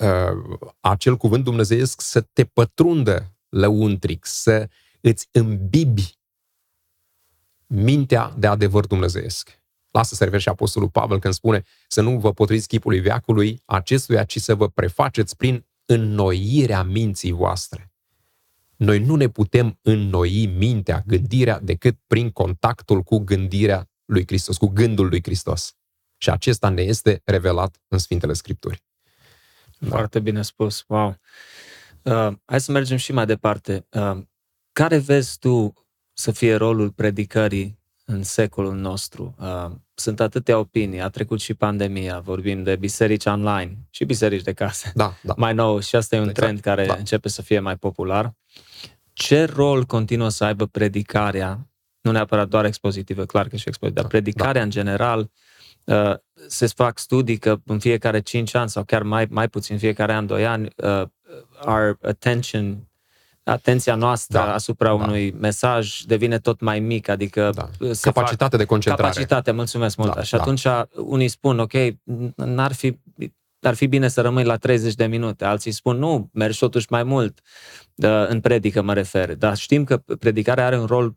uh, 0.00 0.70
acel 0.80 1.16
cuvânt 1.16 1.44
dumnezeiesc 1.44 2.00
să 2.00 2.20
te 2.20 2.44
pătrundă 2.44 3.32
lăuntric, 3.48 4.24
să 4.26 4.68
îți 5.00 5.28
îmbibi 5.30 6.18
mintea 7.66 8.34
de 8.38 8.46
adevăr 8.46 8.86
dumnezeiesc. 8.86 9.58
Lasă 9.90 10.14
să 10.14 10.38
și 10.38 10.48
Apostolul 10.48 10.88
Pavel 10.88 11.18
când 11.18 11.34
spune 11.34 11.64
să 11.88 12.00
nu 12.00 12.18
vă 12.18 12.32
potriți 12.32 12.68
chipului 12.68 13.00
veacului 13.00 13.62
acestuia, 13.64 14.24
ci 14.24 14.40
să 14.40 14.54
vă 14.54 14.68
prefaceți 14.68 15.36
prin 15.36 15.66
înnoirea 15.84 16.82
minții 16.82 17.30
voastre. 17.32 17.92
Noi 18.76 18.98
nu 18.98 19.14
ne 19.14 19.28
putem 19.28 19.78
înnoi 19.82 20.46
mintea, 20.46 21.02
gândirea, 21.06 21.60
decât 21.60 21.98
prin 22.06 22.30
contactul 22.30 23.02
cu 23.02 23.18
gândirea 23.18 23.90
lui 24.04 24.24
Hristos, 24.26 24.56
cu 24.56 24.66
gândul 24.66 25.08
lui 25.08 25.22
Hristos. 25.22 25.74
Și 26.22 26.30
acesta 26.30 26.68
ne 26.68 26.82
este 26.82 27.22
revelat 27.24 27.80
în 27.88 27.98
Sfintele 27.98 28.32
Scripturi. 28.32 28.82
Da. 29.78 29.88
Foarte 29.88 30.20
bine 30.20 30.42
spus, 30.42 30.84
wow. 30.86 31.16
Uh, 32.02 32.32
hai 32.44 32.60
să 32.60 32.72
mergem 32.72 32.96
și 32.96 33.12
mai 33.12 33.26
departe. 33.26 33.86
Uh, 33.90 34.18
care 34.72 34.98
vezi 34.98 35.38
tu 35.38 35.72
să 36.12 36.30
fie 36.30 36.54
rolul 36.54 36.90
predicării 36.90 37.78
în 38.04 38.22
secolul 38.22 38.74
nostru? 38.74 39.34
Uh, 39.38 39.70
sunt 39.94 40.20
atâtea 40.20 40.58
opinii, 40.58 41.00
a 41.00 41.08
trecut 41.08 41.40
și 41.40 41.54
pandemia, 41.54 42.18
vorbim 42.18 42.62
de 42.62 42.76
biserici 42.76 43.24
online 43.24 43.78
și 43.90 44.04
biserici 44.04 44.42
de 44.42 44.52
casă. 44.52 44.90
Da, 44.94 45.14
da. 45.22 45.34
Mai 45.36 45.54
nou 45.54 45.80
și 45.80 45.96
asta 45.96 46.16
e 46.16 46.20
un 46.20 46.28
exact, 46.28 46.46
trend 46.46 46.60
care 46.60 46.86
da. 46.86 46.94
începe 46.94 47.28
să 47.28 47.42
fie 47.42 47.60
mai 47.60 47.76
popular. 47.76 48.34
Ce 49.12 49.44
rol 49.44 49.84
continuă 49.84 50.28
să 50.28 50.44
aibă 50.44 50.66
predicarea, 50.66 51.68
nu 52.00 52.10
neapărat 52.10 52.48
doar 52.48 52.64
expozitivă, 52.64 53.24
clar 53.24 53.48
că 53.48 53.56
și 53.56 53.68
expozitivă, 53.68 54.02
dar 54.02 54.12
da, 54.12 54.18
predicarea 54.18 54.52
da. 54.52 54.62
în 54.62 54.70
general, 54.70 55.30
uh, 55.84 56.14
se 56.48 56.66
fac 56.66 56.98
studii 56.98 57.36
că 57.36 57.56
în 57.64 57.78
fiecare 57.78 58.20
5 58.20 58.54
ani 58.54 58.68
sau 58.68 58.84
chiar 58.84 59.02
mai, 59.02 59.26
mai 59.30 59.48
puțin, 59.48 59.78
fiecare 59.78 60.12
an, 60.12 60.26
2 60.26 60.46
ani, 60.46 60.68
uh, 60.76 61.02
our 61.66 61.98
attention 62.02 62.84
atenția 63.44 63.94
noastră 63.94 64.38
da, 64.38 64.54
asupra 64.54 64.88
da. 64.88 64.94
unui 64.94 65.30
mesaj 65.30 66.00
devine 66.00 66.38
tot 66.38 66.60
mai 66.60 66.80
mic, 66.80 67.08
adică 67.08 67.50
da. 67.54 67.68
capacitate 68.00 68.50
fac, 68.50 68.58
de 68.58 68.64
concentrare. 68.64 69.10
Capacitate, 69.10 69.50
mulțumesc 69.50 69.96
mult. 69.96 70.14
Da, 70.14 70.22
și 70.22 70.34
da. 70.34 70.40
atunci 70.40 70.66
unii 70.94 71.28
spun, 71.28 71.58
ok, 71.58 71.72
n-ar 72.34 72.72
fi 72.72 72.98
ar 73.62 73.74
fi 73.74 73.86
bine 73.86 74.08
să 74.08 74.20
rămâi 74.20 74.44
la 74.44 74.56
30 74.56 74.94
de 74.94 75.06
minute. 75.06 75.44
Alții 75.44 75.72
spun, 75.72 75.96
nu, 75.96 76.30
mergi 76.32 76.58
totuși 76.58 76.86
mai 76.90 77.02
mult. 77.02 77.40
În 78.28 78.40
predică 78.40 78.82
mă 78.82 78.94
refer. 78.94 79.34
Dar 79.34 79.56
știm 79.56 79.84
că 79.84 79.96
predicarea 79.96 80.66
are 80.66 80.78
un 80.78 80.86
rol 80.86 81.14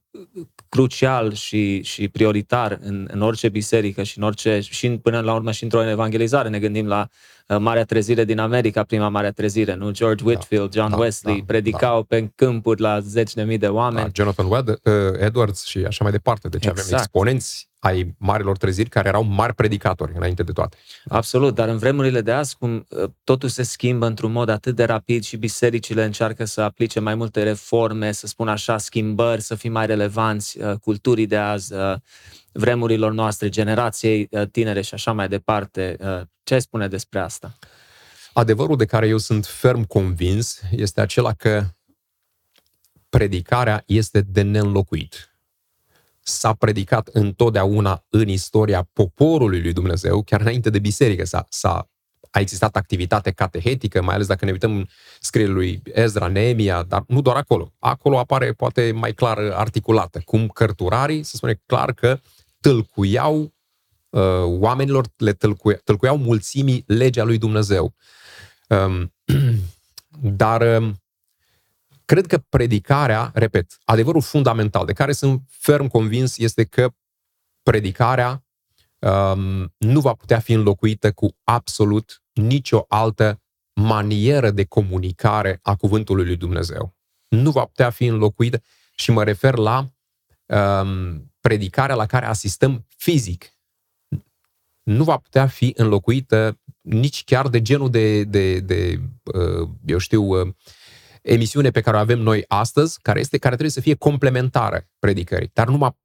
crucial 0.70 1.34
și, 1.34 1.82
și 1.82 2.08
prioritar 2.08 2.78
în, 2.82 3.08
în 3.12 3.22
orice 3.22 3.50
biserică 3.50 4.04
și 4.04 4.18
în 4.18 4.24
orice, 4.24 4.60
și 4.60 4.86
în, 4.86 4.98
până 4.98 5.20
la 5.20 5.34
urmă 5.34 5.52
și 5.52 5.64
într-o 5.64 5.90
evangelizare. 5.90 6.50
Ne 6.50 6.60
gândim 6.60 6.88
la 6.88 7.08
uh, 7.48 7.58
Marea 7.58 7.86
Trezire 7.86 8.26
din 8.26 8.40
America, 8.40 8.84
prima 8.84 9.10
Marea 9.10 9.32
Trezire, 9.32 9.76
nu? 9.76 9.92
George 9.92 10.24
da. 10.24 10.30
Whitfield, 10.30 10.74
John 10.74 10.90
da, 10.90 10.98
Wesley, 10.98 11.38
da, 11.38 11.44
predicau 11.46 11.96
da. 11.96 12.06
pe 12.08 12.32
câmpuri 12.36 12.82
la 12.82 13.00
zeci 13.00 13.34
de 13.34 13.44
mii 13.44 13.58
de 13.58 13.68
oameni. 13.68 14.06
Da, 14.06 14.12
Jonathan 14.14 14.46
Wed, 14.50 14.68
uh, 14.68 14.76
Edwards 15.20 15.66
și 15.66 15.78
așa 15.78 16.04
mai 16.04 16.12
departe. 16.12 16.48
Deci 16.48 16.66
exact. 16.66 16.88
avem 16.88 16.98
exponenți 16.98 17.72
ai 17.84 18.16
marilor 18.18 18.58
treziri 18.58 18.90
care 18.90 19.08
erau 19.08 19.24
mari 19.24 19.54
predicatori 19.54 20.12
înainte 20.16 20.44
de 20.44 20.52
toate. 20.52 20.78
Absolut, 21.08 21.56
dar 21.56 21.68
în 21.68 21.78
vremurile 21.78 22.22
de 22.22 22.32
azi, 22.32 22.58
cum 22.58 22.86
uh, 22.90 23.10
totul 23.24 23.50
se 23.50 23.64
schimbă 23.64 24.06
într-un 24.06 24.32
mod 24.32 24.50
atât 24.50 24.76
de 24.76 24.84
rapid 24.84 25.24
și 25.24 25.38
bisericile 25.38 26.04
încearcă 26.04 26.46
să 26.46 26.62
aplice 26.62 27.00
mai 27.00 27.16
multe 27.16 27.44
reforme, 27.44 28.12
să 28.12 28.28
spun 28.28 28.48
așa, 28.48 28.78
schimbări, 28.78 29.42
să 29.42 29.56
fim 29.56 29.72
mai 29.72 29.86
relevanți 30.04 30.60
uh, 30.60 30.74
culturii 30.82 31.26
de 31.26 31.38
azi, 31.38 31.74
uh, 31.74 31.96
vremurilor 32.52 33.12
noastre, 33.12 33.50
generației 33.50 34.30
tinere 34.52 34.82
și 34.82 34.94
așa 34.94 35.12
mai 35.12 35.28
departe. 35.28 35.98
Ce 36.44 36.54
ai 36.54 36.62
spune 36.62 36.88
despre 36.88 37.20
asta? 37.20 37.58
Adevărul 38.34 38.78
de 38.78 38.86
care 38.86 39.08
eu 39.08 39.18
sunt 39.18 39.46
ferm 39.46 39.84
convins 39.84 40.62
este 40.72 41.02
acela 41.02 41.34
că 41.34 41.64
predicarea 43.10 43.84
este 43.86 44.22
de 44.22 44.42
neînlocuit 44.42 45.34
s-a 46.24 46.54
predicat 46.54 47.08
întotdeauna 47.08 48.06
în 48.10 48.28
istoria 48.28 48.90
poporului 48.94 49.62
lui 49.62 49.74
Dumnezeu, 49.74 50.24
chiar 50.24 50.42
înainte 50.42 50.70
de 50.70 50.80
biserică 50.80 51.26
s-a, 51.26 51.46
s-a 51.50 51.90
a 52.34 52.40
existat 52.40 52.76
activitate 52.76 53.32
catehetică, 53.32 54.02
mai 54.02 54.16
ales 54.16 54.28
dacă 54.28 54.46
ne 54.46 54.52
uităm 54.52 54.76
în 54.76 54.88
scrierile 55.20 55.56
lui 55.56 55.82
Ezra, 55.94 56.28
Neemia, 56.28 56.84
dar 56.84 57.04
nu 57.08 57.22
doar 57.22 57.36
acolo. 57.36 57.74
Acolo 57.80 58.20
apare 58.20 58.54
poate 58.54 58.92
mai 58.96 59.14
clar 59.14 59.38
articulată, 59.38 60.22
cum 60.26 60.48
cărturarii, 60.48 61.24
se 61.24 61.36
spune 61.36 61.62
clar 61.66 61.94
că 61.94 62.20
tâlcuiau 62.60 63.54
uh, 64.10 64.44
oamenilor, 64.44 65.06
le 65.18 65.34
tâlcuiau, 65.34 65.80
tâlcuiau 65.84 66.18
mulțimii 66.18 66.84
legea 66.88 67.24
lui 67.24 67.38
Dumnezeu. 67.38 67.94
Um, 68.68 69.14
dar 70.42 70.62
um, 70.62 70.98
Cred 72.06 72.28
că 72.28 72.38
predicarea, 72.50 73.32
repet, 73.34 73.78
adevărul 73.84 74.22
fundamental 74.22 74.86
de 74.86 74.94
care 74.94 75.12
sunt 75.12 75.42
ferm 75.48 75.88
convins 75.88 76.38
este 76.38 76.64
că 76.64 76.90
predicarea 77.64 78.44
um, 79.00 79.74
nu 79.78 80.00
va 80.00 80.14
putea 80.14 80.40
fi 80.40 80.54
înlocuită 80.54 81.12
cu 81.12 81.36
absolut 81.44 82.23
nicio 82.34 82.86
altă 82.88 83.42
manieră 83.74 84.52
de 84.52 84.64
comunicare 84.66 85.60
a 85.62 85.76
cuvântului 85.76 86.26
lui 86.26 86.36
Dumnezeu. 86.36 86.96
Nu 87.28 87.52
va 87.52 87.66
putea 87.66 87.90
fi 87.90 88.06
înlocuită 88.06 88.62
și 88.96 89.12
mă 89.12 89.24
refer 89.24 89.56
la 89.56 89.90
um, 90.46 91.32
predicarea 91.40 91.96
la 91.96 92.06
care 92.06 92.26
asistăm 92.26 92.86
fizic. 92.98 93.46
Nu 94.84 95.04
va 95.04 95.18
putea 95.18 95.48
fi 95.48 95.74
înlocuită 95.76 96.60
nici 96.82 97.24
chiar 97.24 97.48
de 97.48 97.62
genul 97.62 97.90
de, 97.90 98.24
de, 98.24 98.60
de 98.60 99.00
uh, 99.24 99.70
eu 99.86 99.98
știu, 99.98 100.24
uh, 100.24 100.54
emisiune 101.22 101.72
pe 101.72 101.82
care 101.82 101.98
o 101.98 102.00
avem 102.00 102.20
noi 102.20 102.46
astăzi, 102.48 103.02
care 103.02 103.20
este 103.20 103.38
care 103.38 103.54
trebuie 103.54 103.74
să 103.74 103.82
fie 103.82 103.96
complementară 103.96 104.90
predicării. 105.00 105.50
Dar 105.54 105.68
numai 105.68 105.98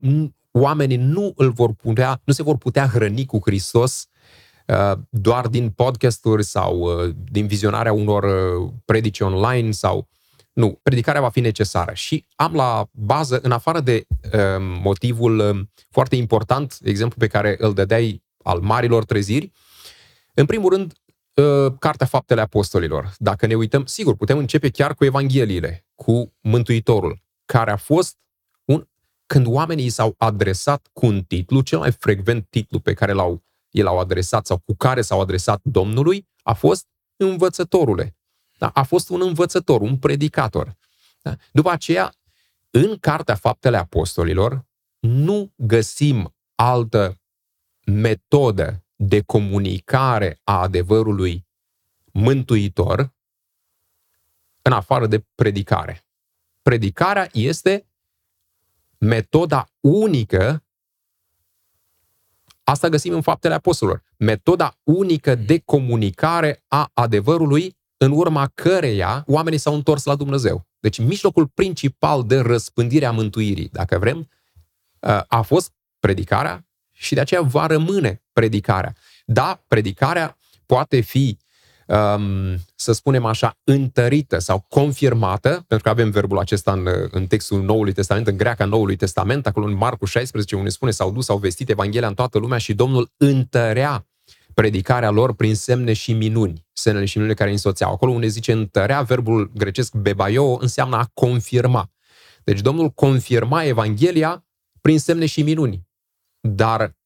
oamenii 0.50 0.96
nu 0.96 1.32
îl 1.36 1.50
vor 1.50 1.72
putea, 1.72 2.20
nu 2.24 2.32
se 2.32 2.42
vor 2.42 2.56
putea 2.56 2.86
hrăni 2.86 3.26
cu 3.26 3.38
Hristos 3.44 4.08
uh, 4.10 4.17
doar 5.10 5.46
din 5.46 5.70
podcasturi 5.70 6.44
sau 6.44 6.78
uh, 6.78 7.14
din 7.30 7.46
vizionarea 7.46 7.92
unor 7.92 8.24
uh, 8.24 8.70
predici 8.84 9.20
online 9.20 9.70
sau 9.70 10.08
nu, 10.52 10.78
predicarea 10.82 11.20
va 11.20 11.28
fi 11.28 11.40
necesară. 11.40 11.92
Și 11.94 12.26
am 12.34 12.54
la 12.54 12.86
bază, 12.90 13.38
în 13.42 13.50
afară 13.50 13.80
de 13.80 14.06
uh, 14.22 14.40
motivul 14.58 15.38
uh, 15.38 15.60
foarte 15.90 16.16
important, 16.16 16.78
exemplu 16.82 17.16
pe 17.18 17.26
care 17.26 17.56
îl 17.58 17.74
dădeai 17.74 18.22
al 18.42 18.60
marilor 18.60 19.04
treziri, 19.04 19.52
în 20.34 20.46
primul 20.46 20.70
rând, 20.70 20.92
Uh, 21.38 21.72
Cartea 21.78 22.06
Faptele 22.06 22.40
Apostolilor. 22.40 23.12
Dacă 23.18 23.46
ne 23.46 23.54
uităm, 23.54 23.86
sigur, 23.86 24.16
putem 24.16 24.38
începe 24.38 24.68
chiar 24.68 24.94
cu 24.94 25.04
Evangheliile, 25.04 25.86
cu 25.94 26.34
Mântuitorul, 26.40 27.22
care 27.44 27.70
a 27.70 27.76
fost 27.76 28.16
un... 28.64 28.88
Când 29.26 29.46
oamenii 29.46 29.88
s-au 29.88 30.14
adresat 30.16 30.88
cu 30.92 31.06
un 31.06 31.22
titlu, 31.22 31.60
cel 31.60 31.78
mai 31.78 31.92
frecvent 31.92 32.46
titlu 32.50 32.78
pe 32.78 32.92
care 32.92 33.12
l-au, 33.12 33.44
el 33.78 33.86
au 33.86 33.98
adresat 33.98 34.46
sau 34.46 34.58
cu 34.58 34.74
care 34.74 35.00
s-au 35.00 35.20
adresat 35.20 35.60
Domnului, 35.62 36.28
a 36.42 36.52
fost 36.52 36.86
învățătorule. 37.16 38.16
Da? 38.58 38.68
A 38.68 38.82
fost 38.82 39.08
un 39.08 39.20
învățător, 39.22 39.80
un 39.80 39.98
predicator. 39.98 40.76
Da? 41.22 41.36
După 41.52 41.70
aceea, 41.70 42.12
în 42.70 42.98
Cartea 42.98 43.34
Faptele 43.34 43.76
Apostolilor, 43.76 44.66
nu 44.98 45.52
găsim 45.56 46.34
altă 46.54 47.20
metodă 47.84 48.84
de 48.96 49.20
comunicare 49.20 50.40
a 50.44 50.60
adevărului 50.60 51.46
mântuitor 52.12 53.14
în 54.62 54.72
afară 54.72 55.06
de 55.06 55.24
predicare. 55.34 56.04
Predicarea 56.62 57.28
este 57.32 57.86
metoda 58.98 59.68
unică 59.80 60.64
Asta 62.68 62.88
găsim 62.88 63.14
în 63.14 63.20
faptele 63.20 63.54
apostolilor. 63.54 64.02
Metoda 64.16 64.74
unică 64.82 65.34
de 65.34 65.58
comunicare 65.64 66.64
a 66.66 66.90
adevărului 66.94 67.76
în 67.96 68.12
urma 68.12 68.50
căreia 68.54 69.24
oamenii 69.26 69.58
s-au 69.58 69.74
întors 69.74 70.04
la 70.04 70.14
Dumnezeu. 70.14 70.66
Deci 70.78 70.98
mijlocul 70.98 71.46
principal 71.46 72.24
de 72.26 72.38
răspândire 72.38 73.04
a 73.04 73.10
mântuirii, 73.10 73.68
dacă 73.72 73.98
vrem, 73.98 74.28
a 75.28 75.40
fost 75.42 75.72
predicarea 75.98 76.66
și 76.92 77.14
de 77.14 77.20
aceea 77.20 77.40
va 77.40 77.66
rămâne 77.66 78.22
predicarea. 78.32 78.94
Da, 79.24 79.64
predicarea 79.68 80.36
poate 80.66 81.00
fi 81.00 81.26
um, 81.28 81.46
să 82.74 82.92
spunem 82.92 83.24
așa, 83.24 83.58
întărită 83.64 84.38
sau 84.38 84.64
confirmată, 84.68 85.48
pentru 85.48 85.82
că 85.82 85.88
avem 85.88 86.10
verbul 86.10 86.38
acesta 86.38 86.72
în, 86.72 86.88
în 87.10 87.26
textul 87.26 87.62
Noului 87.62 87.92
Testament, 87.92 88.26
în 88.26 88.36
greaca 88.36 88.64
Noului 88.64 88.96
Testament, 88.96 89.46
acolo 89.46 89.66
în 89.66 89.76
Marcu 89.76 90.04
16, 90.04 90.56
unde 90.56 90.68
spune 90.68 90.90
s-au 90.90 91.12
dus, 91.12 91.28
au 91.28 91.38
vestit 91.38 91.68
Evanghelia 91.68 92.08
în 92.08 92.14
toată 92.14 92.38
lumea 92.38 92.58
și 92.58 92.74
Domnul 92.74 93.10
întărea 93.16 94.06
predicarea 94.54 95.10
lor 95.10 95.34
prin 95.34 95.54
semne 95.54 95.92
și 95.92 96.12
minuni, 96.12 96.66
semnele 96.72 97.04
și 97.04 97.16
minunile 97.16 97.38
care 97.38 97.50
îi 97.50 97.56
însoțeau. 97.56 97.92
Acolo 97.92 98.12
unde 98.12 98.26
zice 98.26 98.52
întărea, 98.52 99.02
verbul 99.02 99.50
grecesc 99.54 99.94
bebaio 99.94 100.58
înseamnă 100.60 100.96
a 100.96 101.10
confirma. 101.14 101.90
Deci 102.44 102.60
Domnul 102.60 102.90
confirma 102.90 103.64
Evanghelia 103.64 104.44
prin 104.80 104.98
semne 104.98 105.26
și 105.26 105.42
minuni. 105.42 105.86
Dar, 106.40 106.96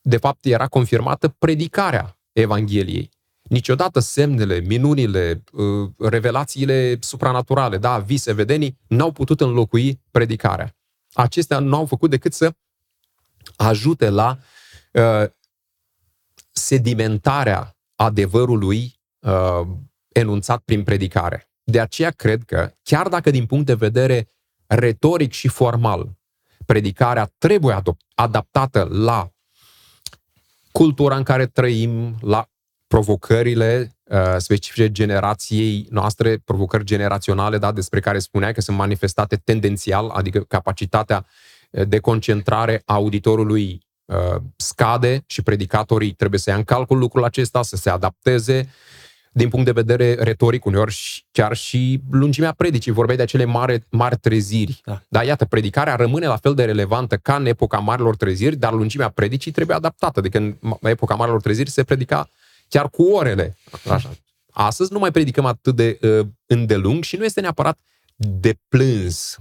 de 0.00 0.16
fapt, 0.16 0.44
era 0.44 0.66
confirmată 0.66 1.28
predicarea 1.28 2.18
Evangheliei. 2.32 3.10
Niciodată 3.54 4.00
semnele, 4.00 4.58
minunile, 4.58 5.42
uh, 5.52 5.90
revelațiile 5.98 6.96
supranaturale, 7.00 7.78
da, 7.78 7.98
vise, 7.98 8.32
vedenii, 8.32 8.78
n-au 8.86 9.12
putut 9.12 9.40
înlocui 9.40 10.00
predicarea. 10.10 10.76
Acestea 11.12 11.58
nu 11.58 11.76
au 11.76 11.86
făcut 11.86 12.10
decât 12.10 12.32
să 12.32 12.54
ajute 13.56 14.08
la 14.08 14.38
uh, 14.92 15.24
sedimentarea 16.50 17.76
adevărului 17.94 19.00
uh, 19.18 19.66
enunțat 20.08 20.62
prin 20.64 20.82
predicare. 20.82 21.50
De 21.62 21.80
aceea 21.80 22.10
cred 22.10 22.42
că, 22.42 22.74
chiar 22.82 23.08
dacă 23.08 23.30
din 23.30 23.46
punct 23.46 23.66
de 23.66 23.74
vedere 23.74 24.28
retoric 24.66 25.32
și 25.32 25.48
formal, 25.48 26.18
predicarea 26.66 27.32
trebuie 27.38 27.82
adaptată 28.14 28.88
la 28.90 29.30
cultura 30.72 31.16
în 31.16 31.22
care 31.22 31.46
trăim, 31.46 32.16
la 32.20 32.48
provocările 32.94 33.96
uh, 34.04 34.18
specifice 34.36 34.92
generației 34.92 35.86
noastre, 35.90 36.38
provocări 36.44 36.84
generaționale, 36.84 37.58
da, 37.58 37.72
despre 37.72 38.00
care 38.00 38.18
spuneai 38.18 38.54
că 38.54 38.60
sunt 38.60 38.76
manifestate 38.76 39.36
tendențial, 39.36 40.08
adică 40.08 40.38
capacitatea 40.38 41.26
uh, 41.70 41.88
de 41.88 41.98
concentrare 41.98 42.82
a 42.84 42.94
auditorului 42.94 43.80
uh, 44.04 44.16
scade 44.56 45.22
și 45.26 45.42
predicatorii 45.42 46.12
trebuie 46.12 46.40
să 46.40 46.50
ia 46.50 46.56
în 46.56 46.62
calcul 46.62 46.98
lucrul 46.98 47.24
acesta, 47.24 47.62
să 47.62 47.76
se 47.76 47.90
adapteze 47.90 48.68
din 49.32 49.48
punct 49.48 49.64
de 49.64 49.72
vedere 49.72 50.14
retoric, 50.14 50.64
uneori 50.64 51.26
chiar 51.32 51.56
și 51.56 52.00
lungimea 52.10 52.52
predicii. 52.52 52.92
Vorbeai 52.92 53.16
de 53.16 53.22
acele 53.22 53.44
mari, 53.44 53.84
mari 53.90 54.16
treziri. 54.16 54.80
Da. 54.84 55.02
Dar 55.08 55.24
iată, 55.24 55.44
predicarea 55.44 55.94
rămâne 55.94 56.26
la 56.26 56.36
fel 56.36 56.54
de 56.54 56.64
relevantă 56.64 57.16
ca 57.16 57.34
în 57.34 57.46
epoca 57.46 57.78
marilor 57.78 58.16
treziri, 58.16 58.56
dar 58.56 58.72
lungimea 58.72 59.08
predicii 59.08 59.52
trebuie 59.52 59.76
adaptată. 59.76 60.18
Adică 60.18 60.38
în 60.38 60.56
epoca 60.82 61.14
marilor 61.14 61.40
treziri 61.40 61.70
se 61.70 61.84
predica 61.84 62.28
chiar 62.74 62.90
cu 62.90 63.02
orele. 63.02 63.56
Așa. 63.90 64.10
Astăzi 64.50 64.92
nu 64.92 64.98
mai 64.98 65.10
predicăm 65.10 65.44
atât 65.44 65.76
de 65.76 65.98
uh, 66.02 66.26
îndelung 66.46 67.04
și 67.04 67.16
nu 67.16 67.24
este 67.24 67.40
neapărat 67.40 67.78
de 68.16 68.58
plâns. 68.68 69.38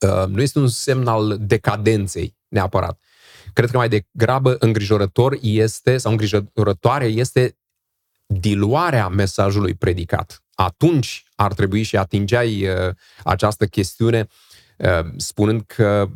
Uh, 0.00 0.26
nu 0.26 0.42
este 0.42 0.58
un 0.58 0.68
semn 0.68 1.06
al 1.06 1.36
decadenței 1.40 2.36
neapărat. 2.48 2.98
Cred 3.52 3.70
că 3.70 3.76
mai 3.76 3.88
degrabă 3.88 4.56
îngrijorător 4.58 5.38
este, 5.40 5.96
sau 5.96 6.10
îngrijorătoare 6.10 7.06
este 7.06 7.58
diluarea 8.26 9.08
mesajului 9.08 9.74
predicat. 9.74 10.44
Atunci 10.54 11.24
ar 11.34 11.54
trebui 11.54 11.82
și 11.82 11.96
atingeai 11.96 12.68
uh, 12.68 12.94
această 13.24 13.66
chestiune 13.66 14.26
uh, 14.76 15.06
spunând 15.16 15.62
că 15.66 16.08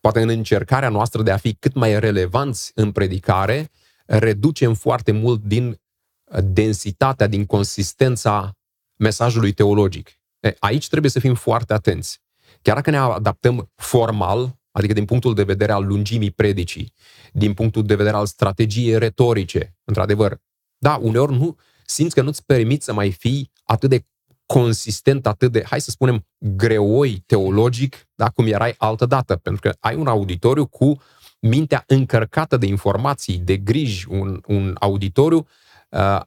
poate 0.00 0.20
în 0.20 0.28
încercarea 0.28 0.88
noastră 0.88 1.22
de 1.22 1.30
a 1.30 1.36
fi 1.36 1.54
cât 1.54 1.74
mai 1.74 2.00
relevanți 2.00 2.72
în 2.74 2.92
predicare, 2.92 3.70
reducem 4.08 4.74
foarte 4.74 5.12
mult 5.12 5.42
din 5.42 5.68
uh, 5.68 6.38
densitatea, 6.42 7.26
din 7.26 7.46
consistența 7.46 8.52
mesajului 8.96 9.52
teologic. 9.52 10.10
Aici 10.58 10.88
trebuie 10.88 11.10
să 11.10 11.20
fim 11.20 11.34
foarte 11.34 11.72
atenți. 11.72 12.20
Chiar 12.62 12.74
dacă 12.74 12.90
ne 12.90 12.96
adaptăm 12.96 13.70
formal, 13.74 14.58
adică 14.70 14.92
din 14.92 15.04
punctul 15.04 15.34
de 15.34 15.42
vedere 15.42 15.72
al 15.72 15.86
lungimii 15.86 16.30
predicii, 16.30 16.92
din 17.32 17.54
punctul 17.54 17.84
de 17.84 17.94
vedere 17.94 18.16
al 18.16 18.26
strategiei 18.26 18.98
retorice, 18.98 19.76
într-adevăr, 19.84 20.40
da, 20.78 20.98
uneori 21.02 21.32
nu 21.32 21.56
simți 21.86 22.14
că 22.14 22.22
nu-ți 22.22 22.44
permiți 22.44 22.84
să 22.84 22.92
mai 22.92 23.10
fii 23.10 23.52
atât 23.62 23.90
de 23.90 24.04
consistent, 24.46 25.26
atât 25.26 25.52
de, 25.52 25.64
hai 25.66 25.80
să 25.80 25.90
spunem, 25.90 26.26
greoi 26.38 27.22
teologic, 27.26 28.08
da, 28.14 28.30
cum 28.30 28.46
erai 28.46 28.74
altă 28.78 29.06
dată, 29.06 29.36
pentru 29.36 29.60
că 29.60 29.76
ai 29.80 29.94
un 29.94 30.06
auditoriu 30.06 30.66
cu 30.66 31.00
mintea 31.38 31.84
încărcată 31.86 32.56
de 32.56 32.66
informații, 32.66 33.38
de 33.38 33.56
griji, 33.56 34.06
un, 34.10 34.40
un 34.46 34.76
auditoriu, 34.78 35.46
uh, 35.88 36.20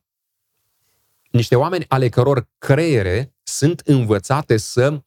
niște 1.31 1.55
oameni 1.55 1.85
ale 1.87 2.09
căror 2.09 2.47
creiere 2.57 3.33
sunt 3.43 3.79
învățate 3.85 4.57
să 4.57 5.01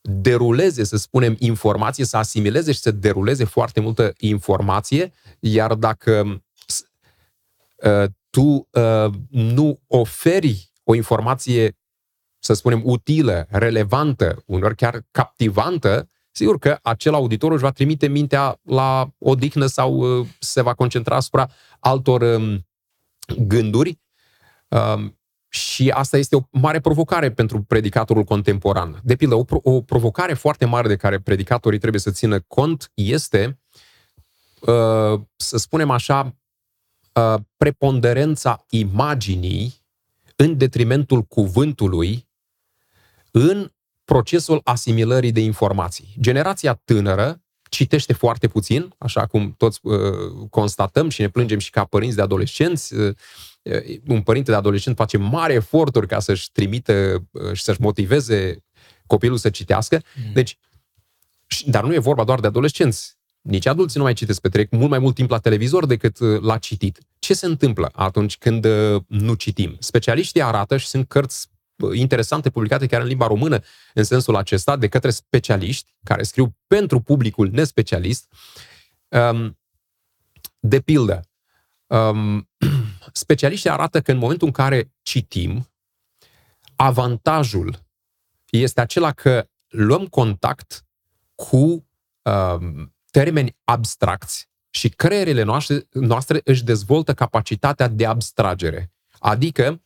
deruleze, 0.00 0.84
să 0.84 0.96
spunem, 0.96 1.36
informație, 1.38 2.04
să 2.04 2.16
asimileze 2.16 2.72
și 2.72 2.78
să 2.78 2.90
deruleze 2.90 3.44
foarte 3.44 3.80
multă 3.80 4.12
informație, 4.18 5.12
iar 5.38 5.74
dacă 5.74 6.42
uh, 7.76 8.04
tu 8.30 8.68
uh, 8.70 9.12
nu 9.28 9.80
oferi 9.86 10.72
o 10.82 10.94
informație, 10.94 11.76
să 12.38 12.52
spunem, 12.52 12.80
utilă, 12.84 13.46
relevantă, 13.50 14.42
unor 14.46 14.74
chiar 14.74 15.02
captivantă, 15.10 16.08
sigur 16.36 16.58
că 16.58 16.78
acel 16.82 17.14
auditor 17.14 17.52
își 17.52 17.62
va 17.62 17.70
trimite 17.70 18.06
mintea 18.06 18.60
la 18.62 19.10
odihnă 19.18 19.66
sau 19.66 20.18
uh, 20.18 20.26
se 20.38 20.62
va 20.62 20.74
concentra 20.74 21.16
asupra 21.16 21.50
altor 21.80 22.20
um, 22.22 22.66
gânduri. 23.38 24.00
Um, 24.68 25.18
și 25.48 25.90
asta 25.90 26.18
este 26.18 26.36
o 26.36 26.40
mare 26.50 26.80
provocare 26.80 27.32
pentru 27.32 27.62
predicatorul 27.62 28.24
contemporan. 28.24 29.00
De 29.04 29.16
pildă, 29.16 29.34
o, 29.34 29.44
o 29.62 29.80
provocare 29.80 30.34
foarte 30.34 30.64
mare 30.64 30.88
de 30.88 30.96
care 30.96 31.20
predicatorii 31.20 31.78
trebuie 31.78 32.00
să 32.00 32.10
țină 32.10 32.40
cont 32.40 32.90
este, 32.94 33.60
uh, 34.60 35.20
să 35.36 35.56
spunem 35.56 35.90
așa, 35.90 36.36
uh, 37.12 37.34
preponderența 37.56 38.64
imaginii 38.68 39.82
în 40.36 40.56
detrimentul 40.56 41.22
cuvântului 41.22 42.28
în 43.30 43.73
procesul 44.04 44.60
asimilării 44.64 45.32
de 45.32 45.40
informații. 45.40 46.14
Generația 46.20 46.80
tânără 46.84 47.38
citește 47.70 48.12
foarte 48.12 48.48
puțin, 48.48 48.94
așa 48.98 49.26
cum 49.26 49.54
toți 49.56 49.78
uh, 49.82 50.48
constatăm 50.50 51.08
și 51.08 51.20
ne 51.20 51.28
plângem 51.28 51.58
și 51.58 51.70
ca 51.70 51.84
părinți 51.84 52.16
de 52.16 52.22
adolescenți. 52.22 52.94
Uh, 52.94 53.14
un 54.06 54.22
părinte 54.22 54.50
de 54.50 54.56
adolescent 54.56 54.96
face 54.96 55.16
mari 55.16 55.54
eforturi 55.54 56.06
ca 56.06 56.20
să-și 56.20 56.52
trimită 56.52 57.24
uh, 57.30 57.52
și 57.52 57.62
să-și 57.62 57.80
motiveze 57.80 58.64
copilul 59.06 59.36
să 59.36 59.50
citească. 59.50 60.02
Mm. 60.26 60.32
Deci, 60.32 60.58
dar 61.66 61.84
nu 61.84 61.94
e 61.94 61.98
vorba 61.98 62.24
doar 62.24 62.40
de 62.40 62.46
adolescenți. 62.46 63.16
Nici 63.40 63.66
adulții 63.66 63.98
nu 63.98 64.04
mai 64.04 64.12
citesc, 64.12 64.40
petrec 64.40 64.70
mult 64.70 64.90
mai 64.90 64.98
mult 64.98 65.14
timp 65.14 65.30
la 65.30 65.38
televizor 65.38 65.86
decât 65.86 66.18
uh, 66.18 66.40
la 66.40 66.58
citit. 66.58 66.98
Ce 67.18 67.34
se 67.34 67.46
întâmplă 67.46 67.90
atunci 67.92 68.38
când 68.38 68.64
uh, 68.64 69.02
nu 69.06 69.34
citim? 69.34 69.76
Specialiștii 69.78 70.42
arată 70.42 70.76
și 70.76 70.86
sunt 70.86 71.08
cărți 71.08 71.48
uh, 71.50 71.53
interesante 71.92 72.50
publicate 72.50 72.86
chiar 72.86 73.00
în 73.00 73.06
limba 73.06 73.26
română 73.26 73.60
în 73.94 74.04
sensul 74.04 74.36
acesta 74.36 74.76
de 74.76 74.88
către 74.88 75.10
specialiști 75.10 75.94
care 76.02 76.22
scriu 76.22 76.56
pentru 76.66 77.00
publicul 77.00 77.50
nespecialist. 77.50 78.32
Um, 79.08 79.58
de 80.60 80.80
pildă, 80.80 81.20
um, 81.86 82.48
specialiștii 83.12 83.70
arată 83.70 84.00
că 84.00 84.12
în 84.12 84.18
momentul 84.18 84.46
în 84.46 84.52
care 84.52 84.92
citim, 85.02 85.68
avantajul 86.76 87.82
este 88.50 88.80
acela 88.80 89.12
că 89.12 89.48
luăm 89.68 90.06
contact 90.06 90.86
cu 91.34 91.86
um, 92.22 92.94
termeni 93.10 93.56
abstracți 93.64 94.48
și 94.70 94.88
creierile 94.88 95.42
noastre, 95.42 95.86
noastre 95.90 96.40
își 96.44 96.64
dezvoltă 96.64 97.14
capacitatea 97.14 97.88
de 97.88 98.06
abstragere. 98.06 98.92
Adică 99.18 99.66
um, 99.68 99.83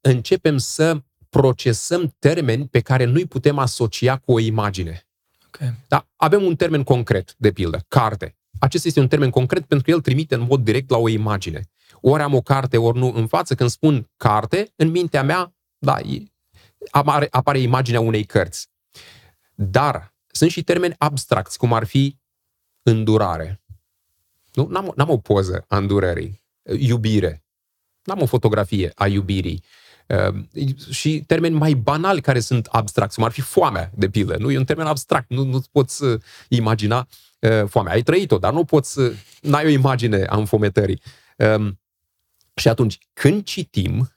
începem 0.00 0.58
să 0.58 1.02
procesăm 1.28 2.14
termeni 2.18 2.68
pe 2.68 2.80
care 2.80 3.04
nu-i 3.04 3.26
putem 3.26 3.58
asocia 3.58 4.16
cu 4.16 4.32
o 4.32 4.38
imagine. 4.38 5.06
Okay. 5.46 5.74
Da? 5.88 6.06
Avem 6.16 6.42
un 6.42 6.56
termen 6.56 6.82
concret, 6.82 7.34
de 7.36 7.52
pildă, 7.52 7.84
carte. 7.88 8.36
Acesta 8.58 8.88
este 8.88 9.00
un 9.00 9.08
termen 9.08 9.30
concret 9.30 9.64
pentru 9.64 9.86
că 9.86 9.90
el 9.90 10.00
trimite 10.00 10.34
în 10.34 10.40
mod 10.40 10.64
direct 10.64 10.90
la 10.90 10.96
o 10.96 11.08
imagine. 11.08 11.68
Ori 12.00 12.22
am 12.22 12.34
o 12.34 12.40
carte, 12.40 12.76
ori 12.76 12.98
nu 12.98 13.12
în 13.14 13.26
față. 13.26 13.54
Când 13.54 13.70
spun 13.70 14.10
carte, 14.16 14.72
în 14.76 14.90
mintea 14.90 15.22
mea, 15.22 15.54
da, 15.78 15.98
apare, 16.90 17.28
apare 17.30 17.58
imaginea 17.58 18.00
unei 18.00 18.24
cărți. 18.24 18.68
Dar 19.54 20.14
sunt 20.26 20.50
și 20.50 20.62
termeni 20.62 20.94
abstracți, 20.98 21.58
cum 21.58 21.72
ar 21.72 21.84
fi 21.84 22.18
îndurare. 22.82 23.60
Nu? 24.52 24.66
N-am, 24.66 24.92
n-am 24.96 25.10
o 25.10 25.18
poză 25.18 25.64
a 25.68 25.76
îndurării. 25.76 26.42
Iubire. 26.78 27.42
N-am 28.08 28.22
o 28.22 28.26
fotografie 28.26 28.92
a 28.94 29.06
iubirii. 29.06 29.62
Uh, 30.06 30.34
și 30.90 31.22
termeni 31.26 31.54
mai 31.54 31.74
banali 31.74 32.20
care 32.20 32.40
sunt 32.40 32.66
abstracți, 32.66 33.16
cum 33.16 33.24
ar 33.24 33.30
fi 33.30 33.40
foamea, 33.40 33.90
de 33.94 34.08
pildă. 34.08 34.36
Nu 34.38 34.50
e 34.50 34.58
un 34.58 34.64
termen 34.64 34.86
abstract, 34.86 35.30
nu, 35.30 35.44
nu 35.44 35.62
poți 35.72 36.04
uh, 36.04 36.20
imagina 36.48 37.08
uh, 37.40 37.64
foamea. 37.66 37.92
Ai 37.92 38.02
trăit-o, 38.02 38.38
dar 38.38 38.52
nu 38.52 38.64
poți, 38.64 38.98
uh, 38.98 39.12
n-ai 39.40 39.64
o 39.64 39.68
imagine 39.68 40.24
a 40.24 40.36
înfometării. 40.36 41.02
Uh, 41.36 41.72
Și 42.54 42.68
atunci, 42.68 42.98
când 43.12 43.44
citim, 43.44 44.12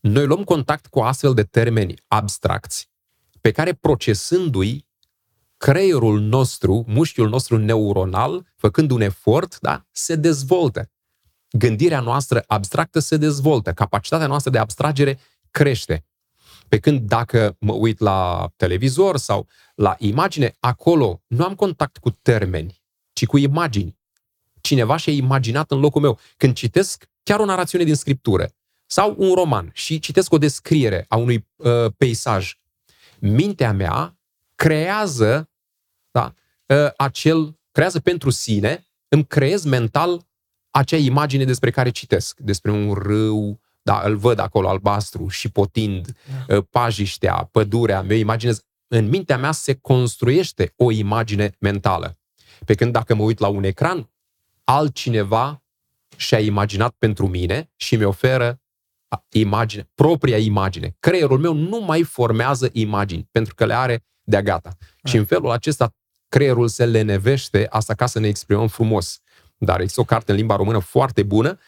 noi 0.00 0.26
luăm 0.26 0.44
contact 0.44 0.86
cu 0.86 1.00
astfel 1.00 1.34
de 1.34 1.42
termeni 1.42 1.94
abstracți, 2.08 2.88
pe 3.40 3.50
care 3.50 3.72
procesându-i, 3.72 4.86
creierul 5.56 6.20
nostru, 6.20 6.84
mușchiul 6.88 7.28
nostru 7.28 7.58
neuronal, 7.58 8.46
făcând 8.56 8.90
un 8.90 9.00
efort, 9.00 9.58
da, 9.60 9.86
se 9.90 10.14
dezvoltă. 10.14 10.90
Gândirea 11.52 12.00
noastră 12.00 12.44
abstractă 12.46 12.98
se 12.98 13.16
dezvoltă, 13.16 13.72
capacitatea 13.72 14.26
noastră 14.26 14.50
de 14.50 14.58
abstragere 14.58 15.18
crește. 15.50 16.04
Pe 16.68 16.78
când 16.78 17.00
dacă 17.00 17.56
mă 17.58 17.72
uit 17.72 17.98
la 17.98 18.50
televizor 18.56 19.16
sau 19.16 19.46
la 19.74 19.96
imagine, 19.98 20.56
acolo 20.60 21.22
nu 21.26 21.44
am 21.44 21.54
contact 21.54 21.96
cu 21.96 22.10
termeni, 22.10 22.82
ci 23.12 23.26
cu 23.26 23.38
imagini. 23.38 23.98
Cineva 24.60 24.96
și-a 24.96 25.12
imaginat 25.12 25.70
în 25.70 25.80
locul 25.80 26.00
meu. 26.00 26.18
Când 26.36 26.54
citesc 26.54 27.04
chiar 27.22 27.40
o 27.40 27.44
narațiune 27.44 27.84
din 27.84 27.94
scriptură 27.94 28.48
sau 28.86 29.14
un 29.18 29.34
roman 29.34 29.70
și 29.72 29.98
citesc 29.98 30.32
o 30.32 30.38
descriere 30.38 31.04
a 31.08 31.16
unui 31.16 31.48
uh, 31.56 31.92
peisaj, 31.96 32.58
mintea 33.18 33.72
mea 33.72 34.18
creează 34.54 35.50
da, 36.10 36.34
uh, 36.66 36.90
acel, 36.96 37.58
creează 37.72 38.00
pentru 38.00 38.30
sine, 38.30 38.86
îmi 39.08 39.26
creez 39.26 39.64
mental 39.64 40.26
acea 40.72 40.96
imagine 40.96 41.44
despre 41.44 41.70
care 41.70 41.90
citesc, 41.90 42.38
despre 42.38 42.70
un 42.70 42.92
râu, 42.92 43.60
da, 43.82 44.00
îl 44.04 44.16
văd 44.16 44.38
acolo 44.38 44.68
albastru 44.68 45.28
și 45.28 45.50
potind, 45.50 46.16
da. 46.46 46.56
Uh, 46.56 46.64
pajiștea, 46.70 47.48
pădurea, 47.52 48.02
mi 48.02 48.18
imaginez. 48.18 48.60
În 48.88 49.08
mintea 49.08 49.38
mea 49.38 49.52
se 49.52 49.74
construiește 49.74 50.72
o 50.76 50.90
imagine 50.90 51.52
mentală. 51.58 52.18
Pe 52.64 52.74
când 52.74 52.92
dacă 52.92 53.14
mă 53.14 53.22
uit 53.22 53.38
la 53.38 53.48
un 53.48 53.64
ecran, 53.64 54.10
altcineva 54.64 55.62
și-a 56.16 56.38
imaginat 56.38 56.94
pentru 56.98 57.28
mine 57.28 57.70
și 57.76 57.96
mi 57.96 58.04
oferă 58.04 58.60
imagine, 59.28 59.90
propria 59.94 60.38
imagine. 60.38 60.96
Creierul 61.00 61.38
meu 61.38 61.52
nu 61.52 61.80
mai 61.80 62.02
formează 62.02 62.68
imagini, 62.72 63.28
pentru 63.30 63.54
că 63.54 63.64
le 63.64 63.74
are 63.74 64.04
de-a 64.22 64.42
gata. 64.42 64.76
Da. 64.78 65.10
Și 65.10 65.16
în 65.16 65.24
felul 65.24 65.50
acesta 65.50 65.94
creierul 66.28 66.68
se 66.68 66.86
lenevește, 66.86 67.66
asta 67.70 67.94
ca 67.94 68.06
să 68.06 68.18
ne 68.18 68.28
exprimăm 68.28 68.68
frumos. 68.68 69.20
Dar 69.64 69.80
există 69.80 70.00
o 70.00 70.04
carte 70.04 70.30
în 70.30 70.36
limba 70.36 70.56
română 70.56 70.78
foarte 70.78 71.22
bună, 71.22 71.58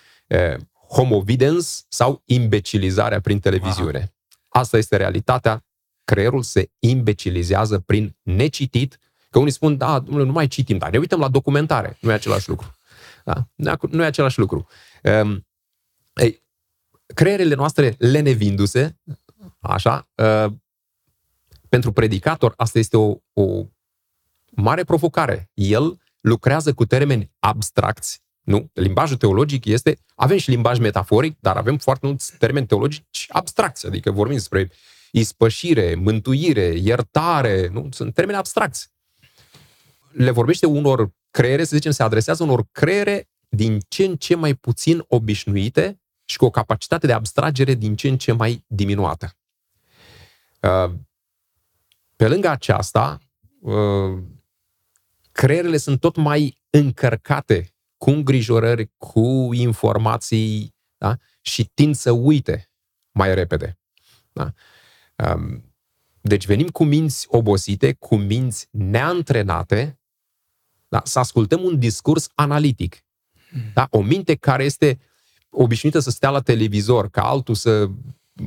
homovidens 0.88 1.84
sau 1.88 2.22
imbecilizarea 2.24 3.20
prin 3.20 3.40
televiziune. 3.40 3.98
Aha. 3.98 4.12
Asta 4.48 4.76
este 4.76 4.96
realitatea. 4.96 5.64
Creierul 6.04 6.42
se 6.42 6.70
imbecilizează 6.78 7.78
prin 7.78 8.16
necitit, 8.22 8.98
că 9.30 9.38
unii 9.38 9.52
spun, 9.52 9.76
da, 9.76 10.02
nu 10.06 10.32
mai 10.32 10.46
citim, 10.46 10.78
dar 10.78 10.90
ne 10.90 10.98
uităm 10.98 11.20
la 11.20 11.28
documentare. 11.28 11.96
Nu 12.00 12.10
e 12.10 12.14
același 12.14 12.48
lucru. 12.48 12.74
Da? 13.24 13.46
Nu 13.90 14.02
e 14.02 14.06
același 14.06 14.38
lucru. 14.38 14.66
Um, 15.02 15.46
ei, 16.14 16.42
creierele 17.14 17.54
noastre 17.54 17.94
lenevindu-se, 17.98 18.96
așa, 19.60 20.08
uh, 20.14 20.52
pentru 21.68 21.92
predicator 21.92 22.54
asta 22.56 22.78
este 22.78 22.96
o, 22.96 23.16
o 23.32 23.64
mare 24.50 24.84
provocare. 24.84 25.50
El 25.54 25.98
lucrează 26.24 26.74
cu 26.74 26.84
termeni 26.84 27.30
abstracți, 27.38 28.22
nu? 28.40 28.70
Limbajul 28.72 29.16
teologic 29.16 29.64
este, 29.64 29.98
avem 30.14 30.38
și 30.38 30.50
limbaj 30.50 30.78
metaforic, 30.78 31.36
dar 31.40 31.56
avem 31.56 31.78
foarte 31.78 32.06
mulți 32.06 32.36
termeni 32.38 32.66
teologici 32.66 33.26
abstracți, 33.28 33.86
adică 33.86 34.10
vorbim 34.10 34.36
despre 34.36 34.70
ispășire, 35.12 35.94
mântuire, 35.94 36.74
iertare, 36.76 37.68
nu? 37.68 37.88
Sunt 37.90 38.14
termeni 38.14 38.38
abstracți. 38.38 38.92
Le 40.12 40.30
vorbește 40.30 40.66
unor 40.66 41.10
creiere, 41.30 41.64
să 41.64 41.76
zicem, 41.76 41.92
se 41.92 42.02
adresează 42.02 42.42
unor 42.42 42.66
creiere 42.72 43.28
din 43.48 43.80
ce 43.88 44.04
în 44.04 44.16
ce 44.16 44.34
mai 44.34 44.54
puțin 44.54 45.04
obișnuite 45.08 46.00
și 46.24 46.36
cu 46.36 46.44
o 46.44 46.50
capacitate 46.50 47.06
de 47.06 47.12
abstragere 47.12 47.74
din 47.74 47.96
ce 47.96 48.08
în 48.08 48.18
ce 48.18 48.32
mai 48.32 48.64
diminuată. 48.66 49.36
Uh, 50.60 50.92
pe 52.16 52.28
lângă 52.28 52.48
aceasta, 52.48 53.18
uh, 53.60 54.22
creierele 55.34 55.76
sunt 55.76 56.00
tot 56.00 56.16
mai 56.16 56.58
încărcate 56.70 57.74
cu 57.96 58.10
îngrijorări, 58.10 58.92
cu 58.96 59.48
informații 59.52 60.74
da? 60.96 61.16
și 61.40 61.70
tind 61.74 61.94
să 61.94 62.10
uite 62.10 62.70
mai 63.10 63.34
repede. 63.34 63.78
Da? 64.32 64.52
Um, 65.16 65.74
deci 66.20 66.46
venim 66.46 66.68
cu 66.68 66.84
minți 66.84 67.26
obosite, 67.28 67.92
cu 67.92 68.16
minți 68.16 68.68
neantrenate, 68.70 70.00
da? 70.88 71.02
să 71.04 71.18
ascultăm 71.18 71.62
un 71.62 71.78
discurs 71.78 72.28
analitic. 72.34 73.04
Da? 73.74 73.86
O 73.90 74.02
minte 74.02 74.34
care 74.34 74.64
este 74.64 74.98
obișnuită 75.50 75.98
să 75.98 76.10
stea 76.10 76.30
la 76.30 76.40
televizor, 76.40 77.10
ca 77.10 77.22
altul 77.22 77.54
să 77.54 77.90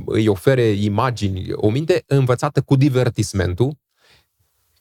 îi 0.06 0.28
ofere 0.28 0.68
imagini, 0.68 1.52
o 1.54 1.70
minte 1.70 2.04
învățată 2.06 2.62
cu 2.62 2.76
divertismentul, 2.76 3.78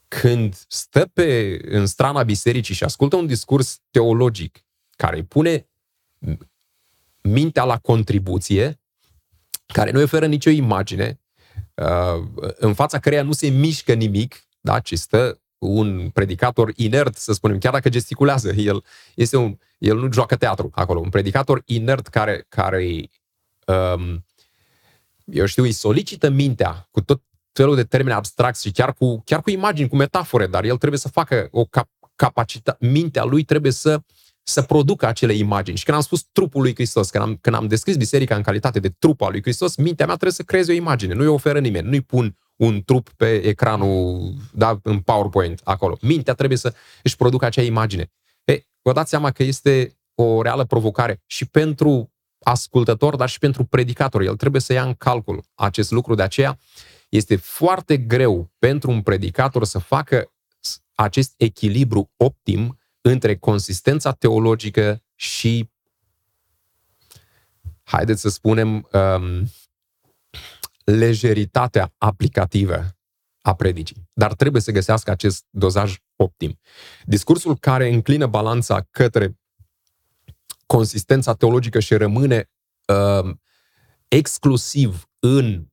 când 0.09 0.55
stă 0.69 1.11
pe, 1.13 1.59
în 1.63 1.87
strana 1.87 2.23
bisericii 2.23 2.75
și 2.75 2.85
ascultă 2.85 3.17
un 3.17 3.27
discurs 3.27 3.81
teologic 3.91 4.65
care 4.97 5.17
îi 5.17 5.25
pune 5.25 5.69
mintea 7.23 7.65
la 7.65 7.79
contribuție, 7.79 8.81
care 9.67 9.91
nu 9.91 10.03
oferă 10.03 10.27
nicio 10.27 10.51
imagine, 10.51 11.21
uh, 11.75 12.51
în 12.57 12.75
fața 12.75 12.99
căreia 12.99 13.23
nu 13.23 13.33
se 13.33 13.49
mișcă 13.49 13.93
nimic, 13.93 14.47
da, 14.61 14.81
ci 14.81 14.95
stă 14.95 15.41
un 15.59 16.11
predicator 16.11 16.73
inert, 16.77 17.17
să 17.17 17.33
spunem, 17.33 17.59
chiar 17.59 17.73
dacă 17.73 17.89
gesticulează, 17.89 18.53
el, 18.71 18.85
este 19.15 19.37
un, 19.37 19.59
el 19.79 19.99
nu 19.99 20.13
joacă 20.13 20.37
teatru 20.37 20.71
acolo, 20.75 21.01
un 21.01 21.11
predicator 21.11 21.63
inert 21.65 22.07
care, 22.07 22.47
care 22.49 23.11
um, 23.67 24.25
eu 25.25 25.47
știu, 25.47 25.63
îi 25.63 25.73
solicită 25.73 26.29
mintea 26.29 26.89
cu 26.91 27.01
tot 27.01 27.23
felul 27.57 27.75
de 27.77 27.85
termeni 27.85 28.17
abstracți 28.17 28.67
și 28.67 28.73
chiar 28.73 28.93
cu, 28.93 29.23
chiar 29.25 29.41
cu 29.41 29.51
imagini, 29.51 29.89
cu 29.89 29.97
metafore, 29.97 30.47
dar 30.47 30.65
el 30.65 30.77
trebuie 30.77 31.01
să 31.01 31.09
facă 31.09 31.49
o 31.51 31.65
cap- 31.65 31.91
capacitate, 32.17 32.87
mintea 32.87 33.25
lui 33.25 33.43
trebuie 33.43 33.73
să, 33.73 34.01
să 34.43 34.63
producă 34.63 35.07
acele 35.07 35.33
imagini. 35.33 35.77
Și 35.77 35.85
când 35.85 35.97
am 35.97 36.03
spus 36.03 36.23
trupul 36.33 36.63
lui 36.63 36.75
Hristos, 36.75 37.11
când 37.11 37.25
am, 37.25 37.37
când 37.41 37.57
am 37.57 37.67
descris 37.67 37.97
biserica 37.97 38.37
în 38.37 38.43
calitate 38.43 38.81
de 38.81 38.89
trup 38.99 39.23
al 39.23 39.31
lui 39.31 39.43
Hristos, 39.43 39.77
mintea 39.77 40.07
mea 40.07 40.15
trebuie 40.15 40.37
să 40.37 40.43
creeze 40.43 40.73
o 40.73 40.75
imagine, 40.75 41.15
nu-i 41.15 41.27
oferă 41.27 41.59
nimeni, 41.59 41.89
nu-i 41.89 42.01
pun 42.01 42.37
un 42.57 42.83
trup 42.83 43.09
pe 43.17 43.35
ecranul, 43.35 44.33
da, 44.53 44.79
în 44.83 44.99
PowerPoint, 44.99 45.61
acolo. 45.65 45.97
Mintea 46.01 46.35
trebuie 46.35 46.59
să 46.59 46.75
își 47.03 47.17
producă 47.17 47.45
acea 47.45 47.63
imagine. 47.63 48.13
E, 48.45 48.61
vă 48.83 48.93
dați 48.93 49.11
seama 49.11 49.31
că 49.31 49.43
este 49.43 49.97
o 50.15 50.43
reală 50.43 50.65
provocare 50.65 51.23
și 51.27 51.47
pentru 51.47 52.13
ascultător, 52.41 53.17
dar 53.17 53.29
și 53.29 53.39
pentru 53.39 53.65
predicator. 53.65 54.23
El 54.23 54.37
trebuie 54.37 54.61
să 54.61 54.73
ia 54.73 54.83
în 54.85 54.95
calcul 54.95 55.43
acest 55.55 55.91
lucru, 55.91 56.15
de 56.15 56.23
aceea 56.23 56.59
este 57.09 57.37
foarte 57.37 57.97
greu 57.97 58.53
pentru 58.59 58.91
un 58.91 59.03
predicator 59.03 59.65
să 59.65 59.79
facă 59.79 60.33
acest 60.95 61.35
echilibru 61.37 62.11
optim 62.17 62.79
între 63.01 63.37
consistența 63.37 64.13
teologică 64.13 65.03
și, 65.15 65.71
haideți 67.83 68.21
să 68.21 68.29
spunem, 68.29 68.89
um, 68.93 69.51
lejeritatea 70.85 71.95
aplicativă 71.99 72.97
a 73.41 73.55
predicii. 73.55 74.09
Dar 74.13 74.35
trebuie 74.35 74.63
să 74.63 74.71
găsească 74.71 75.11
acest 75.11 75.45
dozaj 75.51 75.97
optim. 76.17 76.59
Discursul 77.05 77.59
care 77.59 77.89
înclină 77.89 78.27
balanța 78.27 78.87
către 78.91 79.39
consistența 80.67 81.35
teologică 81.35 81.81
și 81.81 81.95
rămâne 81.95 82.51
uh, 82.87 83.35
exclusiv 84.09 85.09
în 85.19 85.67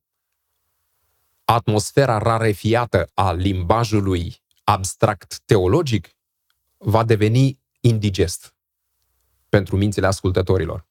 atmosfera 1.44 2.18
rarefiată 2.18 3.10
a 3.14 3.32
limbajului 3.32 4.42
abstract 4.64 5.40
teologic, 5.44 6.08
va 6.76 7.04
deveni 7.04 7.60
indigest 7.80 8.54
pentru 9.48 9.76
mințile 9.76 10.06
ascultătorilor. 10.06 10.86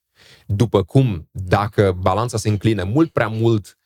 După 0.46 0.84
cum, 0.84 1.30
dacă 1.32 1.92
balanța 1.92 2.38
se 2.38 2.50
înclină 2.50 2.84
mult 2.84 3.12
prea 3.12 3.28
mult 3.28 3.78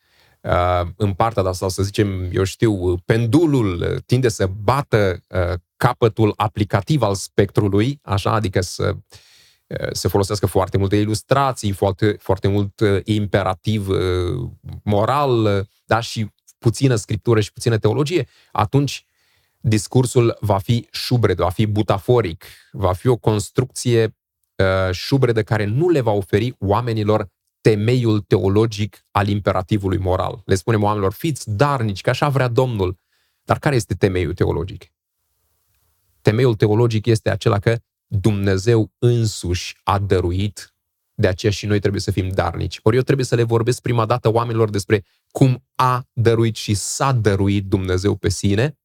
uh, 0.42 0.88
în 0.96 1.14
partea 1.14 1.42
asta, 1.42 1.54
sau 1.54 1.70
să 1.70 1.84
zicem, 1.84 2.30
eu 2.32 2.44
știu, 2.44 2.98
pendulul 2.98 4.00
tinde 4.06 4.30
să 4.30 4.48
bată 4.48 5.20
uh, 5.30 5.54
capătul 5.78 6.34
aplicativ 6.36 7.02
al 7.02 7.16
spectrului, 7.16 8.00
așa, 8.02 8.32
adică 8.32 8.62
să 8.62 8.96
uh, 9.68 9.88
se 9.92 10.08
folosească 10.08 10.46
foarte 10.46 10.78
multe 10.78 10.96
ilustrații, 10.96 11.72
foarte, 11.72 12.18
foarte 12.20 12.48
mult 12.48 12.80
uh, 12.80 13.00
imperativ 13.04 13.88
uh, 13.88 14.50
moral, 14.84 15.44
uh, 15.46 15.66
da, 15.86 16.00
și 16.00 16.32
puțină 16.68 16.96
scriptură 16.96 17.40
și 17.40 17.52
puțină 17.54 17.78
teologie, 17.78 18.28
atunci 18.52 19.06
discursul 19.60 20.38
va 20.40 20.58
fi 20.58 20.88
șubred, 20.92 21.38
va 21.38 21.50
fi 21.50 21.66
butaforic, 21.66 22.46
va 22.72 22.94
fi 22.94 23.08
o 23.08 23.16
construcție 23.16 24.04
uh, 24.56 24.92
șubredă 24.92 25.44
care 25.44 25.66
nu 25.66 25.90
le 25.90 26.02
va 26.02 26.12
oferi 26.12 26.56
oamenilor 26.60 27.28
temeiul 27.62 28.20
teologic 28.20 29.06
al 29.12 29.28
imperativului 29.28 29.98
moral. 29.98 30.42
Le 30.46 30.56
spunem 30.56 30.84
oamenilor, 30.84 31.14
fiți 31.14 31.50
darnici, 31.50 32.02
că 32.02 32.10
așa 32.10 32.30
vrea 32.30 32.48
Domnul. 32.48 32.98
Dar 33.44 33.60
care 33.60 33.76
este 33.76 33.94
temeiul 33.94 34.34
teologic? 34.34 34.92
Temeiul 36.22 36.56
teologic 36.56 37.06
este 37.06 37.30
acela 37.30 37.60
că 37.60 37.78
Dumnezeu 38.08 38.92
însuși 39.00 39.78
a 39.84 40.00
dăruit 40.00 40.74
de 41.20 41.28
aceea 41.28 41.52
și 41.52 41.66
noi 41.66 41.80
trebuie 41.80 42.02
să 42.02 42.12
fim 42.12 42.30
darnici. 42.30 42.80
Ori 42.84 42.96
eu 42.96 43.02
trebuie 43.02 43.26
să 43.26 43.36
le 43.36 43.44
vorbesc 43.44 43.82
prima 43.82 44.06
dată 44.06 44.32
oamenilor 44.32 44.70
despre 44.70 45.04
cum 45.38 45.66
a 45.76 46.08
dăruit 46.14 46.56
și 46.56 46.74
s-a 46.74 47.12
dăruit 47.12 47.66
Dumnezeu 47.66 48.16
pe 48.16 48.30
sine, 48.30 48.80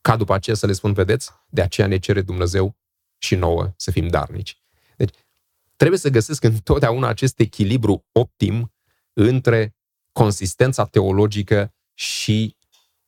ca 0.00 0.16
după 0.16 0.34
aceea 0.34 0.56
să 0.56 0.66
le 0.66 0.72
spun, 0.72 0.92
vedeți, 0.92 1.30
de 1.48 1.62
aceea 1.62 1.86
ne 1.86 1.98
cere 1.98 2.22
Dumnezeu 2.22 2.76
și 3.18 3.34
nouă 3.34 3.72
să 3.76 3.90
fim 3.90 4.08
darnici. 4.08 4.62
Deci, 4.96 5.14
trebuie 5.76 5.98
să 5.98 6.08
găsesc 6.08 6.44
întotdeauna 6.44 7.08
acest 7.08 7.40
echilibru 7.40 8.06
optim 8.12 8.72
între 9.12 9.76
consistența 10.12 10.84
teologică 10.84 11.74
și 11.94 12.56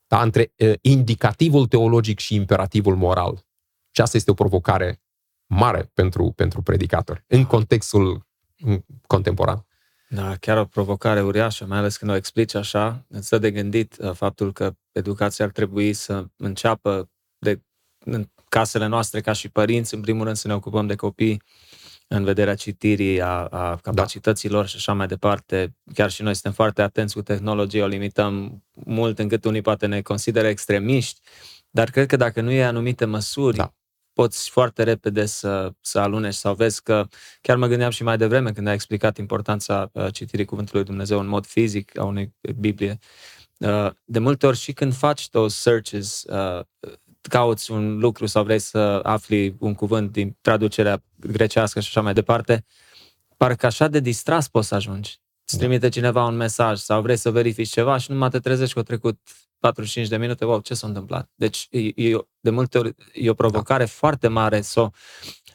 da, 0.07 0.23
între 0.23 0.53
uh, 0.57 0.73
indicativul 0.81 1.67
teologic 1.67 2.19
și 2.19 2.35
imperativul 2.35 2.97
moral. 2.97 3.47
Și 3.91 4.01
asta 4.01 4.17
este 4.17 4.31
o 4.31 4.35
provocare 4.35 5.03
mare 5.47 5.91
pentru, 5.93 6.33
pentru 6.33 6.63
predicatori 6.63 7.25
în 7.27 7.45
contextul 7.45 8.27
contemporan. 9.07 9.67
Da, 10.15 10.37
chiar 10.37 10.59
o 10.59 10.65
provocare 10.65 11.23
uriașă, 11.23 11.67
mai 11.67 11.79
ales 11.79 11.97
când 11.97 12.11
o 12.11 12.15
explici 12.15 12.55
așa, 12.55 13.05
îți 13.09 13.31
dă 13.31 13.39
de 13.39 13.51
gândit 13.51 13.97
uh, 13.99 14.13
faptul 14.13 14.53
că 14.53 14.75
educația 14.93 15.45
ar 15.45 15.51
trebui 15.51 15.93
să 15.93 16.25
înceapă 16.37 17.11
de 17.39 17.61
în 18.05 18.29
casele 18.49 18.87
noastre 18.87 19.21
ca 19.21 19.33
și 19.33 19.49
părinți, 19.49 19.95
în 19.95 20.01
primul 20.01 20.25
rând 20.25 20.37
să 20.37 20.49
ne 20.49 20.55
ocupăm 20.55 20.87
de 20.87 20.95
copii 20.95 21.43
în 22.09 22.25
vederea 22.25 22.55
citirii, 22.55 23.21
a, 23.21 23.47
a 23.47 23.77
capacităților 23.77 24.61
da. 24.61 24.67
și 24.67 24.77
așa 24.77 24.93
mai 24.93 25.07
departe. 25.07 25.77
Chiar 25.95 26.11
și 26.11 26.23
noi 26.23 26.33
suntem 26.33 26.53
foarte 26.53 26.83
atenți 26.83 27.15
cu 27.15 27.23
tehnologia, 27.23 27.85
o 27.85 27.87
limităm 27.87 28.63
mult 28.73 29.19
încât 29.19 29.45
unii 29.45 29.63
poate 29.63 29.87
ne 29.87 30.01
consideră 30.01 30.47
extremiști, 30.47 31.21
dar 31.71 31.91
cred 31.91 32.07
că 32.07 32.17
dacă 32.17 32.41
nu 32.41 32.51
e 32.51 32.65
anumite 32.65 33.05
măsuri, 33.05 33.57
da. 33.57 33.75
Poți 34.15 34.51
foarte 34.51 34.83
repede 34.83 35.27
să, 35.27 35.73
să 35.81 35.99
alunești 35.99 36.41
sau 36.41 36.55
vezi 36.55 36.83
că 36.83 37.09
chiar 37.41 37.57
mă 37.57 37.67
gândeam 37.67 37.91
și 37.91 38.03
mai 38.03 38.17
devreme 38.17 38.53
când 38.53 38.67
ai 38.67 38.75
explicat 38.75 39.19
importanța 39.19 39.91
uh, 39.93 40.13
citirii 40.13 40.45
Cuvântului 40.45 40.85
Dumnezeu 40.85 41.19
în 41.19 41.27
mod 41.27 41.47
fizic 41.47 41.99
a 41.99 42.05
unei 42.05 42.35
Biblie. 42.59 42.99
Uh, 43.59 43.91
de 44.05 44.19
multe 44.19 44.47
ori 44.47 44.57
și 44.57 44.73
când 44.73 44.95
faci 44.95 45.29
those 45.29 45.57
searches, 45.61 46.23
uh, 46.23 46.65
cauți 47.21 47.71
un 47.71 47.99
lucru 47.99 48.27
sau 48.27 48.45
vrei 48.45 48.59
să 48.59 49.01
afli 49.03 49.57
un 49.59 49.75
cuvânt 49.75 50.13
din 50.13 50.37
traducerea 50.41 51.03
grecească 51.17 51.81
și 51.81 51.89
așa 51.89 52.01
mai 52.01 52.15
departe, 52.15 52.65
parcă 53.37 53.67
așa 53.67 53.89
de 53.89 54.01
distras 54.01 54.49
poți 54.49 54.69
să 54.69 54.75
ajungi. 54.75 55.24
Îți 55.47 55.59
da. 55.59 55.65
trimite 55.65 55.89
cineva 55.89 56.25
un 56.25 56.37
mesaj 56.37 56.79
sau 56.79 57.03
vrei 57.03 57.17
să 57.17 57.31
verifici 57.31 57.71
ceva 57.71 57.97
și 57.97 58.11
numai 58.11 58.29
te 58.29 58.39
trezești 58.39 58.73
că 58.73 58.79
au 58.79 58.85
trecut 58.85 59.21
45 59.59 60.09
de 60.09 60.17
minute, 60.17 60.45
wow, 60.45 60.61
ce 60.61 60.75
s-a 60.75 60.87
întâmplat? 60.87 61.31
Deci, 61.35 61.69
e, 61.71 61.79
e, 61.79 62.19
de 62.41 62.51
multe 62.51 62.79
ori, 62.79 62.95
e 63.13 63.31
o 63.31 63.35
provocare 63.35 63.85
da. 63.85 63.91
foarte 63.91 64.29
mare. 64.29 64.61
So, 64.61 64.91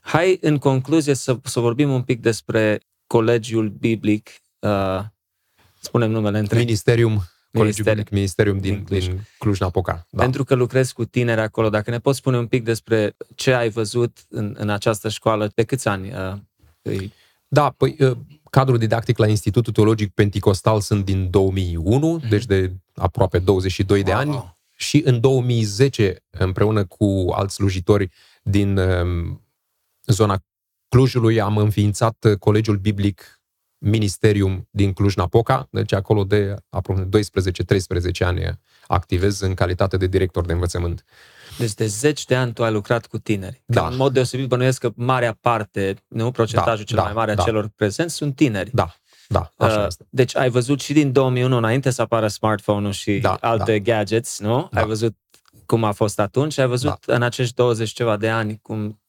hai, 0.01 0.37
în 0.41 0.57
concluzie, 0.57 1.13
să, 1.13 1.37
să 1.43 1.59
vorbim 1.59 1.91
un 1.91 2.01
pic 2.01 2.21
despre 2.21 2.79
colegiul 3.07 3.69
biblic, 3.69 4.29
uh, 4.59 4.99
spunem 5.79 6.11
numele 6.11 6.39
între... 6.39 6.57
Ministerium 6.57 7.23
Colegiul 7.51 8.03
Ministerium 8.11 8.57
din, 8.57 8.83
din, 8.87 8.99
din 8.99 9.27
Cluj-Napoca. 9.37 10.05
Da. 10.09 10.21
Pentru 10.21 10.43
că 10.43 10.55
lucrezi 10.55 10.93
cu 10.93 11.05
tineri 11.05 11.41
acolo, 11.41 11.69
dacă 11.69 11.89
ne 11.89 11.99
poți 11.99 12.17
spune 12.17 12.37
un 12.37 12.47
pic 12.47 12.63
despre 12.63 13.15
ce 13.35 13.53
ai 13.53 13.69
văzut 13.69 14.17
în, 14.29 14.55
în 14.57 14.69
această 14.69 15.09
școală, 15.09 15.47
pe 15.55 15.63
câți 15.63 15.87
ani 15.87 16.11
uh, 16.13 16.33
îi... 16.81 17.13
Da, 17.47 17.69
păi 17.77 17.95
uh, 17.99 18.17
cadrul 18.49 18.77
didactic 18.77 19.17
la 19.17 19.27
Institutul 19.27 19.73
Teologic 19.73 20.13
Pentecostal 20.13 20.81
sunt 20.81 21.05
din 21.05 21.29
2001, 21.29 22.19
mm-hmm. 22.19 22.29
deci 22.29 22.45
de 22.45 22.73
aproape 22.95 23.39
22 23.39 23.97
wow. 23.97 24.05
de 24.05 24.13
ani 24.13 24.57
și 24.75 25.01
în 25.05 25.19
2010 25.19 26.23
împreună 26.29 26.85
cu 26.85 27.27
alți 27.31 27.55
slujitori 27.55 28.09
din 28.43 28.77
um, 28.77 29.41
zona 30.05 30.43
Clujului 30.89 31.41
am 31.41 31.57
înființat 31.57 32.35
Colegiul 32.39 32.77
Biblic 32.77 33.38
Ministerium 33.79 34.67
din 34.69 34.93
Cluj-Napoca, 34.93 35.67
deci 35.71 35.93
acolo 35.93 36.23
de 36.23 36.55
aproximativ 36.69 37.27
12-13 38.23 38.25
ani 38.25 38.59
activez 38.87 39.39
în 39.39 39.53
calitate 39.53 39.97
de 39.97 40.07
director 40.07 40.45
de 40.45 40.53
învățământ. 40.53 41.05
Deci 41.57 41.73
de 41.73 41.85
zeci 41.85 42.25
de 42.25 42.35
ani 42.35 42.53
tu 42.53 42.63
ai 42.63 42.71
lucrat 42.71 43.05
cu 43.05 43.17
tineri. 43.17 43.61
Da. 43.65 43.87
în 43.87 43.95
mod 43.95 44.13
deosebit 44.13 44.47
bănuiesc 44.47 44.79
că 44.79 44.91
marea 44.95 45.37
parte, 45.41 45.95
nu 46.07 46.31
procentajul 46.31 46.77
da, 46.77 46.83
cel 46.83 46.97
da, 46.97 47.03
mai 47.03 47.13
mare 47.13 47.33
da. 47.33 47.41
a 47.41 47.45
celor 47.45 47.69
prezenți 47.75 48.15
sunt 48.15 48.35
tineri. 48.35 48.69
Da, 48.73 48.95
da, 49.27 49.51
așa 49.57 49.79
uh, 49.79 49.85
este. 49.87 50.05
Deci 50.09 50.35
ai 50.35 50.49
văzut 50.49 50.79
și 50.81 50.93
din 50.93 51.11
2001 51.11 51.57
înainte 51.57 51.89
să 51.89 52.01
apară 52.01 52.27
smartphone-ul 52.27 52.91
și 52.91 53.19
da, 53.19 53.33
alte 53.33 53.79
da. 53.79 53.93
gadgets, 53.93 54.39
nu? 54.39 54.69
Da. 54.71 54.79
Ai 54.79 54.85
văzut 54.85 55.15
cum 55.65 55.83
a 55.83 55.91
fost 55.91 56.19
atunci, 56.19 56.57
ai 56.57 56.67
văzut 56.67 57.05
da. 57.05 57.13
în 57.15 57.21
acești 57.21 57.53
20 57.53 57.89
ceva 57.89 58.17
de 58.17 58.29
ani 58.29 58.59
cum 58.61 59.01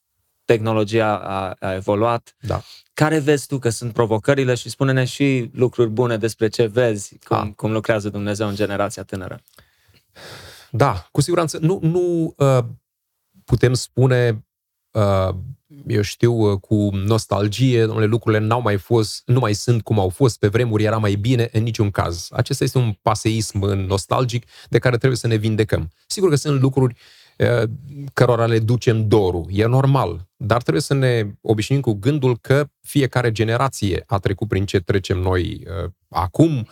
tehnologia 0.51 1.16
a, 1.16 1.57
a 1.59 1.74
evoluat. 1.74 2.36
Da. 2.40 2.62
Care 2.94 3.18
vezi 3.18 3.46
tu 3.46 3.59
că 3.59 3.68
sunt 3.68 3.92
provocările 3.92 4.55
și 4.55 4.70
spune-ne 4.70 5.05
și 5.05 5.51
lucruri 5.55 5.90
bune 5.90 6.16
despre 6.16 6.48
ce 6.48 6.66
vezi, 6.66 7.18
cum, 7.24 7.36
a. 7.36 7.53
cum 7.57 7.72
lucrează 7.72 8.09
Dumnezeu 8.09 8.48
în 8.48 8.55
generația 8.55 9.03
tânără. 9.03 9.40
Da, 10.70 11.09
cu 11.12 11.20
siguranță. 11.20 11.59
Nu, 11.59 11.78
nu 11.82 12.34
uh, 12.36 12.64
putem 13.44 13.74
spune, 13.74 14.46
uh, 14.90 15.34
eu 15.86 16.03
știu, 16.03 16.32
uh, 16.32 16.61
cu 16.61 16.90
nostalgie, 16.92 17.84
domnule, 17.84 18.07
lucrurile 18.07 18.46
n-au 18.46 18.61
mai 18.61 18.76
fost, 18.76 19.22
nu 19.26 19.38
mai 19.38 19.53
sunt 19.53 19.82
cum 19.82 19.98
au 19.98 20.09
fost, 20.09 20.38
pe 20.38 20.48
vremuri 20.48 20.84
era 20.84 20.96
mai 20.98 21.14
bine, 21.14 21.48
în 21.53 21.62
niciun 21.62 21.90
caz. 21.90 22.28
Acesta 22.30 22.64
este 22.64 22.78
un 22.78 22.92
paseism 23.03 23.59
nostalgic 23.66 24.46
de 24.68 24.78
care 24.78 24.96
trebuie 24.96 25.18
să 25.18 25.26
ne 25.26 25.36
vindecăm. 25.36 25.90
Sigur 26.07 26.28
că 26.28 26.36
sunt 26.36 26.61
lucruri 26.61 26.94
uh, 26.94 27.20
cărora 28.12 28.47
le 28.47 28.59
ducem 28.59 29.09
dorul. 29.09 29.47
E 29.51 29.66
normal, 29.66 30.28
dar 30.36 30.61
trebuie 30.61 30.82
să 30.82 30.95
ne 30.95 31.30
obișnuim 31.41 31.80
cu 31.80 31.93
gândul 31.93 32.38
că 32.38 32.66
fiecare 32.80 33.32
generație 33.32 34.03
a 34.07 34.18
trecut 34.18 34.49
prin 34.49 34.64
ce 34.64 34.80
trecem 34.80 35.18
noi 35.18 35.66
acum. 36.09 36.66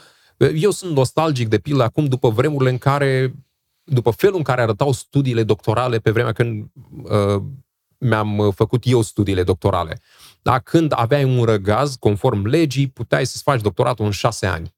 Eu 0.54 0.70
sunt 0.70 0.96
nostalgic, 0.96 1.48
de 1.48 1.58
pildă, 1.58 1.82
acum 1.82 2.04
după 2.04 2.28
vremurile 2.28 2.70
în 2.70 2.78
care, 2.78 3.34
după 3.84 4.10
felul 4.10 4.36
în 4.36 4.42
care 4.42 4.62
arătau 4.62 4.92
studiile 4.92 5.42
doctorale 5.42 5.98
pe 5.98 6.10
vremea 6.10 6.32
când 6.32 6.70
uh, 7.02 7.42
mi-am 7.98 8.50
făcut 8.54 8.82
eu 8.86 9.02
studiile 9.02 9.42
doctorale. 9.42 10.00
Da, 10.42 10.58
când 10.58 10.92
aveai 10.96 11.24
un 11.24 11.44
răgaz, 11.44 11.94
conform 11.94 12.46
legii, 12.46 12.88
puteai 12.88 13.26
să-ți 13.26 13.42
faci 13.42 13.60
doctoratul 13.60 14.04
în 14.04 14.10
șase 14.10 14.46
ani. 14.46 14.76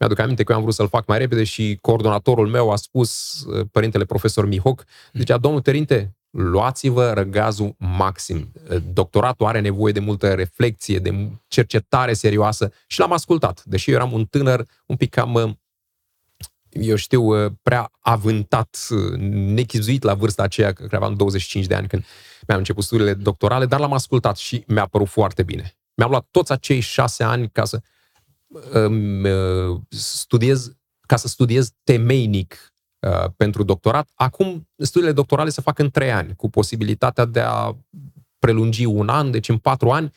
Mi-aduc 0.00 0.18
aminte 0.18 0.42
că 0.42 0.52
eu 0.52 0.58
am 0.58 0.62
vrut 0.62 0.76
să-l 0.76 0.88
fac 0.88 1.06
mai 1.06 1.18
repede 1.18 1.44
și 1.44 1.78
coordonatorul 1.80 2.48
meu 2.48 2.70
a 2.70 2.76
spus, 2.76 3.42
uh, 3.46 3.66
părintele 3.72 4.04
profesor 4.04 4.46
Mihoc, 4.46 4.84
zicea, 5.12 5.38
domnul 5.38 5.60
Terinte, 5.60 6.16
luați-vă 6.30 7.12
răgazul 7.12 7.74
maxim. 7.78 8.52
Uh, 8.70 8.76
doctoratul 8.92 9.46
are 9.46 9.60
nevoie 9.60 9.92
de 9.92 10.00
multă 10.00 10.34
reflexie, 10.34 10.98
de 10.98 11.30
cercetare 11.48 12.12
serioasă 12.12 12.72
și 12.86 12.98
l-am 12.98 13.12
ascultat. 13.12 13.64
Deși 13.64 13.90
eu 13.90 13.96
eram 13.96 14.12
un 14.12 14.24
tânăr 14.24 14.64
un 14.86 14.96
pic 14.96 15.10
cam, 15.10 15.34
uh, 15.34 15.50
eu 16.68 16.96
știu, 16.96 17.50
prea 17.62 17.90
avântat, 18.00 18.88
nechizuit 19.28 20.02
la 20.02 20.14
vârsta 20.14 20.42
aceea, 20.42 20.72
că 20.72 20.88
aveam 20.90 21.14
25 21.14 21.66
de 21.66 21.74
ani 21.74 21.88
când 21.88 22.04
mi-am 22.46 22.58
început 22.58 22.84
studiile 22.84 23.14
doctorale, 23.14 23.66
dar 23.66 23.80
l-am 23.80 23.92
ascultat 23.92 24.36
și 24.36 24.64
mi-a 24.66 24.86
părut 24.86 25.08
foarte 25.08 25.42
bine. 25.42 25.74
Mi-am 25.94 26.10
luat 26.10 26.26
toți 26.30 26.52
acei 26.52 26.80
șase 26.80 27.24
ani 27.24 27.50
ca 27.50 27.64
să 27.64 27.80
Uh, 28.50 29.80
studiez, 29.88 30.72
ca 31.00 31.16
să 31.16 31.28
studiez 31.28 31.72
temeinic 31.84 32.74
uh, 32.98 33.30
pentru 33.36 33.62
doctorat. 33.62 34.08
Acum 34.14 34.68
studiile 34.76 35.14
doctorale 35.14 35.50
se 35.50 35.60
fac 35.60 35.78
în 35.78 35.90
trei 35.90 36.12
ani, 36.12 36.36
cu 36.36 36.50
posibilitatea 36.50 37.24
de 37.24 37.40
a 37.40 37.76
prelungi 38.38 38.84
un 38.84 39.08
an, 39.08 39.30
deci 39.30 39.48
în 39.48 39.58
patru 39.58 39.90
ani. 39.90 40.12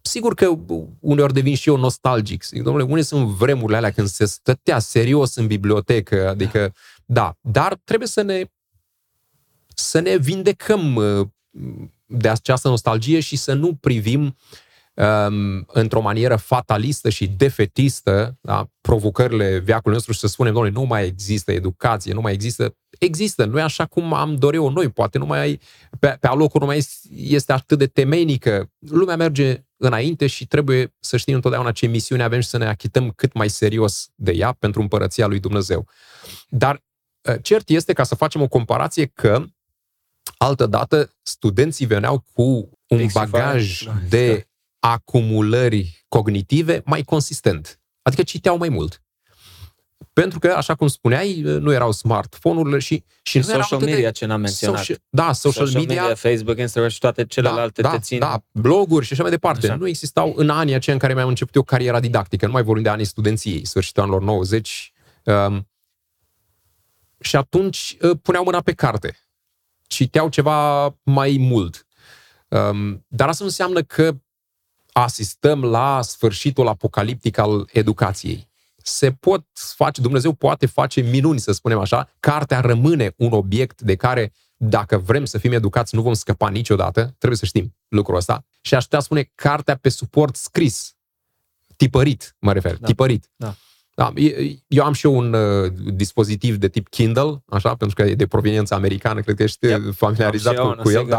Sigur 0.00 0.34
că 0.34 0.58
uneori 1.00 1.32
devin 1.32 1.54
și 1.54 1.68
eu 1.68 1.76
nostalgic. 1.76 2.44
Zic, 2.44 2.62
domnule, 2.62 2.84
unde 2.84 3.02
sunt 3.02 3.26
vremurile 3.26 3.76
alea 3.76 3.92
când 3.92 4.08
se 4.08 4.24
stătea 4.24 4.78
serios 4.78 5.34
în 5.34 5.46
bibliotecă? 5.46 6.28
Adică, 6.28 6.74
da, 7.04 7.36
dar 7.40 7.80
trebuie 7.84 8.08
să 8.08 8.22
ne 8.22 8.44
să 9.76 9.98
ne 9.98 10.16
vindecăm 10.16 10.94
uh, 10.94 11.28
de 12.06 12.28
această 12.28 12.68
nostalgie 12.68 13.20
și 13.20 13.36
să 13.36 13.52
nu 13.52 13.74
privim 13.74 14.24
uh, 14.24 14.32
um, 14.94 15.64
într-o 15.66 16.00
manieră 16.00 16.36
fatalistă 16.36 17.08
și 17.08 17.26
defetistă 17.26 18.38
da, 18.40 18.70
provocările 18.80 19.58
viacului 19.58 19.94
nostru 19.94 20.12
și 20.12 20.18
să 20.18 20.26
spunem, 20.26 20.52
doamne, 20.52 20.70
nu 20.70 20.82
mai 20.82 21.06
există 21.06 21.52
educație, 21.52 22.12
nu 22.12 22.20
mai 22.20 22.32
există. 22.32 22.76
Există, 22.98 23.44
nu 23.44 23.58
e 23.58 23.62
așa 23.62 23.86
cum 23.86 24.12
am 24.12 24.36
dorit 24.36 24.60
eu 24.60 24.70
noi, 24.70 24.88
poate 24.88 25.18
nu 25.18 25.26
mai 25.26 25.38
ai, 25.38 25.60
pe, 25.98 26.16
pe 26.20 26.26
alocuri 26.26 26.64
nu 26.64 26.66
mai 26.66 26.86
este 27.10 27.52
atât 27.52 27.78
de 27.78 27.86
temeinică. 27.86 28.70
Lumea 28.78 29.16
merge 29.16 29.64
înainte 29.76 30.26
și 30.26 30.46
trebuie 30.46 30.94
să 31.00 31.16
știm 31.16 31.34
întotdeauna 31.34 31.72
ce 31.72 31.86
misiune 31.86 32.22
avem 32.22 32.40
și 32.40 32.48
să 32.48 32.56
ne 32.56 32.66
achităm 32.66 33.10
cât 33.10 33.32
mai 33.32 33.48
serios 33.48 34.08
de 34.14 34.32
ea 34.32 34.52
pentru 34.52 34.80
împărăția 34.80 35.26
lui 35.26 35.40
Dumnezeu. 35.40 35.88
Dar 36.48 36.82
uh, 37.28 37.34
cert 37.42 37.68
este, 37.68 37.92
ca 37.92 38.02
să 38.02 38.14
facem 38.14 38.40
o 38.42 38.48
comparație, 38.48 39.06
că 39.06 39.44
altădată 40.36 41.12
studenții 41.22 41.86
veneau 41.86 42.24
cu 42.32 42.70
un 42.88 43.06
bagaj 43.12 43.86
de 44.08 44.46
acumulări 44.84 46.04
cognitive 46.08 46.82
mai 46.84 47.02
consistent. 47.02 47.80
Adică 48.02 48.22
citeau 48.22 48.56
mai 48.56 48.68
mult. 48.68 49.02
Pentru 50.12 50.38
că, 50.38 50.52
așa 50.56 50.74
cum 50.74 50.86
spuneai, 50.86 51.40
nu 51.40 51.72
erau 51.72 51.92
smartphone-urile 51.92 52.78
și, 52.78 53.04
și 53.22 53.36
nu 53.36 53.42
social 53.42 53.80
erau 53.80 53.90
media, 53.90 54.10
ce 54.10 54.26
n-am 54.26 54.40
menționat. 54.40 54.78
Social, 54.78 54.96
da, 55.08 55.32
social, 55.32 55.66
social 55.66 55.80
media, 55.80 56.00
media, 56.00 56.14
Facebook, 56.14 56.58
Instagram 56.58 56.90
și 56.90 56.98
toate 56.98 57.26
celelalte 57.26 57.82
da, 57.82 57.88
te 57.88 57.96
da, 57.96 58.02
țin. 58.02 58.18
da, 58.18 58.44
bloguri 58.52 59.06
și 59.06 59.12
așa 59.12 59.22
mai 59.22 59.30
departe. 59.30 59.66
Așa. 59.66 59.76
Nu 59.76 59.88
existau 59.88 60.32
în 60.36 60.48
anii 60.48 60.74
aceia 60.74 60.94
în 60.94 61.00
care 61.00 61.14
mi-am 61.14 61.28
început 61.28 61.54
eu 61.54 61.62
cariera 61.62 62.00
didactică, 62.00 62.46
nu 62.46 62.52
mai 62.52 62.62
vorbim 62.62 62.82
de 62.82 62.88
anii 62.88 63.04
studenției, 63.04 63.66
sfârșitul 63.66 64.02
anilor 64.02 64.22
90. 64.22 64.92
Um, 65.24 65.68
și 67.20 67.36
atunci 67.36 67.96
uh, 68.00 68.18
puneau 68.22 68.44
mâna 68.44 68.60
pe 68.60 68.72
carte. 68.72 69.18
Citeau 69.86 70.28
ceva 70.28 70.86
mai 71.02 71.36
mult. 71.38 71.86
Um, 72.48 73.04
dar 73.08 73.28
asta 73.28 73.44
nu 73.44 73.48
înseamnă 73.48 73.82
că 73.82 74.16
asistăm 74.94 75.64
la 75.64 76.02
sfârșitul 76.02 76.68
apocaliptic 76.68 77.38
al 77.38 77.68
educației. 77.72 78.48
Se 78.76 79.12
pot 79.12 79.46
face, 79.54 80.00
Dumnezeu 80.00 80.32
poate 80.32 80.66
face 80.66 81.00
minuni, 81.00 81.40
să 81.40 81.52
spunem 81.52 81.78
așa. 81.78 82.10
Cartea 82.20 82.60
rămâne 82.60 83.14
un 83.16 83.32
obiect 83.32 83.80
de 83.80 83.94
care, 83.96 84.32
dacă 84.56 84.98
vrem 84.98 85.24
să 85.24 85.38
fim 85.38 85.52
educați, 85.52 85.94
nu 85.94 86.02
vom 86.02 86.12
scăpa 86.12 86.48
niciodată. 86.48 87.14
Trebuie 87.18 87.38
să 87.38 87.44
știm 87.44 87.76
lucrul 87.88 88.16
ăsta. 88.16 88.44
Și 88.60 88.74
aș 88.74 88.82
putea 88.82 89.00
spune 89.00 89.30
cartea 89.34 89.76
pe 89.76 89.88
suport 89.88 90.36
scris. 90.36 90.94
Tipărit, 91.76 92.36
mă 92.38 92.52
refer. 92.52 92.76
Da. 92.76 92.86
Tipărit. 92.86 93.30
Da. 93.36 93.54
Da, 93.96 94.12
e- 94.14 94.56
eu 94.68 94.84
am 94.84 94.92
și 94.92 95.06
eu 95.06 95.16
un 95.16 95.32
uh, 95.32 95.72
dispozitiv 95.92 96.56
de 96.56 96.68
tip 96.68 96.88
Kindle, 96.88 97.42
așa, 97.48 97.74
pentru 97.74 98.02
că 98.02 98.08
e 98.10 98.14
de 98.14 98.26
proveniență 98.26 98.74
americană, 98.74 99.20
cred 99.20 99.36
că 99.36 99.42
ești 99.42 99.66
Yep. 99.66 99.84
yep. 99.84 99.94
familiarizat 99.94 100.56
Am 100.56 100.62
și 100.62 100.66
eu 100.66 100.66
cu, 100.68 100.72
una, 100.74 100.82
cu 100.82 100.90
el, 100.90 100.96
sigur. 100.98 101.10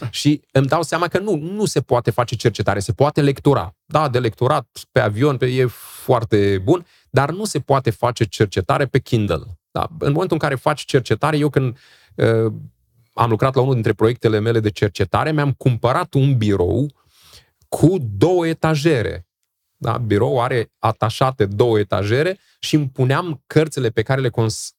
da. 0.00 0.08
Și 0.20 0.40
îmi 0.52 0.66
dau 0.66 0.82
seama 0.82 1.08
că 1.08 1.18
nu, 1.18 1.36
nu 1.36 1.64
se 1.64 1.80
poate 1.80 2.10
face 2.10 2.34
cercetare, 2.36 2.78
se 2.78 2.92
poate 2.92 3.20
lectura. 3.20 3.74
Da, 3.84 4.08
de 4.08 4.18
lecturat 4.18 4.68
pe 4.92 5.00
avion 5.00 5.36
pe, 5.36 5.46
e 5.46 5.66
foarte 6.04 6.60
bun, 6.64 6.86
dar 7.10 7.30
nu 7.30 7.44
se 7.44 7.58
poate 7.60 7.90
face 7.90 8.24
cercetare 8.24 8.86
pe 8.86 8.98
Kindle. 8.98 9.58
Da? 9.70 9.88
În 9.98 10.12
momentul 10.12 10.36
în 10.40 10.48
care 10.48 10.54
faci 10.54 10.84
cercetare, 10.84 11.36
eu 11.36 11.48
când 11.48 11.76
uh, 12.14 12.52
am 13.12 13.30
lucrat 13.30 13.54
la 13.54 13.60
unul 13.60 13.74
dintre 13.74 13.92
proiectele 13.92 14.38
mele 14.38 14.60
de 14.60 14.70
cercetare, 14.70 15.32
mi-am 15.32 15.52
cumpărat 15.52 16.14
un 16.14 16.36
birou 16.36 16.92
cu 17.68 17.96
două 18.16 18.46
etajere. 18.46 19.25
Da? 19.76 19.98
Birou 19.98 20.42
are 20.42 20.72
atașate 20.78 21.46
două 21.46 21.78
etajere 21.78 22.38
și 22.58 22.74
îmi 22.74 22.88
puneam 22.88 23.42
cărțile 23.46 23.88
pe 23.90 24.02
care 24.02 24.20
le 24.20 24.28
cons- 24.28 24.70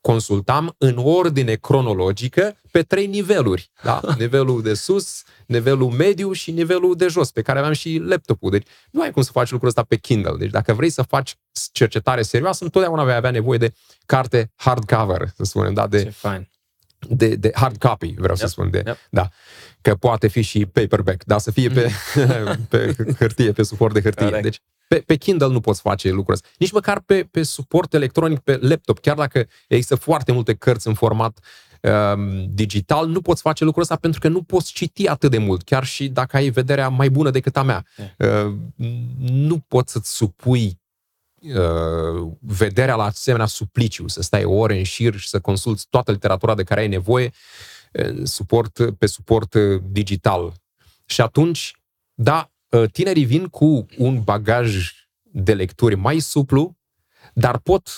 consultam 0.00 0.74
în 0.78 0.96
ordine 0.98 1.54
cronologică 1.54 2.56
pe 2.70 2.82
trei 2.82 3.06
niveluri. 3.06 3.70
Da? 3.82 4.00
Nivelul 4.18 4.62
de 4.62 4.74
sus, 4.74 5.22
nivelul 5.46 5.90
mediu 5.90 6.32
și 6.32 6.50
nivelul 6.50 6.96
de 6.96 7.06
jos, 7.06 7.30
pe 7.30 7.42
care 7.42 7.58
aveam 7.58 7.72
și 7.72 7.98
laptopul. 8.04 8.50
Deci 8.50 8.66
nu 8.90 9.02
ai 9.02 9.10
cum 9.10 9.22
să 9.22 9.30
faci 9.32 9.50
lucrul 9.50 9.68
ăsta 9.68 9.82
pe 9.82 9.96
Kindle. 9.96 10.36
Deci 10.38 10.50
dacă 10.50 10.72
vrei 10.74 10.90
să 10.90 11.02
faci 11.02 11.36
cercetare 11.72 12.22
serioasă, 12.22 12.64
întotdeauna 12.64 13.04
vei 13.04 13.14
avea 13.14 13.30
nevoie 13.30 13.58
de 13.58 13.72
carte 14.06 14.52
hardcover, 14.54 15.28
să 15.36 15.44
spunem, 15.44 15.74
da? 15.74 15.86
de, 15.86 16.02
Ce 16.02 16.10
fain. 16.10 16.48
de, 16.98 17.34
de 17.34 17.50
hard 17.54 17.76
copy, 17.76 18.14
vreau 18.18 18.34
să 18.36 18.42
Yep, 18.42 18.50
spun. 18.52 18.70
De, 18.70 18.82
yep. 18.86 18.96
Da. 19.10 19.28
Că 19.82 19.94
poate 19.94 20.28
fi 20.28 20.40
și 20.40 20.66
paperback, 20.66 21.24
dar 21.24 21.38
să 21.38 21.50
fie 21.50 21.68
pe, 21.68 21.90
pe 22.68 22.94
hârtie, 23.18 23.52
pe 23.52 23.62
suport 23.62 23.94
de 23.94 24.00
hârtie. 24.00 24.24
Corect. 24.24 24.42
Deci 24.42 24.60
pe, 24.92 25.02
pe 25.06 25.16
Kindle 25.16 25.48
nu 25.48 25.60
poți 25.60 25.80
face 25.80 26.10
lucrul 26.10 26.34
ăsta. 26.34 26.48
Nici 26.58 26.72
măcar 26.72 27.00
pe, 27.00 27.28
pe 27.30 27.42
suport 27.42 27.94
electronic, 27.94 28.38
pe 28.38 28.58
laptop, 28.60 28.98
chiar 28.98 29.16
dacă 29.16 29.46
există 29.68 29.94
foarte 29.94 30.32
multe 30.32 30.54
cărți 30.54 30.86
în 30.86 30.94
format 30.94 31.38
um, 31.80 32.54
digital, 32.54 33.06
nu 33.06 33.20
poți 33.20 33.42
face 33.42 33.64
lucrul 33.64 33.82
ăsta 33.82 33.96
pentru 33.96 34.20
că 34.20 34.28
nu 34.28 34.42
poți 34.42 34.72
citi 34.72 35.08
atât 35.08 35.30
de 35.30 35.38
mult, 35.38 35.62
chiar 35.62 35.84
și 35.84 36.08
dacă 36.08 36.36
ai 36.36 36.48
vederea 36.48 36.88
mai 36.88 37.10
bună 37.10 37.30
decât 37.30 37.56
a 37.56 37.62
mea. 37.62 37.84
Uh, 38.18 38.54
nu 39.18 39.58
poți 39.68 39.92
să-ți 39.92 40.14
supui 40.14 40.80
uh, 41.40 42.32
vederea 42.40 42.94
la 42.94 43.04
asemenea 43.04 43.46
supliciu, 43.46 44.08
să 44.08 44.22
stai 44.22 44.44
ore 44.44 44.78
în 44.78 44.84
șir 44.84 45.16
și 45.16 45.28
să 45.28 45.40
consulți 45.40 45.86
toată 45.90 46.10
literatura 46.10 46.54
de 46.54 46.62
care 46.62 46.80
ai 46.80 46.88
nevoie 46.88 47.24
uh, 47.24 47.32
suport, 48.22 48.96
pe 48.98 49.06
suport 49.06 49.54
uh, 49.54 49.82
digital. 49.90 50.52
Și 51.04 51.20
atunci, 51.20 51.76
da, 52.14 52.50
uh, 52.68 52.90
tinerii 52.90 53.24
vin 53.24 53.46
cu 53.46 53.86
un 53.98 54.22
bagaj 54.22 54.92
de 55.22 55.54
lecturi 55.54 55.94
mai 55.94 56.18
suplu, 56.18 56.76
dar 57.34 57.58
pot 57.58 57.88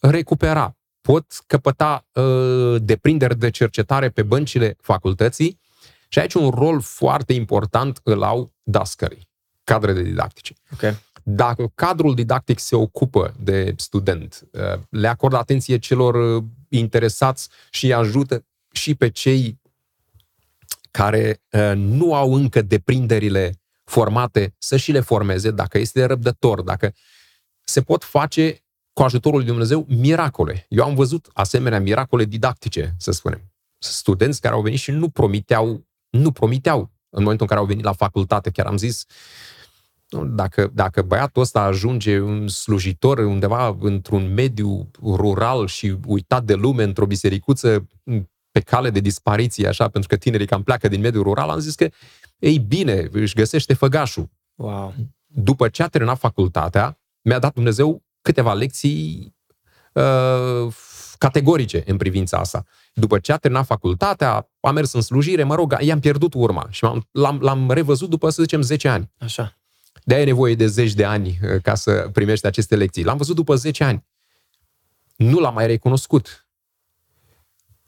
recupera, 0.00 0.76
pot 1.00 1.26
căpăta 1.46 2.06
uh, 2.12 2.76
deprinderi 2.82 3.38
de 3.38 3.50
cercetare 3.50 4.10
pe 4.10 4.22
băncile 4.22 4.76
facultății 4.80 5.60
și 6.08 6.18
aici 6.18 6.34
un 6.34 6.50
rol 6.50 6.80
foarte 6.80 7.32
important 7.32 8.00
îl 8.02 8.22
au 8.22 8.52
dascării, 8.62 9.28
cadrele 9.64 10.02
didactice. 10.02 10.54
Ok. 10.72 10.94
Dacă 11.22 11.72
cadrul 11.74 12.14
didactic 12.14 12.58
se 12.58 12.76
ocupă 12.76 13.34
de 13.38 13.74
student, 13.76 14.48
uh, 14.52 14.80
le 14.88 15.08
acordă 15.08 15.36
atenție 15.36 15.78
celor 15.78 16.36
uh, 16.36 16.44
interesați 16.68 17.48
și 17.70 17.84
îi 17.84 17.94
ajută 17.94 18.44
și 18.72 18.94
pe 18.94 19.10
cei 19.10 19.60
care 20.90 21.42
uh, 21.50 21.72
nu 21.74 22.14
au 22.14 22.34
încă 22.34 22.62
deprinderile 22.62 23.60
formate 23.84 24.54
să 24.58 24.76
și 24.76 24.92
le 24.92 25.00
formeze, 25.00 25.50
dacă 25.50 25.78
este 25.78 26.04
răbdător, 26.04 26.62
dacă 26.62 26.94
se 27.64 27.82
pot 27.82 28.04
face 28.04 28.62
cu 28.92 29.02
ajutorul 29.02 29.38
lui 29.38 29.48
Dumnezeu 29.48 29.86
miracole. 29.88 30.66
Eu 30.68 30.84
am 30.84 30.94
văzut 30.94 31.28
asemenea 31.32 31.80
miracole 31.80 32.24
didactice, 32.24 32.94
să 32.98 33.10
spunem. 33.10 33.52
Studenți 33.78 34.40
care 34.40 34.54
au 34.54 34.62
venit 34.62 34.78
și 34.78 34.90
nu 34.90 35.08
promiteau, 35.08 35.86
nu 36.10 36.32
promiteau 36.32 36.90
în 37.08 37.22
momentul 37.22 37.40
în 37.40 37.46
care 37.46 37.60
au 37.60 37.66
venit 37.66 37.84
la 37.84 37.92
facultate. 37.92 38.50
Chiar 38.50 38.66
am 38.66 38.76
zis, 38.76 39.04
nu, 40.08 40.26
dacă, 40.26 40.70
dacă 40.74 41.02
băiatul 41.02 41.42
ăsta 41.42 41.62
ajunge 41.62 42.20
un 42.20 42.48
slujitor 42.48 43.18
undeva 43.18 43.76
într-un 43.80 44.32
mediu 44.34 44.90
rural 45.02 45.66
și 45.66 45.96
uitat 46.06 46.44
de 46.44 46.54
lume 46.54 46.82
într-o 46.82 47.06
bisericuță 47.06 47.86
pe 48.52 48.60
cale 48.60 48.90
de 48.90 49.00
dispariție, 49.00 49.68
așa, 49.68 49.88
pentru 49.88 50.08
că 50.08 50.16
tinerii 50.16 50.46
cam 50.46 50.62
pleacă 50.62 50.88
din 50.88 51.00
mediul 51.00 51.22
rural, 51.22 51.48
am 51.48 51.58
zis 51.58 51.74
că, 51.74 51.88
ei 52.38 52.58
bine, 52.58 53.08
își 53.12 53.34
găsește 53.34 53.74
făgașul. 53.74 54.28
Wow. 54.54 54.94
După 55.26 55.68
ce 55.68 55.82
a 55.82 55.88
terminat 55.88 56.18
facultatea, 56.18 56.98
mi-a 57.20 57.38
dat 57.38 57.54
Dumnezeu 57.54 58.02
câteva 58.22 58.52
lecții 58.52 59.34
uh, 59.92 60.74
categorice 61.18 61.82
în 61.86 61.96
privința 61.96 62.38
asta. 62.38 62.64
După 62.94 63.18
ce 63.18 63.32
a 63.32 63.36
terminat 63.36 63.66
facultatea, 63.66 64.50
a 64.60 64.70
mers 64.70 64.92
în 64.92 65.00
slujire, 65.00 65.44
mă 65.44 65.54
rog, 65.54 65.76
i-am 65.80 66.00
pierdut 66.00 66.34
urma 66.34 66.66
și 66.70 66.84
m-am, 66.84 67.08
l-am, 67.10 67.38
l-am 67.40 67.70
revăzut 67.70 68.08
după, 68.10 68.30
să 68.30 68.42
zicem, 68.42 68.62
10 68.62 68.88
ani. 68.88 69.10
Așa. 69.18 69.56
De 70.04 70.14
aia 70.14 70.22
e 70.22 70.26
nevoie 70.26 70.54
de 70.54 70.66
zeci 70.66 70.92
de 70.92 71.04
ani 71.04 71.38
uh, 71.42 71.62
ca 71.62 71.74
să 71.74 72.08
primești 72.12 72.46
aceste 72.46 72.76
lecții. 72.76 73.04
L-am 73.04 73.16
văzut 73.16 73.34
după 73.34 73.54
10 73.54 73.84
ani. 73.84 74.04
Nu 75.16 75.38
l-am 75.38 75.54
mai 75.54 75.66
recunoscut. 75.66 76.46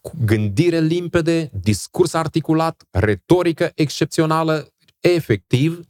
Cu 0.05 0.13
gândire 0.25 0.81
limpede, 0.81 1.51
discurs 1.53 2.15
articulat, 2.15 2.87
retorică 2.91 3.73
excepțională, 3.75 4.73
efectiv. 5.01 5.89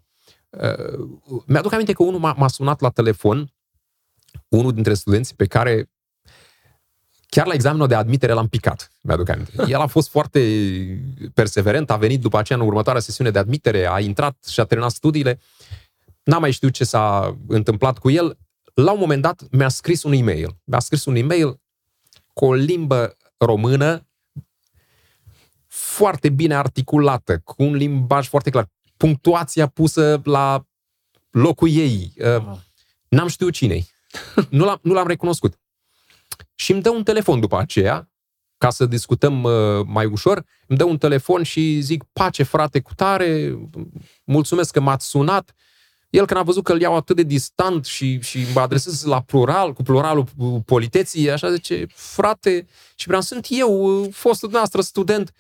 Uh, 0.51 1.43
mi-aduc 1.47 1.73
aminte 1.73 1.93
că 1.93 2.03
unul 2.03 2.21
m-a, 2.21 2.35
m-a 2.39 2.49
sunat 2.49 2.81
la 2.81 2.91
telefon, 2.91 3.53
unul 4.49 4.73
dintre 4.73 4.95
studenți 4.95 5.37
pe 5.37 5.47
care 5.47 5.91
chiar 7.29 7.47
la 7.47 7.55
examenul 7.55 7.87
de 7.87 7.95
admitere 7.95 8.33
l-am 8.33 8.49
picat, 8.49 8.93
mi-aduc 9.01 9.29
aminte. 9.29 9.65
El 9.73 9.81
a 9.81 9.87
fost 9.87 10.09
foarte 10.09 10.41
perseverent, 11.35 11.91
a 11.91 11.97
venit 11.97 12.21
după 12.21 12.39
aceea 12.39 12.59
în 12.59 12.67
următoarea 12.67 13.01
sesiune 13.01 13.31
de 13.31 13.39
admitere, 13.39 13.87
a 13.87 14.01
intrat 14.01 14.45
și 14.49 14.61
a 14.61 14.65
terminat 14.65 14.93
studiile, 14.93 15.41
n-am 16.23 16.41
mai 16.41 16.51
știut 16.51 16.73
ce 16.73 16.85
s-a 16.85 17.37
întâmplat 17.49 17.99
cu 17.99 18.11
el. 18.11 18.39
La 18.75 18.93
un 18.93 18.99
moment 18.99 19.23
dat 19.23 19.43
mi-a 19.51 19.69
scris 19.69 20.03
un 20.03 20.13
e-mail. 20.13 20.57
Mi-a 20.65 20.79
scris 20.79 21.05
un 21.05 21.15
e-mail 21.15 21.61
cu 22.33 22.45
o 22.45 22.55
limbă 22.55 23.17
română 23.37 24.09
foarte 25.67 26.29
bine 26.29 26.55
articulată, 26.55 27.39
cu 27.39 27.55
un 27.63 27.75
limbaj 27.75 28.29
foarte 28.29 28.51
clar, 28.51 28.71
punctuația 28.97 29.67
pusă 29.67 30.21
la 30.25 30.67
locul 31.31 31.69
ei. 31.69 32.13
Uh, 32.19 32.57
N-am 33.09 33.29
știut 33.29 33.53
cine 33.53 33.87
nu, 34.51 34.65
l-am, 34.65 34.79
nu 34.83 34.93
l-am 34.93 35.07
recunoscut. 35.07 35.59
Și 36.55 36.73
îmi 36.73 36.83
dă 36.83 36.91
un 36.91 37.03
telefon 37.03 37.41
după 37.41 37.59
aceea, 37.59 38.11
ca 38.59 38.71
să 38.71 38.87
discutăm 38.87 39.43
uh, 39.43 39.85
mai 39.87 40.07
ușor, 40.07 40.45
îmi 40.67 40.79
dă 40.79 40.85
un 40.85 40.99
telefon 40.99 41.43
și 41.43 41.81
zic, 41.81 42.05
pace 42.13 42.43
frate 42.43 42.81
cu 42.81 42.95
tare, 42.95 43.59
mulțumesc 44.25 44.73
că 44.73 44.81
m-ați 44.81 45.07
sunat. 45.07 45.55
El 46.15 46.27
când 46.27 46.41
a 46.41 46.43
văzut 46.43 46.65
că 46.65 46.73
îl 46.73 46.81
iau 46.81 46.97
atât 46.97 47.17
de 47.17 47.23
distant 47.23 47.85
și, 47.85 48.21
și 48.21 48.47
mă 48.55 48.61
adresez 48.61 49.05
la 49.05 49.23
plural, 49.23 49.73
cu 49.73 49.83
pluralul 49.83 50.27
politeții, 50.65 51.31
așa 51.31 51.53
zice, 51.53 51.87
frate, 51.95 52.67
și 52.95 53.07
vreau, 53.07 53.21
sunt 53.23 53.47
eu, 53.49 53.71
uh, 53.71 54.09
fostul 54.13 54.49
dumneavoastră 54.49 54.81
student. 54.81 55.33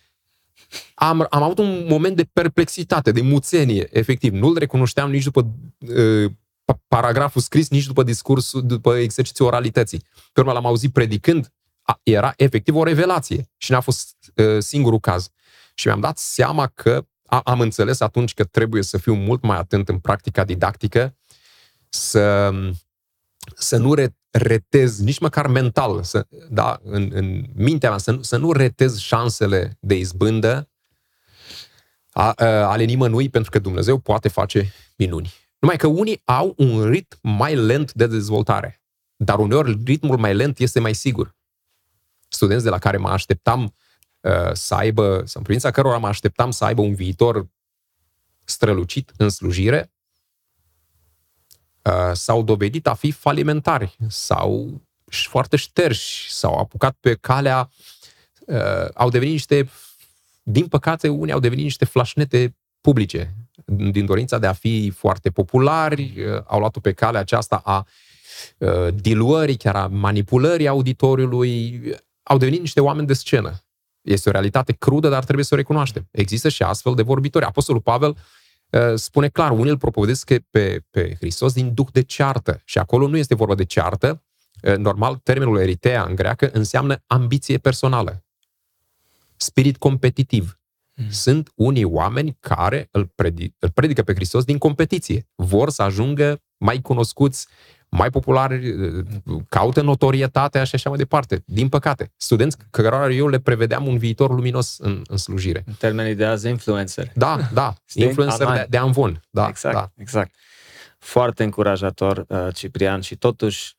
Am, 0.95 1.27
am 1.31 1.43
avut 1.43 1.59
un 1.59 1.87
moment 1.89 2.16
de 2.16 2.29
perplexitate, 2.33 3.12
de 3.12 3.20
muțenie, 3.20 3.89
efectiv. 3.91 4.33
Nu-l 4.33 4.59
recunoșteam 4.59 5.11
nici 5.11 5.25
după 5.25 5.51
uh, 5.79 6.31
pa- 6.64 6.87
paragraful 6.89 7.41
scris, 7.41 7.68
nici 7.68 7.87
după 7.87 8.03
discursul, 8.03 8.66
după 8.66 8.97
exercițiul 8.97 9.49
oralității. 9.49 10.03
Pe 10.33 10.41
urmă 10.41 10.53
l-am 10.53 10.66
auzit 10.66 10.93
predicând, 10.93 11.53
a, 11.83 12.01
era 12.03 12.33
efectiv 12.37 12.75
o 12.75 12.85
revelație 12.85 13.51
și 13.57 13.70
n-a 13.70 13.81
fost 13.81 14.16
uh, 14.35 14.59
singurul 14.59 15.01
caz. 15.01 15.29
Și 15.75 15.87
mi-am 15.87 16.01
dat 16.01 16.18
seama 16.18 16.66
că 16.66 16.95
a, 16.95 17.07
am 17.39 17.61
înțeles 17.61 18.01
atunci 18.01 18.35
că 18.35 18.45
trebuie 18.45 18.82
să 18.82 18.99
fiu 18.99 19.14
mult 19.14 19.43
mai 19.43 19.57
atent 19.57 19.89
în 19.89 19.99
practica 19.99 20.45
didactică, 20.45 21.16
să 21.89 22.51
să 23.55 23.76
nu 23.76 23.95
re- 23.95 24.16
retez, 24.30 25.01
nici 25.01 25.18
măcar 25.18 25.47
mental, 25.47 26.03
să, 26.03 26.26
da, 26.51 26.80
în, 26.82 27.11
în 27.12 27.45
mintea 27.55 27.89
mea, 27.89 27.99
să, 27.99 28.11
nu, 28.11 28.22
să 28.22 28.37
nu 28.37 28.53
retez 28.53 28.99
șansele 28.99 29.76
de 29.80 29.95
izbândă 29.95 30.68
a, 32.11 32.30
a, 32.30 32.45
ale 32.45 32.85
nimănui, 32.85 33.28
pentru 33.28 33.51
că 33.51 33.59
Dumnezeu 33.59 33.99
poate 33.99 34.28
face 34.28 34.72
minuni. 34.97 35.32
Numai 35.59 35.76
că 35.76 35.87
unii 35.87 36.20
au 36.24 36.55
un 36.57 36.91
ritm 36.91 37.18
mai 37.22 37.57
lent 37.57 37.93
de 37.93 38.07
dezvoltare, 38.07 38.82
dar 39.16 39.39
uneori 39.39 39.80
ritmul 39.85 40.18
mai 40.18 40.35
lent 40.35 40.59
este 40.59 40.80
mai 40.80 40.95
sigur. 40.95 41.35
Studenți 42.28 42.64
de 42.64 42.70
la 42.70 42.78
care 42.78 42.97
mă 42.97 43.09
așteptam 43.09 43.62
uh, 43.62 43.70
să 44.53 44.75
aibă, 44.75 45.05
sau 45.05 45.35
în 45.35 45.43
privința 45.43 45.70
cărora 45.70 45.99
mă 45.99 46.07
așteptam 46.07 46.51
să 46.51 46.64
aibă 46.64 46.81
un 46.81 46.95
viitor 46.95 47.47
strălucit 48.45 49.12
în 49.16 49.29
slujire, 49.29 49.93
uh, 51.83 52.12
s-au 52.12 52.43
dovedit 52.43 52.87
a 52.87 52.95
fi 52.95 53.11
falimentari 53.11 53.97
sau 54.09 54.83
foarte 55.07 55.57
șterși, 55.57 56.33
s-au 56.33 56.59
apucat 56.59 56.97
pe 57.01 57.14
calea, 57.14 57.70
uh, 58.47 58.89
au 58.95 59.11
devenit 59.11 59.33
niște, 59.33 59.68
din 60.43 60.66
păcate, 60.66 61.09
unii 61.09 61.33
au 61.33 61.41
devenit 61.41 61.64
niște 61.64 61.85
flașnete 61.85 62.57
publice, 62.81 63.35
din 63.64 64.07
dorința 64.07 64.39
de 64.39 64.47
a 64.47 64.53
fi 64.53 64.91
foarte 64.91 65.31
populari, 65.31 66.14
uh, 66.16 66.43
au 66.45 66.59
luat-o 66.59 66.81
pe 66.81 66.93
calea 66.93 67.20
aceasta 67.20 67.57
a 67.64 67.87
uh, 68.59 68.95
diluării, 68.95 69.57
chiar 69.57 69.77
a 69.77 69.87
manipulării 69.87 70.68
auditoriului, 70.68 71.83
au 72.22 72.39
devenit 72.39 72.61
niște 72.61 72.81
oameni 72.81 73.07
de 73.07 73.12
scenă. 73.12 73.64
Este 74.05 74.28
o 74.28 74.32
realitate 74.32 74.72
crudă, 74.72 75.09
dar 75.09 75.24
trebuie 75.24 75.44
să 75.44 75.55
o 75.55 75.57
recunoaștem. 75.57 76.09
Există 76.11 76.48
și 76.48 76.62
astfel 76.62 76.94
de 76.94 77.02
vorbitori. 77.02 77.44
Apostolul 77.44 77.80
Pavel 77.80 78.16
uh, 78.70 78.80
spune 78.94 79.28
clar, 79.28 79.50
unii 79.50 79.70
îl 79.70 79.78
propovădesc 79.78 80.32
pe, 80.50 80.84
pe 80.90 81.14
Hristos 81.18 81.52
din 81.52 81.74
duc 81.74 81.90
de 81.92 82.02
ceartă. 82.02 82.61
Și 82.64 82.78
acolo 82.78 83.07
nu 83.07 83.16
este 83.16 83.34
vorba 83.34 83.55
de 83.55 83.64
ceartă. 83.64 84.22
Normal, 84.76 85.16
termenul 85.16 85.59
eritea 85.59 86.05
în 86.05 86.14
greacă 86.14 86.50
înseamnă 86.52 87.02
ambiție 87.07 87.59
personală. 87.59 88.24
Spirit 89.36 89.76
competitiv. 89.76 90.59
Mm. 90.94 91.11
Sunt 91.11 91.52
unii 91.55 91.84
oameni 91.84 92.36
care 92.40 92.88
îl, 92.90 93.07
predic, 93.14 93.55
îl 93.59 93.70
predică 93.70 94.02
pe 94.02 94.14
Hristos 94.14 94.44
din 94.44 94.59
competiție. 94.59 95.28
Vor 95.34 95.70
să 95.70 95.82
ajungă 95.82 96.42
mai 96.57 96.80
cunoscuți, 96.80 97.46
mai 97.97 98.11
populari, 98.11 98.74
caută 99.49 99.80
notorietatea 99.80 100.64
și 100.64 100.74
așa 100.74 100.88
mai 100.88 100.99
departe. 100.99 101.42
Din 101.47 101.68
păcate, 101.68 102.12
studenți 102.16 102.57
cărora 102.70 103.11
eu 103.11 103.28
le 103.28 103.38
prevedeam 103.38 103.86
un 103.86 103.99
viitor 103.99 104.30
luminos 104.30 104.76
în, 104.78 105.03
în 105.07 105.16
slujire. 105.16 105.62
În 105.66 105.72
termenii 105.78 106.14
de 106.14 106.24
azi, 106.24 106.49
influencer. 106.49 107.11
Da, 107.14 107.38
da, 107.53 107.74
influencer 107.95 108.47
de, 108.47 108.66
de 108.68 108.76
anvon. 108.76 109.22
Da, 109.30 109.47
exact, 109.49 109.74
da. 109.74 109.90
exact. 109.97 110.34
Foarte 110.99 111.45
încurajator, 111.45 112.24
uh, 112.28 112.47
Ciprian, 112.55 113.01
și 113.01 113.16
totuși, 113.16 113.76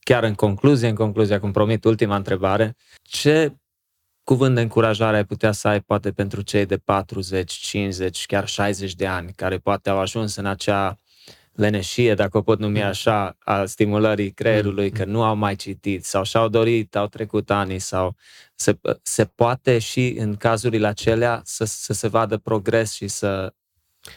chiar 0.00 0.22
în 0.22 0.34
concluzie, 0.34 0.88
în 0.88 0.94
concluzie, 0.94 1.38
cum 1.38 1.52
promit, 1.52 1.84
ultima 1.84 2.16
întrebare, 2.16 2.76
ce 3.02 3.54
cuvânt 4.24 4.54
de 4.54 4.60
încurajare 4.60 5.16
ai 5.16 5.24
putea 5.24 5.52
să 5.52 5.68
ai 5.68 5.80
poate 5.80 6.12
pentru 6.12 6.40
cei 6.40 6.66
de 6.66 6.76
40, 6.76 7.52
50, 7.52 8.26
chiar 8.26 8.48
60 8.48 8.94
de 8.94 9.06
ani, 9.06 9.32
care 9.32 9.58
poate 9.58 9.90
au 9.90 9.98
ajuns 9.98 10.36
în 10.36 10.46
acea 10.46 10.96
leneșie, 11.52 12.14
dacă 12.14 12.36
o 12.36 12.42
pot 12.42 12.58
numi 12.58 12.78
mm. 12.78 12.86
așa, 12.86 13.36
a 13.38 13.64
stimulării 13.64 14.30
creierului, 14.30 14.90
mm. 14.90 14.96
că 14.96 15.04
nu 15.04 15.22
au 15.22 15.36
mai 15.36 15.56
citit 15.56 16.04
sau 16.04 16.22
și-au 16.24 16.48
dorit, 16.48 16.96
au 16.96 17.06
trecut 17.06 17.50
ani 17.50 17.78
sau 17.78 18.16
se, 18.54 18.78
se 19.02 19.24
poate 19.24 19.78
și 19.78 20.14
în 20.18 20.36
cazurile 20.36 20.86
acelea 20.86 21.40
să, 21.44 21.64
să 21.64 21.92
se 21.92 22.08
vadă 22.08 22.36
progres 22.36 22.92
și 22.92 23.08
să 23.08 23.54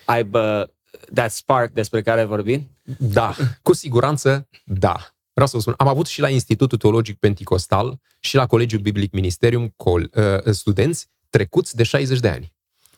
aibă 0.05 0.73
that 1.13 1.31
spark 1.31 1.71
despre 1.71 2.01
care 2.01 2.23
vorbim? 2.23 2.69
Da, 2.97 3.35
cu 3.61 3.73
siguranță 3.73 4.47
da. 4.63 4.95
Vreau 5.33 5.47
să 5.47 5.55
vă 5.55 5.61
spun, 5.61 5.73
am 5.77 5.87
avut 5.87 6.05
și 6.05 6.21
la 6.21 6.29
Institutul 6.29 6.77
Teologic 6.77 7.19
Pentecostal 7.19 7.99
și 8.19 8.35
la 8.35 8.45
Colegiul 8.45 8.81
Biblic 8.81 9.11
Ministerium 9.11 9.73
col, 9.75 10.11
uh, 10.13 10.53
studenți 10.53 11.09
trecuți 11.29 11.75
de 11.75 11.83
60 11.83 12.19
de 12.19 12.27
ani. 12.27 12.53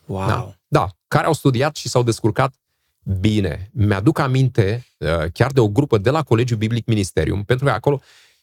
Wow! 0.06 0.26
Da, 0.26 0.54
da, 0.68 0.88
care 1.08 1.26
au 1.26 1.32
studiat 1.32 1.76
și 1.76 1.88
s-au 1.88 2.02
descurcat 2.02 2.54
bine. 3.20 3.70
Mi-aduc 3.72 4.18
aminte 4.18 4.86
uh, 4.98 5.24
chiar 5.32 5.52
de 5.52 5.60
o 5.60 5.68
grupă 5.68 5.98
de 5.98 6.10
la 6.10 6.22
Colegiul 6.22 6.58
Biblic 6.58 6.86
Ministerium, 6.86 7.44
pentru 7.44 7.64
că 7.64 7.70
acolo 7.70 8.00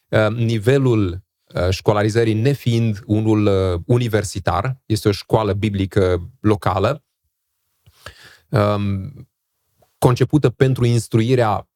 uh, 0.08 0.28
nivelul 0.28 1.22
uh, 1.54 1.68
școlarizării 1.70 2.34
nefiind 2.34 3.02
unul 3.06 3.46
uh, 3.46 3.80
universitar, 3.86 4.82
este 4.86 5.08
o 5.08 5.12
școală 5.12 5.52
biblică 5.52 6.30
locală, 6.40 7.04
um, 8.48 9.28
concepută 9.98 10.50
pentru 10.50 10.84
instruirea 10.84 11.68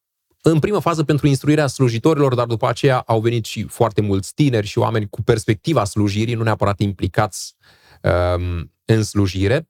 în 0.43 0.59
primă 0.59 0.78
fază 0.78 1.05
pentru 1.05 1.26
instruirea 1.26 1.66
slujitorilor, 1.66 2.34
dar 2.34 2.47
după 2.47 2.68
aceea 2.68 2.99
au 2.99 3.20
venit 3.20 3.45
și 3.45 3.62
foarte 3.62 4.01
mulți 4.01 4.34
tineri 4.34 4.66
și 4.66 4.78
oameni 4.78 5.09
cu 5.09 5.22
perspectiva 5.22 5.84
slujirii, 5.84 6.34
nu 6.34 6.43
neapărat 6.43 6.80
implicați 6.80 7.55
um, 8.03 8.72
în 8.84 9.03
slujire. 9.03 9.68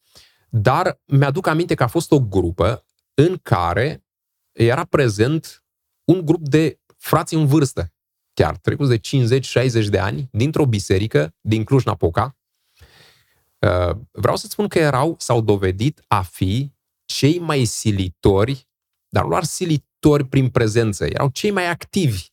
Dar 0.49 1.01
mi-aduc 1.05 1.47
aminte 1.47 1.75
că 1.75 1.83
a 1.83 1.87
fost 1.87 2.13
o 2.13 2.21
grupă 2.21 2.85
în 3.19 3.39
care 3.43 4.05
era 4.53 4.85
prezent 4.85 5.65
un 6.05 6.25
grup 6.25 6.49
de 6.49 6.81
frați 6.97 7.35
în 7.35 7.47
vârstă, 7.47 7.93
chiar 8.35 8.57
trecuți 8.57 8.91
de 8.91 9.41
50-60 9.85 9.89
de 9.89 9.99
ani, 9.99 10.29
dintr-o 10.33 10.67
biserică 10.67 11.35
din 11.41 11.65
Cluj-Napoca. 11.65 12.37
Uh, 13.59 13.97
vreau 14.11 14.37
să 14.37 14.47
spun 14.47 14.69
că 14.69 14.79
erau, 14.79 15.17
s-au 15.19 15.41
dovedit 15.41 16.05
a 16.07 16.23
fi 16.23 16.73
cei 17.05 17.39
mai 17.39 17.65
silitori, 17.65 18.69
dar 19.09 19.23
nu 19.23 19.29
doar 19.29 19.45
silitori, 19.45 19.87
actori 19.99 20.25
prin 20.25 20.49
prezență, 20.49 21.05
erau 21.05 21.29
cei 21.29 21.51
mai 21.51 21.69
activi 21.69 22.27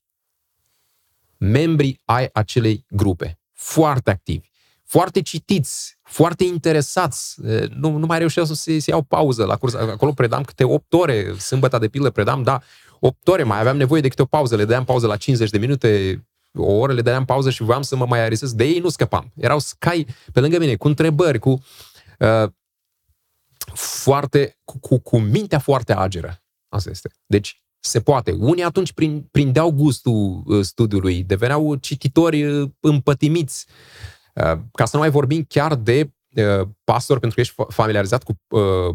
membrii 1.38 2.02
ai 2.04 2.30
acelei 2.34 2.86
grupe. 2.90 3.40
Foarte 3.52 4.10
activi, 4.10 4.50
foarte 4.86 5.22
citiți, 5.22 5.98
foarte 6.04 6.44
interesați. 6.44 7.36
Nu, 7.70 7.98
nu 7.98 8.06
mai 8.06 8.18
reușeau 8.20 8.46
să 8.46 8.54
se, 8.54 8.80
se 8.80 8.90
iau 8.90 9.02
pauză 9.02 9.46
la 9.46 9.58
curs. 9.58 9.74
Acolo 9.74 10.12
predam 10.12 10.44
câte 10.44 10.64
8 10.64 10.94
ore, 10.94 11.34
sâmbătă 11.38 11.78
de 11.78 11.88
pildă 11.88 12.10
predam, 12.10 12.44
da, 12.44 12.62
8 13.00 13.28
ore, 13.28 13.44
mai 13.44 13.60
aveam 13.60 13.78
nevoie 13.78 14.02
de 14.02 14.08
câte 14.08 14.22
o 14.22 14.26
pauză, 14.26 14.56
le 14.56 14.62
dădeam 14.62 14.84
pauză 14.84 15.08
la 15.08 15.18
50 15.18 15.50
de 15.50 15.58
minute, 15.58 16.24
o 16.58 16.72
oră 16.72 16.94
le 16.94 17.02
dădeam 17.02 17.26
pauză 17.26 17.50
și 17.50 17.64
voiam 17.64 17.82
să 17.82 17.96
mă 17.96 18.06
mai 18.06 18.20
arisez. 18.20 18.54
De 18.54 18.64
ei 18.64 18.80
nu 18.80 18.90
scăpam. 18.90 19.32
Erau 19.36 19.60
scai 19.60 20.08
pe 20.34 20.40
lângă 20.40 20.60
mine, 20.60 20.76
cu 20.76 20.88
întrebări, 20.88 21.40
cu 21.40 21.64
uh, 22.20 22.50
foarte, 23.74 24.58
cu, 24.64 24.80
cu, 24.80 25.00
cu 25.00 25.18
mintea 25.18 25.60
foarte 25.60 25.94
ageră. 25.94 26.44
Asta 26.70 26.90
este. 26.90 27.10
Deci, 27.26 27.60
se 27.80 28.02
poate. 28.02 28.32
Unii 28.32 28.64
atunci 28.64 28.94
prindeau 29.32 29.72
gustul 29.72 30.44
uh, 30.46 30.64
studiului, 30.66 31.24
deveneau 31.24 31.76
cititori 31.76 32.46
uh, 32.46 32.70
împătimiți. 32.80 33.66
Uh, 33.68 34.15
ca 34.72 34.86
să 34.86 34.90
nu 34.92 35.00
mai 35.00 35.10
vorbim 35.10 35.46
chiar 35.48 35.76
de 35.76 36.10
pastor, 36.84 37.20
pentru 37.20 37.36
că 37.36 37.42
ești 37.42 37.56
familiarizat 37.68 38.24
cu 38.24 38.42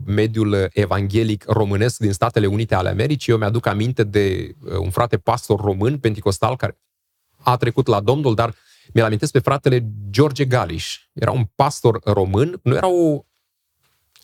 mediul 0.05 0.69
evanghelic 0.73 1.45
românesc 1.47 1.99
din 1.99 2.13
Statele 2.13 2.47
Unite 2.47 2.75
ale 2.75 2.89
Americii. 2.89 3.33
Eu 3.33 3.39
mi-aduc 3.39 3.67
aminte 3.67 4.05
de 4.05 4.55
un 4.79 4.91
frate 4.91 5.19
pastor 5.19 5.61
român, 5.61 5.99
penticostal, 5.99 6.57
care 6.57 6.79
a 7.43 7.57
trecut 7.57 7.87
la 7.87 8.01
Domnul, 8.01 8.35
dar 8.35 8.55
mi-l 8.93 9.05
amintesc 9.05 9.33
pe 9.33 9.39
fratele 9.39 9.87
George 10.11 10.45
Galiș. 10.45 10.99
Era 11.13 11.31
un 11.31 11.45
pastor 11.55 12.01
român, 12.05 12.61
nu 12.63 12.75
era 12.75 12.89
o 12.89 13.25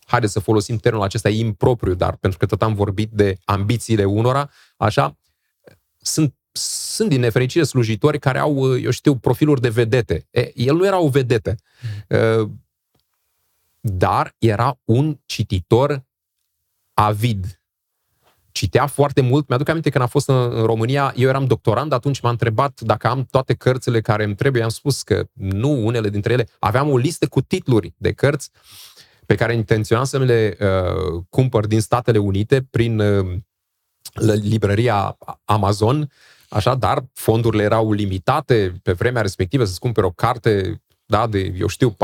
haideți 0.07 0.33
să 0.33 0.41
folosim 0.41 0.77
termenul 0.77 1.07
acesta 1.07 1.29
impropriu, 1.29 1.95
dar 1.95 2.17
pentru 2.17 2.39
că 2.39 2.47
tot 2.47 2.63
am 2.63 2.75
vorbit 2.75 3.11
de 3.11 3.37
ambițiile 3.45 4.05
unora, 4.05 4.51
așa, 4.77 5.19
sunt, 5.99 6.35
sunt 6.97 7.09
din 7.09 7.21
nefericire 7.21 7.65
slujitori 7.65 8.19
care 8.19 8.39
au, 8.39 8.79
eu 8.79 8.91
știu, 8.91 9.17
profiluri 9.17 9.61
de 9.61 9.69
vedete. 9.69 10.27
E, 10.31 10.53
el 10.55 10.75
nu 10.75 10.87
era 10.87 10.99
o 10.99 11.09
vedetă, 11.09 11.55
mm. 12.09 12.63
dar 13.81 14.35
era 14.39 14.79
un 14.85 15.19
cititor 15.25 16.05
avid. 16.95 17.61
Citea 18.53 18.87
foarte 18.87 19.21
mult. 19.21 19.49
Mi-aduc 19.49 19.69
aminte 19.69 19.91
când 19.91 20.05
a 20.05 20.07
fost 20.07 20.29
în, 20.29 20.53
în 20.53 20.65
România, 20.65 21.13
eu 21.17 21.29
eram 21.29 21.47
doctorand, 21.47 21.93
atunci 21.93 22.21
m-a 22.21 22.31
întrebat 22.31 22.81
dacă 22.81 23.07
am 23.07 23.27
toate 23.31 23.55
cărțile 23.55 24.01
care 24.01 24.25
îmi 24.25 24.35
trebuie. 24.35 24.63
Am 24.63 24.69
spus 24.69 25.03
că 25.03 25.27
nu, 25.33 25.87
unele 25.87 26.09
dintre 26.09 26.33
ele. 26.33 26.49
Aveam 26.59 26.91
o 26.91 26.97
listă 26.97 27.27
cu 27.27 27.41
titluri 27.41 27.95
de 27.97 28.13
cărți 28.13 28.51
pe 29.27 29.35
care 29.35 29.55
intenționam 29.55 30.05
să 30.05 30.19
le 30.19 30.57
uh, 30.61 31.23
cumpăr 31.29 31.67
din 31.67 31.81
Statele 31.81 32.19
Unite 32.19 32.67
prin 32.71 32.99
uh, 32.99 33.37
librăria 34.43 35.19
Amazon, 35.45 36.11
așa, 36.49 36.75
dar 36.75 37.05
fondurile 37.13 37.63
erau 37.63 37.93
limitate 37.93 38.81
pe 38.83 38.93
vremea 38.93 39.23
respectivă 39.23 39.65
să-ți 39.65 39.81
cumperi 39.81 40.07
o 40.07 40.11
carte 40.11 40.81
da, 41.07 41.27
de, 41.27 41.55
eu 41.59 41.67
știu, 41.67 41.97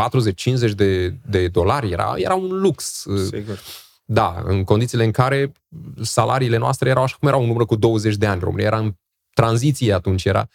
40-50 0.71 0.71
de, 0.75 1.09
de 1.09 1.49
dolari, 1.49 1.91
era, 1.91 2.15
era 2.17 2.35
un 2.35 2.61
lux. 2.61 3.07
Sigur. 3.31 3.61
Da, 4.05 4.43
în 4.45 4.65
condițiile 4.65 5.05
în 5.05 5.11
care 5.11 5.53
salariile 6.03 6.57
noastre 6.57 6.89
erau 6.89 7.03
așa 7.03 7.17
cum 7.19 7.29
erau 7.29 7.43
în 7.43 7.49
urmă 7.49 7.65
cu 7.65 7.77
20 7.77 8.17
de 8.17 8.27
ani. 8.27 8.41
România 8.41 8.67
era 8.67 8.79
în 8.79 8.95
tranziție 9.35 9.93
atunci, 9.93 10.25
era. 10.25 10.49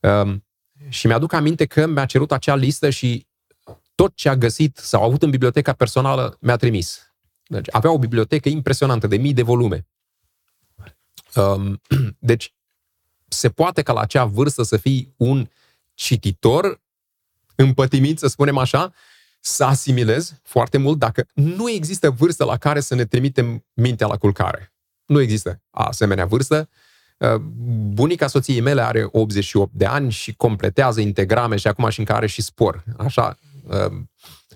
Um, 0.00 0.44
și 0.88 1.06
mi-aduc 1.06 1.32
aminte 1.32 1.64
că 1.64 1.86
mi-a 1.86 2.04
cerut 2.04 2.32
acea 2.32 2.54
listă 2.54 2.90
și 2.90 3.26
tot 3.94 4.14
ce 4.14 4.28
a 4.28 4.36
găsit 4.36 4.76
sau 4.76 5.02
a 5.02 5.04
avut 5.04 5.22
în 5.22 5.30
biblioteca 5.30 5.72
personală 5.72 6.36
mi-a 6.40 6.56
trimis. 6.56 7.12
Deci 7.46 7.66
avea 7.70 7.92
o 7.92 7.98
bibliotecă 7.98 8.48
impresionantă 8.48 9.06
de 9.06 9.16
mii 9.16 9.32
de 9.32 9.42
volume. 9.42 9.86
Um, 11.34 11.80
deci, 12.18 12.54
se 13.28 13.48
poate 13.48 13.82
ca 13.82 13.92
la 13.92 14.00
acea 14.00 14.24
vârstă 14.24 14.62
să 14.62 14.76
fii 14.76 15.14
un 15.16 15.48
cititor 15.94 16.80
împătimit, 17.54 18.18
să 18.18 18.26
spunem 18.26 18.56
așa, 18.56 18.92
să 19.40 19.64
asimilezi 19.64 20.34
foarte 20.42 20.78
mult 20.78 20.98
dacă 20.98 21.26
nu 21.34 21.70
există 21.70 22.10
vârstă 22.10 22.44
la 22.44 22.56
care 22.56 22.80
să 22.80 22.94
ne 22.94 23.04
trimitem 23.04 23.64
mintea 23.72 24.06
la 24.06 24.16
culcare. 24.16 24.72
Nu 25.06 25.20
există 25.20 25.62
asemenea 25.70 26.26
vârstă. 26.26 26.68
Uh, 27.18 27.34
bunica 27.92 28.26
soției 28.26 28.60
mele 28.60 28.82
are 28.82 29.08
88 29.10 29.72
de 29.74 29.84
ani 29.86 30.10
și 30.10 30.34
completează 30.34 31.00
integrame 31.00 31.56
și 31.56 31.66
acum 31.66 31.88
și 31.88 31.98
încă 31.98 32.12
are 32.12 32.26
și 32.26 32.42
spor. 32.42 32.84
Așa. 32.96 33.38
Uh, 33.62 34.00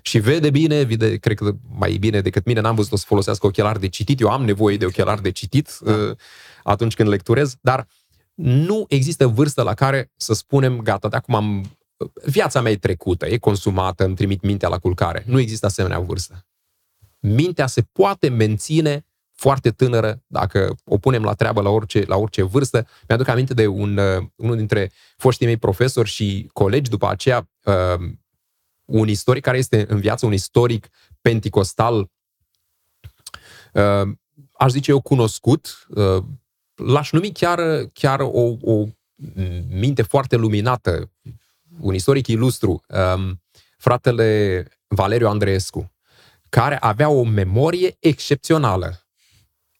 și 0.01 0.19
vede 0.19 0.49
bine, 0.49 0.83
vede, 0.83 1.17
cred 1.17 1.37
că 1.37 1.55
mai 1.77 1.97
bine 1.97 2.21
decât 2.21 2.45
mine, 2.45 2.59
n-am 2.59 2.75
văzut-o 2.75 2.95
să 2.95 3.05
folosească 3.07 3.45
ochelari 3.45 3.79
de 3.79 3.87
citit, 3.87 4.19
eu 4.19 4.29
am 4.29 4.43
nevoie 4.43 4.77
de 4.77 4.85
ochelari 4.85 5.21
de 5.21 5.31
citit 5.31 5.77
da. 5.81 5.93
Uh, 5.93 6.15
atunci 6.63 6.93
când 6.95 7.09
lecturez, 7.09 7.55
dar 7.61 7.87
nu 8.33 8.85
există 8.87 9.27
vârstă 9.27 9.61
la 9.61 9.73
care 9.73 10.11
să 10.15 10.33
spunem, 10.33 10.81
gata, 10.81 11.07
de 11.07 11.15
acum 11.15 11.35
am 11.35 11.77
viața 12.25 12.61
mea 12.61 12.71
e 12.71 12.77
trecută, 12.77 13.27
e 13.27 13.37
consumată, 13.37 14.05
îmi 14.05 14.15
trimit 14.15 14.41
mintea 14.41 14.69
la 14.69 14.77
culcare. 14.77 15.23
Nu 15.27 15.39
există 15.39 15.65
asemenea 15.65 15.99
vârstă. 15.99 16.45
Mintea 17.19 17.67
se 17.67 17.81
poate 17.81 18.29
menține 18.29 19.05
foarte 19.31 19.71
tânără, 19.71 20.23
dacă 20.27 20.75
o 20.85 20.97
punem 20.97 21.23
la 21.23 21.33
treabă 21.33 21.61
la 21.61 21.69
orice, 21.69 22.03
la 22.07 22.15
orice 22.15 22.43
vârstă. 22.43 22.87
Mi-aduc 23.07 23.27
aminte 23.27 23.53
de 23.53 23.67
un, 23.67 23.97
uh, 23.97 24.25
unul 24.35 24.55
dintre 24.55 24.91
foștii 25.17 25.45
mei 25.45 25.57
profesori 25.57 26.09
și 26.09 26.49
colegi 26.53 26.89
după 26.89 27.07
aceea, 27.07 27.49
uh, 27.63 28.09
un 28.85 29.07
istoric 29.07 29.43
care 29.43 29.57
este 29.57 29.85
în 29.87 29.99
viață, 29.99 30.25
un 30.25 30.33
istoric 30.33 30.89
penticostal, 31.21 32.11
uh, 33.73 34.11
aș 34.53 34.71
zice 34.71 34.91
eu 34.91 35.01
cunoscut, 35.01 35.85
uh, 35.89 36.23
l-aș 36.75 37.11
numi 37.11 37.31
chiar, 37.31 37.59
chiar 37.93 38.19
o, 38.19 38.57
o 38.61 38.85
minte 39.69 40.01
foarte 40.01 40.35
luminată, 40.35 41.11
un 41.79 41.93
istoric 41.93 42.27
ilustru, 42.27 42.83
um, 42.87 43.41
fratele 43.77 44.67
Valeriu 44.87 45.27
Andreescu, 45.27 45.91
care 46.49 46.77
avea 46.77 47.09
o 47.09 47.23
memorie 47.23 47.95
excepțională. 47.99 49.03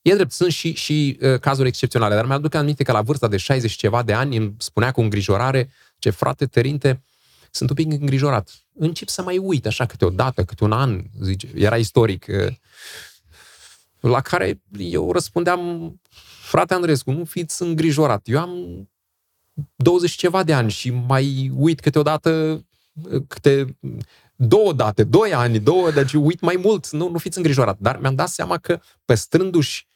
E 0.02 0.14
drept, 0.14 0.32
sunt 0.32 0.52
și, 0.52 0.74
și 0.74 1.18
uh, 1.22 1.40
cazuri 1.40 1.68
excepționale, 1.68 2.16
dar 2.16 2.26
mi-aduc 2.26 2.54
aminte 2.54 2.84
că 2.84 2.92
la 2.92 3.02
vârsta 3.02 3.28
de 3.28 3.38
60 3.38 3.72
ceva 3.72 4.04
de 4.04 4.14
ani 4.14 4.38
îmi 4.38 4.56
spunea 4.58 4.92
cu 4.92 5.02
îngrijorare 5.02 5.70
ce 6.00 6.10
frate 6.10 6.46
Terinte, 6.46 7.02
sunt 7.52 7.70
un 7.70 7.76
pic 7.76 7.92
îngrijorat. 7.92 8.50
Încep 8.74 9.08
să 9.08 9.22
mai 9.22 9.38
uit 9.38 9.66
așa 9.66 9.86
câteodată, 9.86 10.44
câte 10.44 10.64
un 10.64 10.72
an, 10.72 11.04
zice, 11.22 11.50
era 11.56 11.78
istoric. 11.78 12.26
Uh, 12.30 12.54
la 14.00 14.22
care 14.22 14.62
eu 14.78 15.12
răspundeam, 15.12 15.92
frate 16.54 16.74
Andreescu, 16.74 17.12
nu 17.12 17.26
fiți 17.26 17.62
îngrijorat. 17.62 18.28
Eu 18.28 18.40
am 18.40 18.90
20 19.76 20.12
ceva 20.12 20.44
de 20.44 20.54
ani 20.54 20.72
și 20.72 20.90
mai 20.90 21.52
uit 21.56 21.80
câteodată 21.80 22.64
câte 23.28 23.78
două 24.36 24.74
date, 24.74 25.04
doi 25.04 25.34
ani, 25.34 25.60
două, 25.60 25.92
deci 25.92 26.14
uit 26.14 26.40
mai 26.40 26.56
mult, 26.56 26.90
nu, 26.90 27.10
nu 27.10 27.18
fiți 27.18 27.38
îngrijorat. 27.38 27.80
Dar 27.80 28.00
mi-am 28.00 28.16
dat 28.16 28.28
seama 28.28 28.58
că 28.58 28.80
păstrându-și 29.06 29.88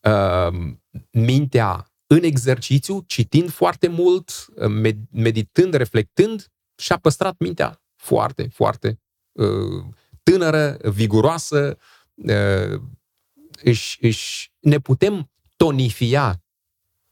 uh, 0.00 0.72
mintea 1.10 1.92
în 2.06 2.22
exercițiu, 2.22 3.04
citind 3.06 3.50
foarte 3.50 3.88
mult, 3.88 4.46
uh, 4.54 4.94
meditând, 5.10 5.74
reflectând, 5.74 6.46
și-a 6.76 6.98
păstrat 6.98 7.34
mintea 7.38 7.82
foarte, 7.96 8.48
foarte 8.52 9.00
uh, 9.32 9.84
tânără, 10.22 10.78
viguroasă, 10.82 11.78
uh, 12.14 12.80
își, 13.62 13.98
își, 14.00 14.52
ne 14.60 14.78
putem 14.78 15.30
tonifia, 15.58 16.42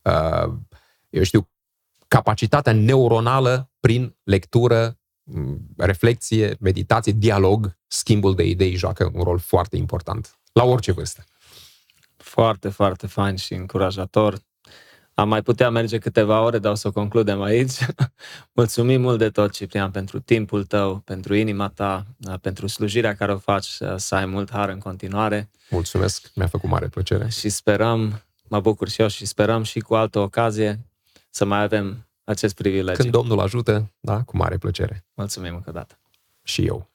uh, 0.02 0.52
eu 1.10 1.23
știu, 1.23 1.48
capacitatea 2.09 2.73
neuronală 2.73 3.70
prin 3.81 4.16
lectură, 4.23 4.98
reflexie, 5.77 6.56
meditație, 6.60 7.12
dialog, 7.12 7.78
schimbul 7.86 8.35
de 8.35 8.44
idei 8.44 8.74
joacă 8.74 9.10
un 9.14 9.23
rol 9.23 9.39
foarte 9.39 9.77
important 9.77 10.39
la 10.52 10.64
orice 10.64 10.93
vârstă. 10.93 11.24
Foarte, 12.16 12.68
foarte 12.68 13.06
fain 13.06 13.36
și 13.36 13.55
încurajator. 13.55 14.39
Am 15.14 15.28
mai 15.28 15.43
putea 15.43 15.70
merge 15.70 15.98
câteva 15.98 16.40
ore, 16.40 16.59
dar 16.59 16.73
o 16.73 16.74
să 16.74 16.90
concludem 16.90 17.43
aici. 17.43 17.73
Mulțumim 18.52 19.01
mult 19.01 19.18
de 19.18 19.31
tot, 19.31 19.52
Ciprian, 19.52 19.90
pentru 19.90 20.20
timpul 20.20 20.64
tău, 20.64 20.98
pentru 20.98 21.35
inima 21.35 21.68
ta, 21.68 22.06
pentru 22.40 22.66
slujirea 22.66 23.14
care 23.14 23.32
o 23.32 23.39
faci, 23.39 23.78
să 23.97 24.14
ai 24.14 24.27
mult 24.27 24.51
har 24.51 24.68
în 24.68 24.78
continuare. 24.78 25.51
Mulțumesc, 25.70 26.31
mi-a 26.35 26.47
făcut 26.47 26.70
mare 26.70 26.89
plăcere. 26.89 27.28
Și 27.28 27.48
sperăm, 27.48 28.23
mă 28.48 28.60
bucur 28.60 28.89
și 28.89 29.01
eu 29.01 29.09
și 29.09 29.27
sperăm 29.27 29.62
și 29.62 29.81
cu 29.81 29.94
altă 29.94 30.18
ocazie 30.18 30.81
să 31.31 31.44
mai 31.44 31.62
avem 31.62 32.09
acest 32.24 32.55
privilegiu. 32.55 32.98
Când 33.01 33.12
Domnul 33.12 33.40
ajută, 33.40 33.93
da, 34.01 34.23
cu 34.23 34.36
mare 34.36 34.56
plăcere. 34.59 35.05
Mulțumim 35.14 35.55
încă 35.55 35.70
o 35.70 35.73
dată. 35.73 35.98
Și 36.43 36.66
eu. 36.66 36.90